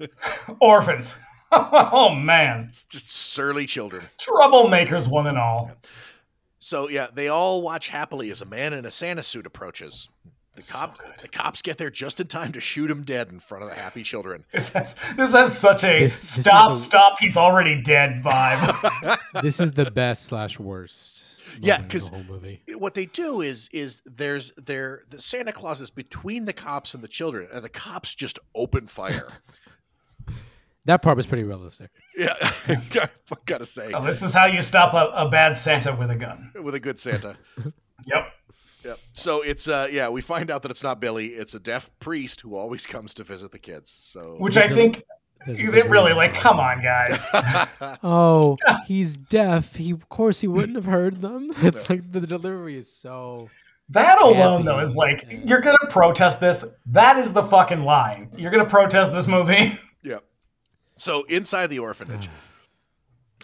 [0.60, 1.14] Orphans.
[1.52, 4.02] oh man, It's just surly children.
[4.18, 5.70] troublemakers, one and all.
[6.60, 10.08] So yeah, they all watch happily as a man in a Santa suit approaches.
[10.54, 11.14] The cop, good.
[11.20, 13.74] the cops get there just in time to shoot him dead in front of the
[13.76, 14.44] happy children.
[14.52, 19.18] This has this has such a This- this is stop, stop, he's already dead vibe.
[19.40, 21.24] This is the best slash worst.
[21.60, 22.62] Yeah, moment in 'cause- the whole movie.
[22.78, 27.02] What they do is is there's there the Santa Claus is between the cops and
[27.04, 29.28] the children, and the cops just open fire.
[30.84, 31.90] That part was pretty realistic.
[32.18, 32.34] yeah,
[32.68, 32.80] I
[33.46, 36.50] gotta say, Now, this is how you stop a, a bad Santa with a gun.
[36.60, 37.36] with a good Santa.
[38.04, 38.26] Yep.
[38.84, 38.98] Yep.
[39.12, 42.40] So it's uh yeah, we find out that it's not Billy, it's a deaf priest
[42.40, 43.90] who always comes to visit the kids.
[43.90, 45.02] So Which I It's a- think
[45.46, 47.28] There's a it good really like, come on, guys.
[48.02, 48.56] Oh,
[48.86, 49.76] he's deaf.
[49.76, 51.52] He of course he wouldn't have heard them.
[51.62, 53.48] It's like the delivery is so.
[53.90, 54.64] That alone, Campy.
[54.64, 55.40] though, is like Yeah.
[55.44, 56.64] you're gonna protest this.
[56.86, 58.30] That is the fucking line.
[58.36, 59.78] You're gonna protest this movie.
[60.02, 60.24] Yep.
[60.96, 62.28] So inside the orphanage,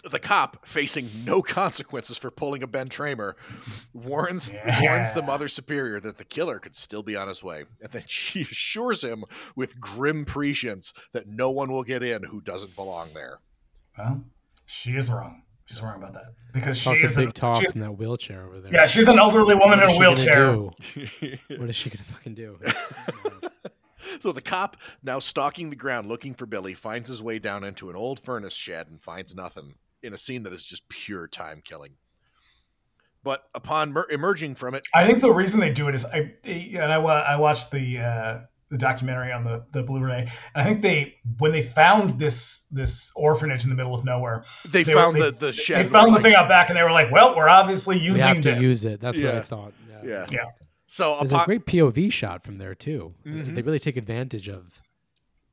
[0.09, 3.33] the cop, facing no consequences for pulling a Ben Tramer,
[3.93, 4.81] warns Yeah.
[4.81, 8.03] warns the mother superior that the killer could still be on his way, and then
[8.07, 9.23] she assures him
[9.55, 13.39] with grim prescience that no one will get in who doesn't belong there.
[13.97, 14.23] Well,
[14.65, 15.43] she is wrong.
[15.65, 18.43] She's wrong about that because she Toss a big an- talk she- from that wheelchair
[18.45, 18.73] over there.
[18.73, 20.53] yeah, she's an elderly woman What in a wheelchair.
[21.59, 22.57] What is she gonna fucking do?
[24.19, 27.89] so the cop, now stalking the ground looking for Billy, finds his way down into
[27.89, 31.61] an old furnace shed and finds nothing in a scene that is just pure time
[31.63, 31.91] killing.
[33.23, 36.31] But upon mer- emerging from it, I think the reason they do it is I
[36.45, 38.39] and I, I watched the uh,
[38.71, 40.21] the documentary on the the Blu-ray.
[40.21, 44.45] And I think they when they found this this orphanage in the middle of nowhere,
[44.69, 45.85] they, They were- found they- the, the shed.
[45.85, 48.13] they found like- the thing out back, and they were like, "Well, we're obviously using
[48.13, 49.01] we using have to this." use it.
[49.01, 49.73] That's what I thought.
[49.89, 49.99] Yeah.
[50.09, 50.27] Yeah.
[50.31, 50.37] Yeah.
[50.87, 53.13] So There's upon, a great POV shot from there too.
[53.25, 53.53] Mhm.
[53.53, 54.81] They really take advantage of.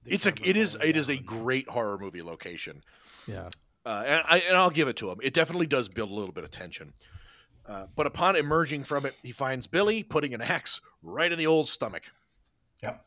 [0.06, 2.82] it's a it is it is a great horror movie location.
[3.27, 3.48] Yeah.
[3.86, 5.18] Uh, and I and I'll give it to him.
[5.22, 6.92] It definitely does build a little bit of tension.
[7.66, 11.46] Uh, but upon emerging from it, he finds Billy putting an axe right in the
[11.46, 12.02] old stomach.
[12.82, 13.06] Yep.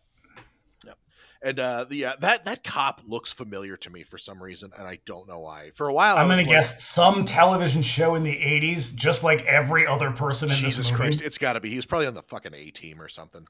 [1.41, 4.85] And uh, the uh, that that cop looks familiar to me for some reason, and
[4.85, 5.71] I don't know why.
[5.73, 8.93] For a while, I I'm was gonna like, guess some television show in the '80s,
[8.93, 11.03] just like every other person in Jesus this movie.
[11.03, 11.69] Christ, it's got to be.
[11.69, 13.47] He was probably on the fucking A team or something.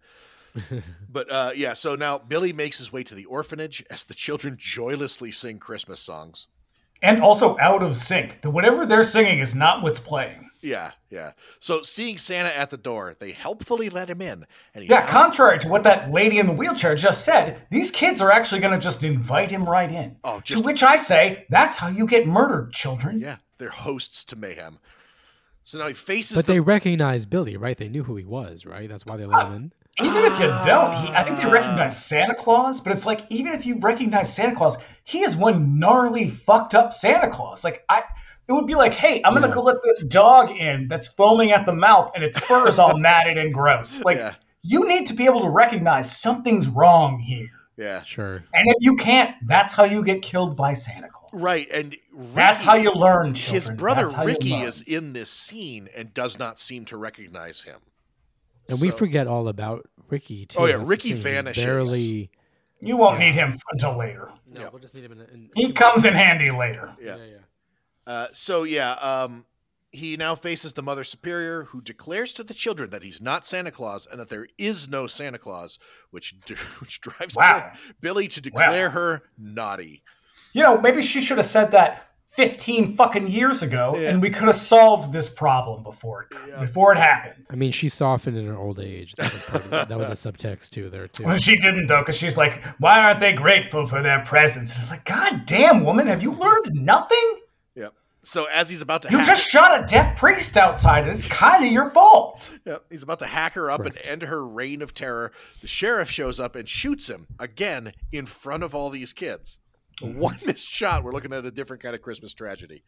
[1.09, 4.55] but uh, yeah, so now Billy makes his way to the orphanage as the children
[4.59, 6.45] joylessly sing Christmas songs.
[7.01, 8.41] And also out of sync.
[8.41, 10.45] The whatever they're singing is not what's playing.
[10.61, 11.31] Yeah, yeah.
[11.61, 14.45] So seeing Santa at the door, they helpfully let him in,
[14.75, 17.91] and he Yeah, now- contrary to what that lady in the wheelchair just said, these
[17.91, 20.17] kids are actually going to just invite him right in.
[20.25, 23.19] oh, To which I say, that's how you get murdered, children.
[23.21, 24.79] yeah, they're hosts to mayhem.
[25.63, 27.77] So now he faces But the they recognize Billy, right?
[27.77, 28.89] They knew who he was, right?
[28.89, 29.71] That's why they let him in.
[30.01, 31.99] Even if you don't, he, I think they recognize ah.
[31.99, 36.29] Santa Claus, but it's like even if you recognize Santa Claus, he is one gnarly,
[36.29, 37.63] fucked up Santa Claus.
[37.63, 38.03] Like I,
[38.47, 39.53] it would be like, hey, I'm gonna Yeah.
[39.55, 42.97] go let this dog in that's foaming at the mouth and its fur is all
[43.07, 44.03] matted and gross.
[44.03, 48.35] Like yeah, you need to be able to recognize something's wrong here, yeah, Sure.
[48.53, 51.29] and if you can't, that's how you get killed by Santa Claus.
[51.33, 51.67] right.
[51.71, 51.95] And
[52.33, 53.33] That's how you learn.
[53.33, 53.53] Children.
[53.53, 56.97] His brother That's how you Ricky is in this scene and does not seem to
[56.97, 57.79] recognize him.
[58.69, 60.59] And we forget all about Ricky too.
[60.59, 61.65] Oh, yeah, That's Ricky thing, he's vanishes.
[61.65, 62.29] Barely.
[62.81, 63.25] You won't Yeah.
[63.25, 64.31] need him until later.
[64.47, 64.69] No, Yeah.
[64.69, 65.19] we'll just need him in.
[65.21, 66.93] in He two comes in handy later.
[67.01, 67.17] Yeah.
[67.17, 68.11] yeah, yeah.
[68.11, 69.45] Uh, so yeah, um,
[69.91, 73.71] he now faces the Mother Superior, who declares to the children that he's not Santa
[73.71, 75.77] Claus and that there is no Santa Claus,
[76.11, 76.33] which
[76.79, 77.71] which drives Wow.
[78.01, 78.93] Billy to declare Wow.
[78.93, 80.03] her naughty.
[80.53, 84.09] You know, maybe she should have said that 15 fucking years ago, Yeah.
[84.11, 86.59] and we could have solved this problem before it Yeah.
[86.61, 87.47] before it happened.
[87.51, 89.15] I mean, she softened in her old age.
[89.15, 89.69] That was part of.
[89.89, 91.23] That was a subtext too there too.
[91.25, 94.81] Well, she didn't though, because she's like, "Why aren't they grateful for their presents?" And
[94.81, 97.39] it's like, "God damn, woman, have you learned nothing?
[97.75, 97.93] Yep.
[98.21, 101.25] So as he's about to You hack, just shot a deaf priest outside, and it's
[101.27, 103.97] kind of your fault." Yep, he's about to hack her up Correct.
[103.97, 105.31] and end her reign of terror.
[105.61, 109.59] The sheriff shows up and shoots him again in front of all these kids.
[110.01, 110.19] Mm-hmm.
[110.19, 111.03] One missed shot.
[111.03, 112.83] We're looking at a different kind of Christmas tragedy.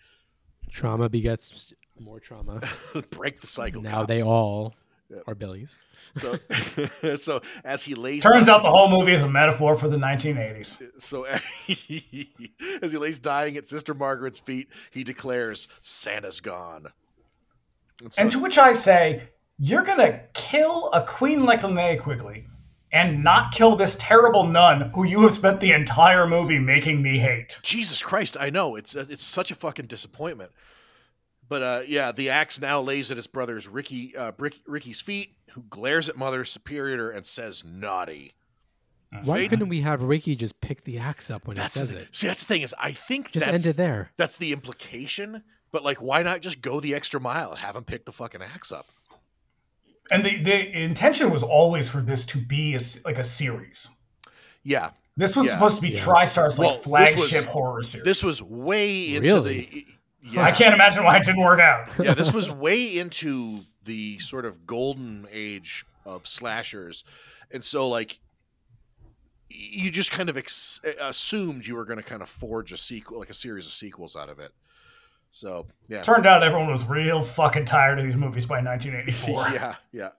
[0.72, 2.62] Trauma begets more trauma.
[3.10, 3.82] Break the cycle.
[3.82, 4.08] now cop.
[4.08, 4.74] they all
[5.10, 5.24] Yep.
[5.28, 5.78] are Billy's.
[6.14, 6.40] So,
[7.18, 9.98] so as he lays Turns down, out the whole movie is a metaphor for the
[9.98, 11.02] 1980s.
[11.02, 16.88] so as he lays dying at Sister Margaret's feet, he declares, "Santa's gone."
[18.02, 19.24] And so, And to which I say,
[19.60, 22.48] "You're gonna kill a queen like Linnea Quigley."
[22.94, 27.18] And not kill this terrible nun who you have spent the entire movie making me
[27.18, 27.58] hate.
[27.64, 30.52] Jesus Christ, I know it's uh, it's such a fucking disappointment.
[31.48, 35.34] But uh, yeah, the axe now lays at his brother's Ricky uh, Brick, Ricky's feet,
[35.52, 38.34] who glares at Mother Superior and says, "Naughty."
[39.24, 41.92] Why Fade- couldn't we have Ricky just pick the axe up when That's he says
[41.92, 42.08] the, it?
[42.16, 42.28] see.
[42.28, 44.12] That's the thing is, I think Just that's end it there.
[44.18, 45.44] that's the implication.
[45.74, 48.42] But like, why not just go the extra mile and have him pick the fucking
[48.42, 48.88] axe up?
[50.12, 53.90] And the, the intention was always for this to be a s like a series.
[54.64, 55.54] Yeah, This was Yeah.
[55.54, 55.98] supposed to be Yeah.
[56.00, 58.06] TriStar's like Well, this flagship was- horror series.
[58.06, 59.66] this was way into Really?
[59.72, 59.86] the.
[60.24, 61.90] Yeah, I can't imagine why it didn't work out.
[62.06, 67.04] yeah, this was way into the sort of golden age of slashers,
[67.52, 68.20] and so like
[69.50, 73.20] you just kind of ex- assumed you were going to kind of forge a sequel,
[73.20, 74.54] like a series of sequels out of it.
[75.32, 79.50] So yeah, Turned out everyone was real fucking tired of these movies by 1984.
[79.54, 80.10] yeah, yeah.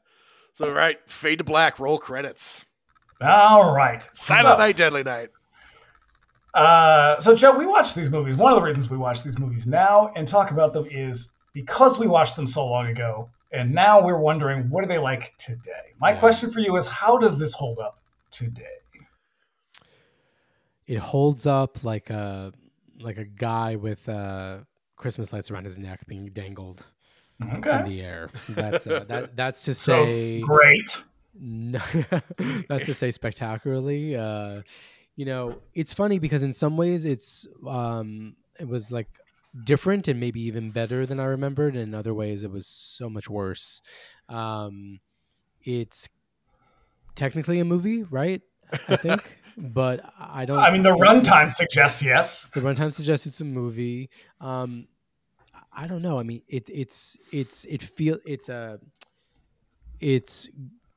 [0.52, 2.64] So right, fade to black, roll credits.
[3.20, 4.02] All right.
[4.14, 5.28] Silent So- Night, Deadly Night.
[6.54, 8.36] Uh, so, Joe, we watch these movies.
[8.36, 11.98] One of the reasons we watch these movies now and talk about them is because
[11.98, 15.94] we watched them so long ago, and now we're wondering what are they like today.
[15.98, 16.18] My Yeah.
[16.20, 18.64] question for you is, how does this hold up today?
[20.86, 22.52] It holds up like a
[23.00, 24.58] like a guy with uh,
[25.02, 26.86] Christmas lights around his neck being dangled
[27.40, 28.30] in the air.
[28.48, 29.36] That's uh, that.
[29.36, 30.40] That's to So say.
[30.40, 31.04] great.
[31.34, 31.80] No,
[32.68, 34.14] that's to say spectacularly.
[34.14, 34.62] Uh,
[35.16, 39.08] you know, it's funny because in some ways it's um, it was like
[39.64, 41.74] different and maybe even better than I remembered.
[41.74, 43.80] In other ways, it was so much worse.
[44.28, 45.00] Um,
[45.62, 46.08] it's
[47.14, 48.42] technically a movie, right?
[48.88, 50.58] I think, but I don't.
[50.58, 52.48] I mean, the runtime suggests yes.
[52.54, 54.10] the runtime suggests it's a movie.
[54.40, 54.86] Um,
[55.72, 56.18] I don't know.
[56.18, 58.78] I mean, it, it's it's it feel it's a
[60.00, 60.48] it's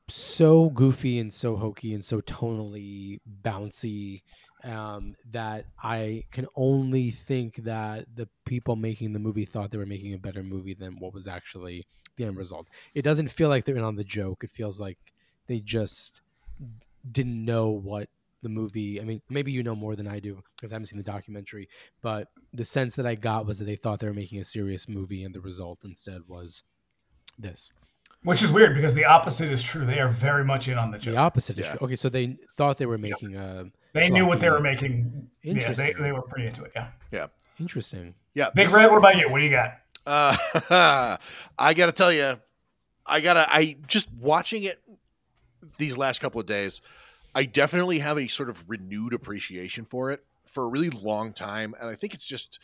[0.08, 4.22] so goofy and so hokey and so tonally bouncy
[4.64, 9.86] um, that I can only think that the people making the movie thought they were
[9.86, 11.86] making a better movie than what was actually
[12.16, 12.68] the end result.
[12.94, 14.44] It doesn't feel like they're in on the joke.
[14.44, 14.98] It feels like
[15.46, 16.20] they just
[17.10, 18.08] didn't know what
[18.46, 19.00] the movie.
[19.00, 21.68] I mean, maybe you know more than I do because I haven't seen the documentary.
[22.00, 24.88] But the sense that I got was that they thought they were making a serious
[24.88, 26.62] movie, and the result instead was
[27.38, 27.72] this.
[28.22, 29.84] Which is weird because the opposite is true.
[29.84, 31.14] They are very much in on the joke.
[31.14, 31.78] The opposite is true.
[31.82, 35.30] Okay, so they thought they were making a they knew what they were schlocky- making.
[35.42, 36.72] Yeah, they, they were pretty into it.
[36.74, 36.88] Yeah.
[37.10, 37.26] Yeah.
[37.58, 38.14] Interesting.
[38.34, 39.30] Yeah, Big this- Red, what about you?
[39.30, 39.78] What do you got?
[40.06, 41.16] Uh,
[41.58, 42.34] I gotta tell you,
[43.04, 43.46] I gotta.
[43.48, 44.80] I just watching it
[45.78, 46.80] these last couple of days.
[47.36, 51.74] I definitely have a sort of renewed appreciation for it for a really long time,
[51.80, 52.58] and I think it's just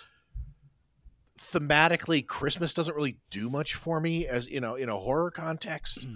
[1.39, 6.07] thematically Christmas doesn't really do much for me as you know in a horror context.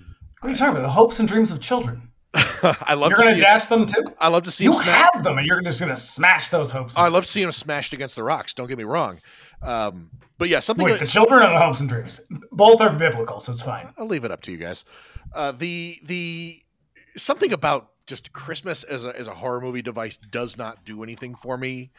[0.40, 0.82] What are you talking about?
[0.82, 2.10] The hopes and dreams of children.
[2.34, 4.04] I love You're going to dash them too.
[4.20, 5.10] I love to see You him smash.
[5.14, 6.96] have them, and you're just going to smash those hopes.
[6.96, 8.52] I love to see him smashed against the rocks.
[8.54, 9.20] Don't get me wrong,
[9.62, 10.84] um, but yeah, something.
[10.84, 12.20] Wait, that- the children or the hopes and dreams?
[12.52, 13.88] Both are biblical, so it's fine.
[13.98, 14.84] I'll leave it up to you guys.
[15.34, 16.62] Uh, the the
[17.16, 21.34] something about just Christmas as a as a horror movie device does not do anything
[21.34, 21.90] for me.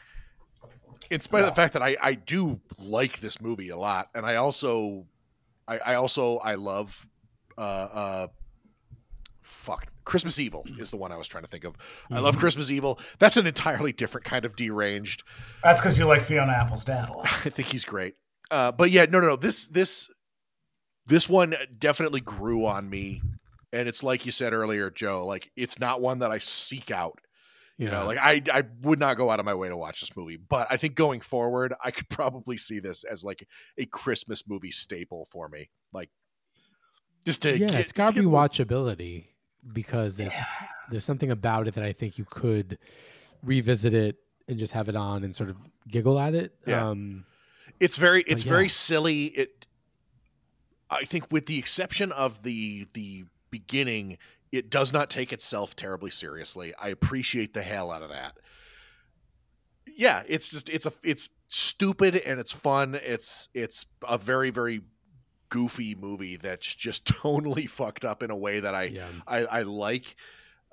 [1.10, 4.26] In spite of the fact that I I do like this movie a lot, and
[4.26, 5.06] I also
[5.68, 7.06] I, I also I love
[7.58, 8.28] uh uh
[9.42, 11.76] fuck Christmas Evil is the one I was trying to think of.
[12.10, 13.00] I love Christmas Evil.
[13.20, 15.24] That's an entirely different kind of deranged.
[15.64, 17.26] That's because you like Fiona Apple's dad a lot.
[17.46, 18.16] I think he's great.
[18.50, 19.36] Uh, but yeah, no, no, no.
[19.36, 20.10] This this
[21.08, 23.22] this one definitely grew on me,
[23.73, 25.26] and it's like you said earlier, Joe.
[25.26, 27.19] Like it's not one that I seek out.
[27.77, 30.15] You know, like I I would not go out of my way to watch this
[30.18, 34.48] movie, but I think going forward, I could probably see this as like a Christmas
[34.48, 35.69] movie staple for me.
[35.94, 36.10] Like
[37.23, 39.27] just to yeah, get, it's got to get- rewatchability
[39.72, 42.80] because it's there's something about it that I think you could
[43.44, 44.15] revisit it
[44.48, 45.57] and just have it on and sort of
[45.88, 46.56] giggle at it.
[46.65, 46.88] Yeah.
[46.88, 47.26] Um,
[47.80, 48.52] it's very it's yeah.
[48.52, 49.68] very silly it
[50.89, 54.18] i think with the exception of the the beginning
[54.52, 58.38] it does not take itself terribly seriously i appreciate the hell out of that
[59.86, 64.82] yeah it's just it's a it's stupid and it's fun it's it's a very very
[65.49, 69.07] goofy movie that's just totally fucked up in a way that i yeah.
[69.28, 70.15] I, I like.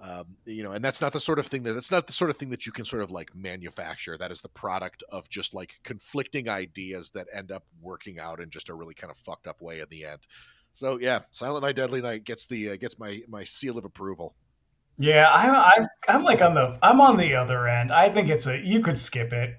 [0.01, 2.28] Um, you know, and that's not the sort of thing that that's not the sort
[2.28, 4.18] of thing that you can sort of like manufacture.
[4.18, 8.51] That is the product of just like conflicting ideas that end up working out in
[8.51, 10.18] just a really kind of fucked up way in the end.
[10.74, 14.34] So yeah, Silent Night, Deadly Night gets the uh, gets my my seal of approval.
[14.98, 17.92] Yeah, I'm, I'm I'm like on the I'm on the other end.
[17.92, 19.55] I think it's a you could skip it.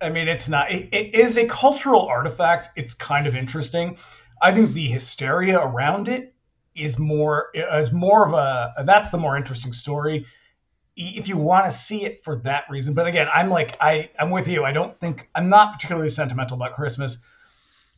[0.00, 0.70] I mean, it's not.
[0.70, 2.70] It, it is a cultural artifact.
[2.76, 3.98] It's kind of interesting.
[4.40, 6.34] I think the hysteria around it
[6.76, 10.24] is more is more of a that's the more interesting story.
[10.96, 14.30] If you want to see it for that reason, but again, I'm like I I'm
[14.30, 14.64] with you.
[14.64, 17.18] I don't think I'm not particularly sentimental about Christmas.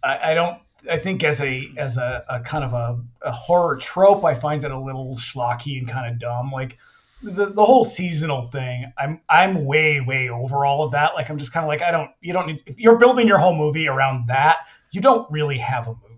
[0.03, 0.59] I, I don't.
[0.91, 4.65] I think as a as a, a kind of a, a horror trope, I find
[4.65, 6.51] it a little schlocky and kind of dumb.
[6.51, 6.79] Like
[7.23, 11.15] the, the whole seasonal thing, I'm I'm way way over all of that.
[11.15, 13.39] Like I'm just kind of like I don't you don't need if you're building your
[13.39, 14.59] whole movie around that,
[14.91, 16.12] you don't really have a movie.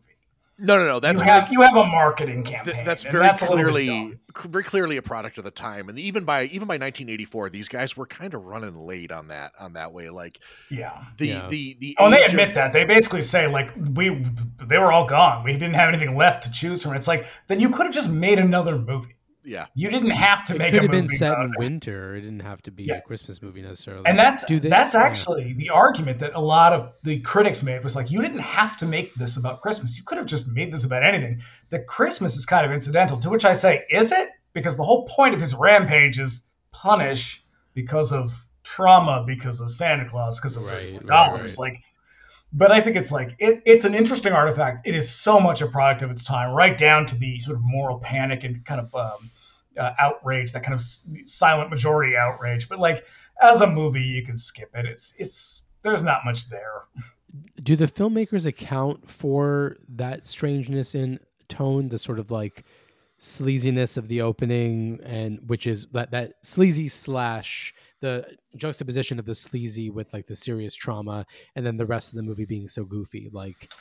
[0.58, 1.00] No, no, no.
[1.00, 2.74] That's you very, have you have a marketing campaign.
[2.74, 5.88] th- that's very that's a little bit clearly very clearly a product of the time.
[5.88, 9.52] And even by even by 1984, these guys were kind of running late on that
[9.58, 10.10] on that way.
[10.10, 10.38] Like
[10.70, 11.04] yeah.
[11.18, 11.48] the Yeah.
[11.48, 12.72] the the Oh, and they admit of- that.
[12.72, 14.24] They basically say like we
[14.64, 15.44] they were all gone.
[15.44, 16.94] We didn't have anything left to choose from.
[16.94, 19.16] It's like then you could have just made another movie.
[19.44, 21.52] Yeah, You didn't have to make It make could a have movie been set in
[21.52, 21.58] it.
[21.58, 22.14] winter.
[22.16, 22.94] It didn't have to be Yeah.
[22.96, 24.04] a Christmas movie necessarily.
[24.06, 25.02] And that's Do they- that's yeah.
[25.02, 28.76] actually the argument that a lot of the critics made was like you didn't have
[28.78, 29.96] to make this about Christmas.
[29.98, 31.42] You could have just made this about anything.
[31.70, 33.18] That Christmas is kind of incidental.
[33.20, 34.28] To which I say, is it?
[34.54, 37.44] Because the whole point of his rampage is punish
[37.74, 41.58] because of trauma, because of Santa Claus, because of Right, right, dollars.
[41.58, 41.58] right.
[41.72, 41.82] Like,
[42.54, 44.86] but I think it's like it, it's an interesting artifact.
[44.86, 47.64] It is so much a product of its time, right down to the sort of
[47.64, 49.30] moral panic and kind of um,
[49.76, 52.68] uh, outrage, that kind of silent majority outrage.
[52.68, 53.04] But like
[53.42, 54.86] as a movie, you can skip it.
[54.86, 56.84] It's it's there's not much there.
[57.62, 61.18] do the filmmakers account for that strangeness in
[61.48, 62.64] tone the sort of like
[63.18, 67.74] sleaziness of the opening and which is that that sleazy slash
[68.04, 71.24] the juxtaposition of the sleazy with like the serious trauma
[71.56, 73.72] and then the rest of the movie being so goofy like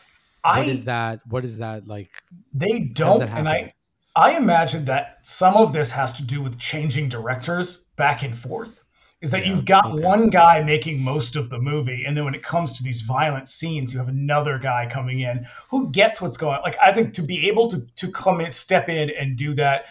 [0.43, 2.11] I what is that what is that like
[2.53, 3.49] they don't, and?
[3.49, 3.73] I
[4.15, 8.83] I imagine that some of this has to do with changing directors back and forth.
[9.21, 10.03] Is that Yeah, you've got okay.
[10.03, 13.47] one guy making most of the movie, and then when it comes to these violent
[13.47, 16.57] scenes, you have another guy coming in who gets what's going.
[16.57, 16.61] on.
[16.61, 19.85] Like I think to be able to to come in, step in, and do that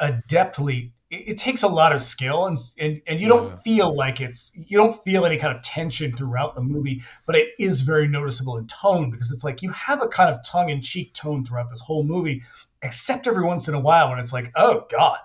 [0.00, 3.28] adeptly, it, it takes a lot of skill, and and and you Yeah.
[3.28, 7.36] don't feel like it's you don't feel any kind of tension throughout the movie, but
[7.36, 10.70] it is very noticeable in tone because it's like you have a kind of tongue
[10.70, 12.42] in cheek tone throughout this whole movie,
[12.82, 15.18] except every once in a while when it's like, oh god.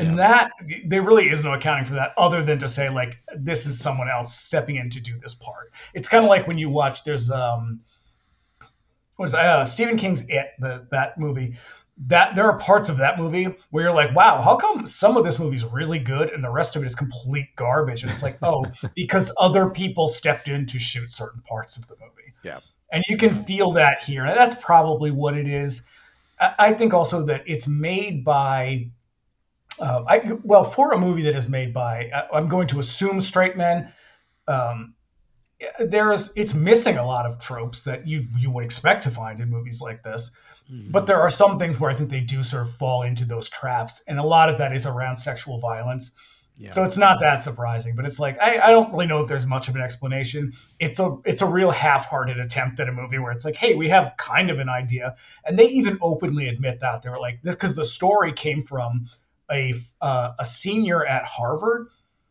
[0.00, 0.52] And that
[0.86, 4.08] there really is no accounting for that other than to say like this is someone
[4.08, 5.72] else stepping in to do this part.
[5.92, 7.80] It's kind of like when you watch there's um
[9.18, 11.56] was uh, Stephen King's It, the, that movie.
[12.06, 15.24] That there are parts of that movie where you're like, wow, how come some of
[15.24, 18.02] this movie is really good and the rest of it is complete garbage?
[18.02, 18.64] And it's like, oh,
[18.94, 22.32] because other people stepped in to shoot certain parts of the movie.
[22.44, 22.60] Yeah.
[22.92, 24.24] And you can feel that here.
[24.24, 25.82] And that's probably what it is.
[26.40, 28.90] I, I think also that it's made by
[29.80, 33.20] um, I well for a movie that is made by I, am going to assume
[33.20, 33.92] straight men.
[34.46, 34.94] Um,
[35.78, 39.40] there is it's missing a lot of tropes that you you would expect to find
[39.40, 40.30] in movies like this.
[40.70, 40.90] Mm-hmm.
[40.90, 43.48] But there are some things where I think they do sort of fall into those
[43.48, 46.12] traps, and a lot of that is around sexual violence.
[46.58, 46.72] Yeah.
[46.72, 49.46] So it's not that surprising, but it's like I, I don't really know if there's
[49.46, 50.54] much of an explanation.
[50.80, 53.88] It's a it's a real half-hearted attempt at a movie where it's like, hey, we
[53.90, 55.14] have kind of an idea,
[55.44, 59.08] and they even openly admit that they were like this because the story came from
[59.50, 61.86] a uh, a senior at Harvard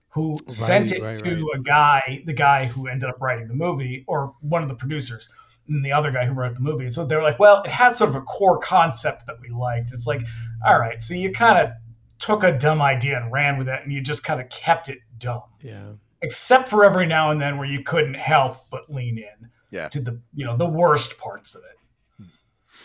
[0.10, 1.60] who right, sent it right, to right.
[1.60, 5.30] a guy, the guy who ended up writing the movie, or one of the producers,
[5.68, 6.86] and the other guy who wrote the movie.
[6.86, 9.50] And so they were like, well, it had sort of a core concept that we
[9.50, 9.92] liked.
[9.94, 10.22] It's like,
[10.66, 11.74] all right, so you kind of
[12.20, 15.00] took a dumb idea and ran with it, and you just kind of kept it
[15.18, 15.44] dumb.
[15.62, 15.92] Yeah.
[16.22, 19.88] Except for every now and then where you couldn't help but lean in yeah.
[19.90, 22.26] to the you know the worst parts of it.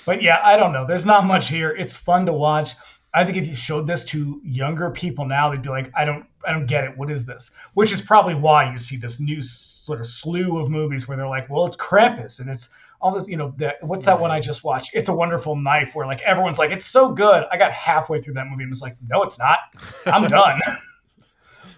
[0.05, 0.87] But yeah, I don't know.
[0.87, 1.71] There's not much here.
[1.71, 2.73] It's fun to watch.
[3.15, 6.25] I think if you showed this to younger people now, they'd be like, I don't,
[6.47, 6.97] I don't get it.
[6.97, 7.51] What is this?
[7.75, 11.29] Which is probably why you see this new sort of slew of movies where they're
[11.29, 12.71] like, well, it's Krampus and it's
[13.03, 14.93] all this, you know, that what's that one I just watched?
[14.95, 17.45] It's a Wonderful Knife, where like everyone's like, it's so good.
[17.51, 19.59] I got halfway through that movie and was like, no, it's not.
[20.07, 20.61] I'm done.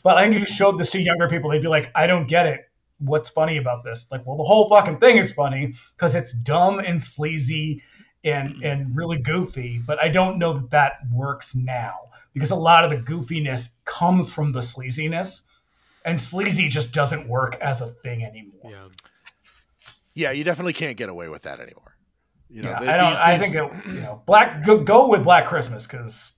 [0.02, 2.28] but I think if you showed this to younger people, they'd be like, I don't
[2.28, 2.68] get it.
[2.98, 4.06] What's funny about this?
[4.12, 7.82] Like, well, the whole fucking thing is funny because it's dumb and sleazy
[8.24, 8.64] and mm-hmm.
[8.64, 12.90] and really goofy, but I don't know that that works now because a lot of
[12.90, 15.42] the goofiness comes from the sleaziness,
[16.04, 18.70] and sleazy just doesn't work as a thing anymore.
[18.72, 18.88] Yeah,
[20.14, 21.96] yeah, you definitely can't get away with that anymore.
[22.50, 23.10] You know, yeah, I don't.
[23.10, 26.32] These, I think it, you know, black go, go with Black Christmas because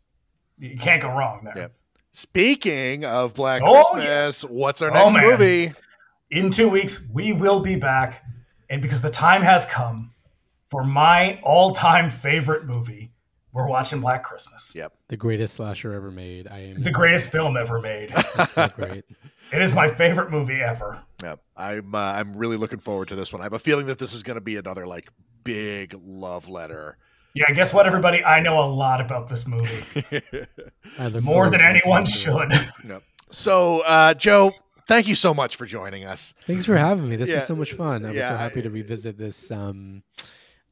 [0.59, 1.55] you can't go wrong there.
[1.57, 1.67] Yeah.
[2.11, 4.45] Speaking of Black oh, Christmas, yes.
[4.45, 5.73] what's our oh, next oh, movie?
[6.31, 8.25] In two weeks, we will be back,
[8.71, 10.11] and because the time has come
[10.69, 13.13] for my all-time favorite movie.
[13.53, 14.73] We're watching Black Christmas.
[14.75, 14.93] Yep.
[15.09, 16.47] The greatest slasher ever made.
[16.47, 18.13] I am the greatest film ever made.
[18.51, 19.05] so great.
[19.51, 21.01] It is my favorite movie ever.
[21.23, 21.41] Yep.
[21.57, 23.41] I'm uh, I'm really looking forward to this one.
[23.41, 25.09] I have a feeling that this is going to be another like
[25.43, 26.99] big love letter.
[27.35, 28.25] Yeah, guess what, everybody?
[28.25, 29.85] I know a lot about this movie.
[31.25, 32.53] More than anyone should.
[32.87, 33.03] Yep.
[33.31, 34.53] So, uh, Joe,
[34.87, 36.33] thank you so much for joining us.
[36.47, 37.17] Thanks for having me.
[37.17, 37.37] This yeah.
[37.37, 38.05] was so much fun.
[38.05, 40.03] I was so happy to revisit this um,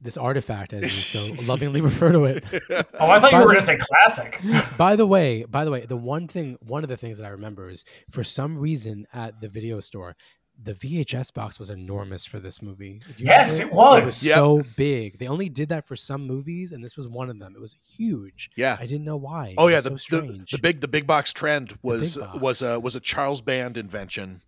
[0.05, 2.45] this artifact, as you so lovingly refer to it.
[3.01, 4.41] Oh, I thought by you were going to say classic.
[4.79, 7.31] by the way, by the way, the one thing, one of the things that I
[7.31, 10.17] remember is for some reason at the video store,
[10.63, 13.03] the VHS box was enormous for this movie.
[13.17, 14.03] Yes, it was.
[14.03, 14.37] It was yep.
[14.37, 15.19] so big.
[15.19, 17.55] They only did that for some movies, and this was one of them.
[17.57, 18.51] It was huge.
[18.57, 19.55] Yeah, I didn't know why.
[19.59, 22.41] Oh yeah, the, so the, the big the big box trend was box.
[22.41, 24.41] was a was a Charles Band invention.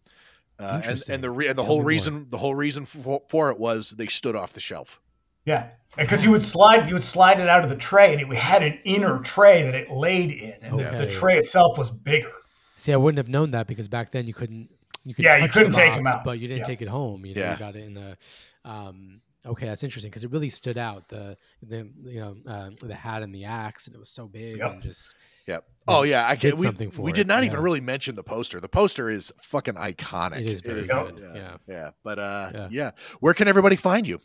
[0.59, 2.27] Uh, and and the re- and the Tell whole reason more.
[2.31, 5.01] the whole reason for, for it was they stood off the shelf.
[5.47, 8.36] Yeah, because you would slide you would slide it out of the tray, and it
[8.36, 10.98] had an inner tray that it laid in, and okay.
[10.98, 12.32] the, the, tray itself was bigger.
[12.77, 14.68] See, I wouldn't have known that because back then you couldn't.
[15.05, 16.64] You could yeah, you couldn't take box, them out, but you didn't yeah.
[16.64, 17.24] take it home.
[17.24, 17.52] You know, yeah.
[17.52, 18.18] you got it in the.
[18.64, 21.09] Um, okay, that's interesting because it really stood out.
[21.09, 24.59] The the you know uh, the hat and the axe, and it was so big
[24.59, 24.73] yep.
[24.73, 25.14] and just.
[25.47, 25.64] Yep.
[25.86, 27.14] Oh yeah, I get something for we it.
[27.14, 27.51] did not yeah.
[27.51, 28.60] even really mention the poster.
[28.60, 30.40] The poster is fucking iconic.
[30.40, 31.20] It is very it is, good.
[31.23, 31.90] Yeah, yeah, yeah.
[32.02, 32.68] But uh, yeah.
[32.73, 32.90] yeah.
[33.20, 34.20] Where can everybody find you?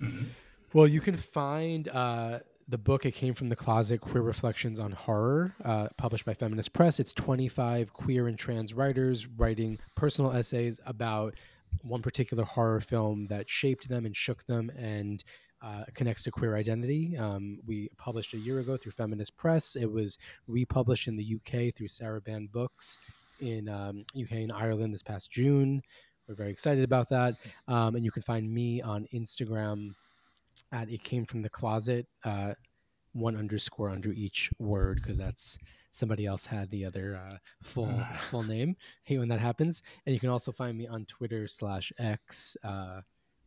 [0.00, 0.24] Mm-hmm.
[0.72, 3.06] Well, you can find uh, the book.
[3.06, 4.00] It came from the closet.
[4.00, 6.98] Queer Reflections on Horror, uh, published by Feminist Press.
[6.98, 11.34] It's 25 queer and trans writers writing personal essays about
[11.82, 15.24] one particular horror film that shaped them and shook them and
[15.62, 17.16] uh, connects to queer identity.
[17.16, 19.76] Um, we published a year ago through Feminist Press.
[19.76, 23.00] It was republished in the UK through Saraband Books
[23.40, 25.82] in um, UK and Ireland this past June.
[26.28, 27.34] We're very excited about that.
[27.68, 29.94] Um, and you can find me on Instagram
[30.72, 32.54] at it came from the closet, uh,
[33.12, 35.58] one underscore under each word because that's
[35.90, 38.76] somebody else had the other uh, full full name.
[39.04, 39.82] Hate when that happens.
[40.06, 42.56] And you can also find me on Twitter slash X.
[42.64, 43.00] Uh,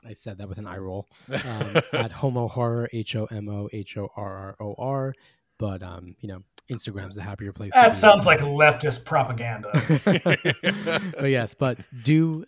[0.06, 3.68] I said that with an eye roll um, at Homo Horror H O M O
[3.74, 5.14] H O R R O R.
[5.58, 7.74] But um, you know, Instagram's the happier place.
[7.74, 9.72] That sounds like leftist propaganda.
[11.20, 12.46] but yes, but do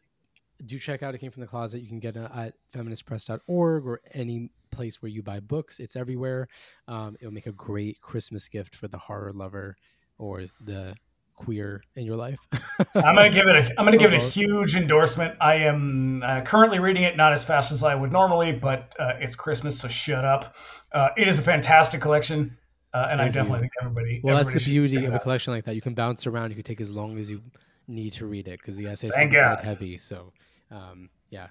[0.65, 4.01] do check out it came from the closet you can get it at feministpress.org or
[4.13, 6.47] any place where you buy books it's everywhere
[6.87, 9.75] um, it'll make a great christmas gift for the horror lover
[10.17, 10.95] or the
[11.39, 12.39] queer in your life.
[12.95, 15.35] I'm gonna give it a I'm gonna give it a huge endorsement.
[15.41, 19.13] I am uh, currently reading it not as fast as I would normally, but uh,
[19.19, 20.55] it's Christmas, so shut up.
[20.91, 22.55] Uh, it is a fantastic collection,
[22.93, 23.61] uh, and I definitely you.
[23.61, 24.21] think everybody.
[24.23, 25.75] well, that's the beauty of a collection like that.
[25.75, 26.51] You can bounce around.
[26.51, 27.41] You can take as long as you
[27.87, 29.97] need to read it because the essays Thank be quite heavy.
[29.97, 30.33] So,
[30.71, 31.47] um, yeah.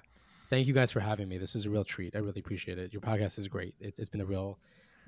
[0.49, 1.37] Thank you guys for having me.
[1.37, 2.15] This was a real treat.
[2.15, 2.91] I really appreciate it.
[2.91, 3.75] Your podcast is great.
[3.79, 4.57] It's, it's been a real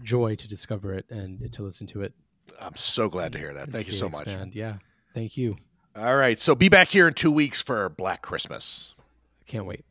[0.04, 2.14] joy to discover it and to listen to it.
[2.60, 3.70] I'm so glad to hear that.
[3.70, 4.22] Thank you so much.
[4.22, 4.54] expand.
[4.54, 4.76] Yeah.
[5.14, 5.58] Thank you.
[5.96, 6.40] All right.
[6.40, 8.94] So be back here in two weeks for Black Christmas.
[9.48, 9.84] Can't wait.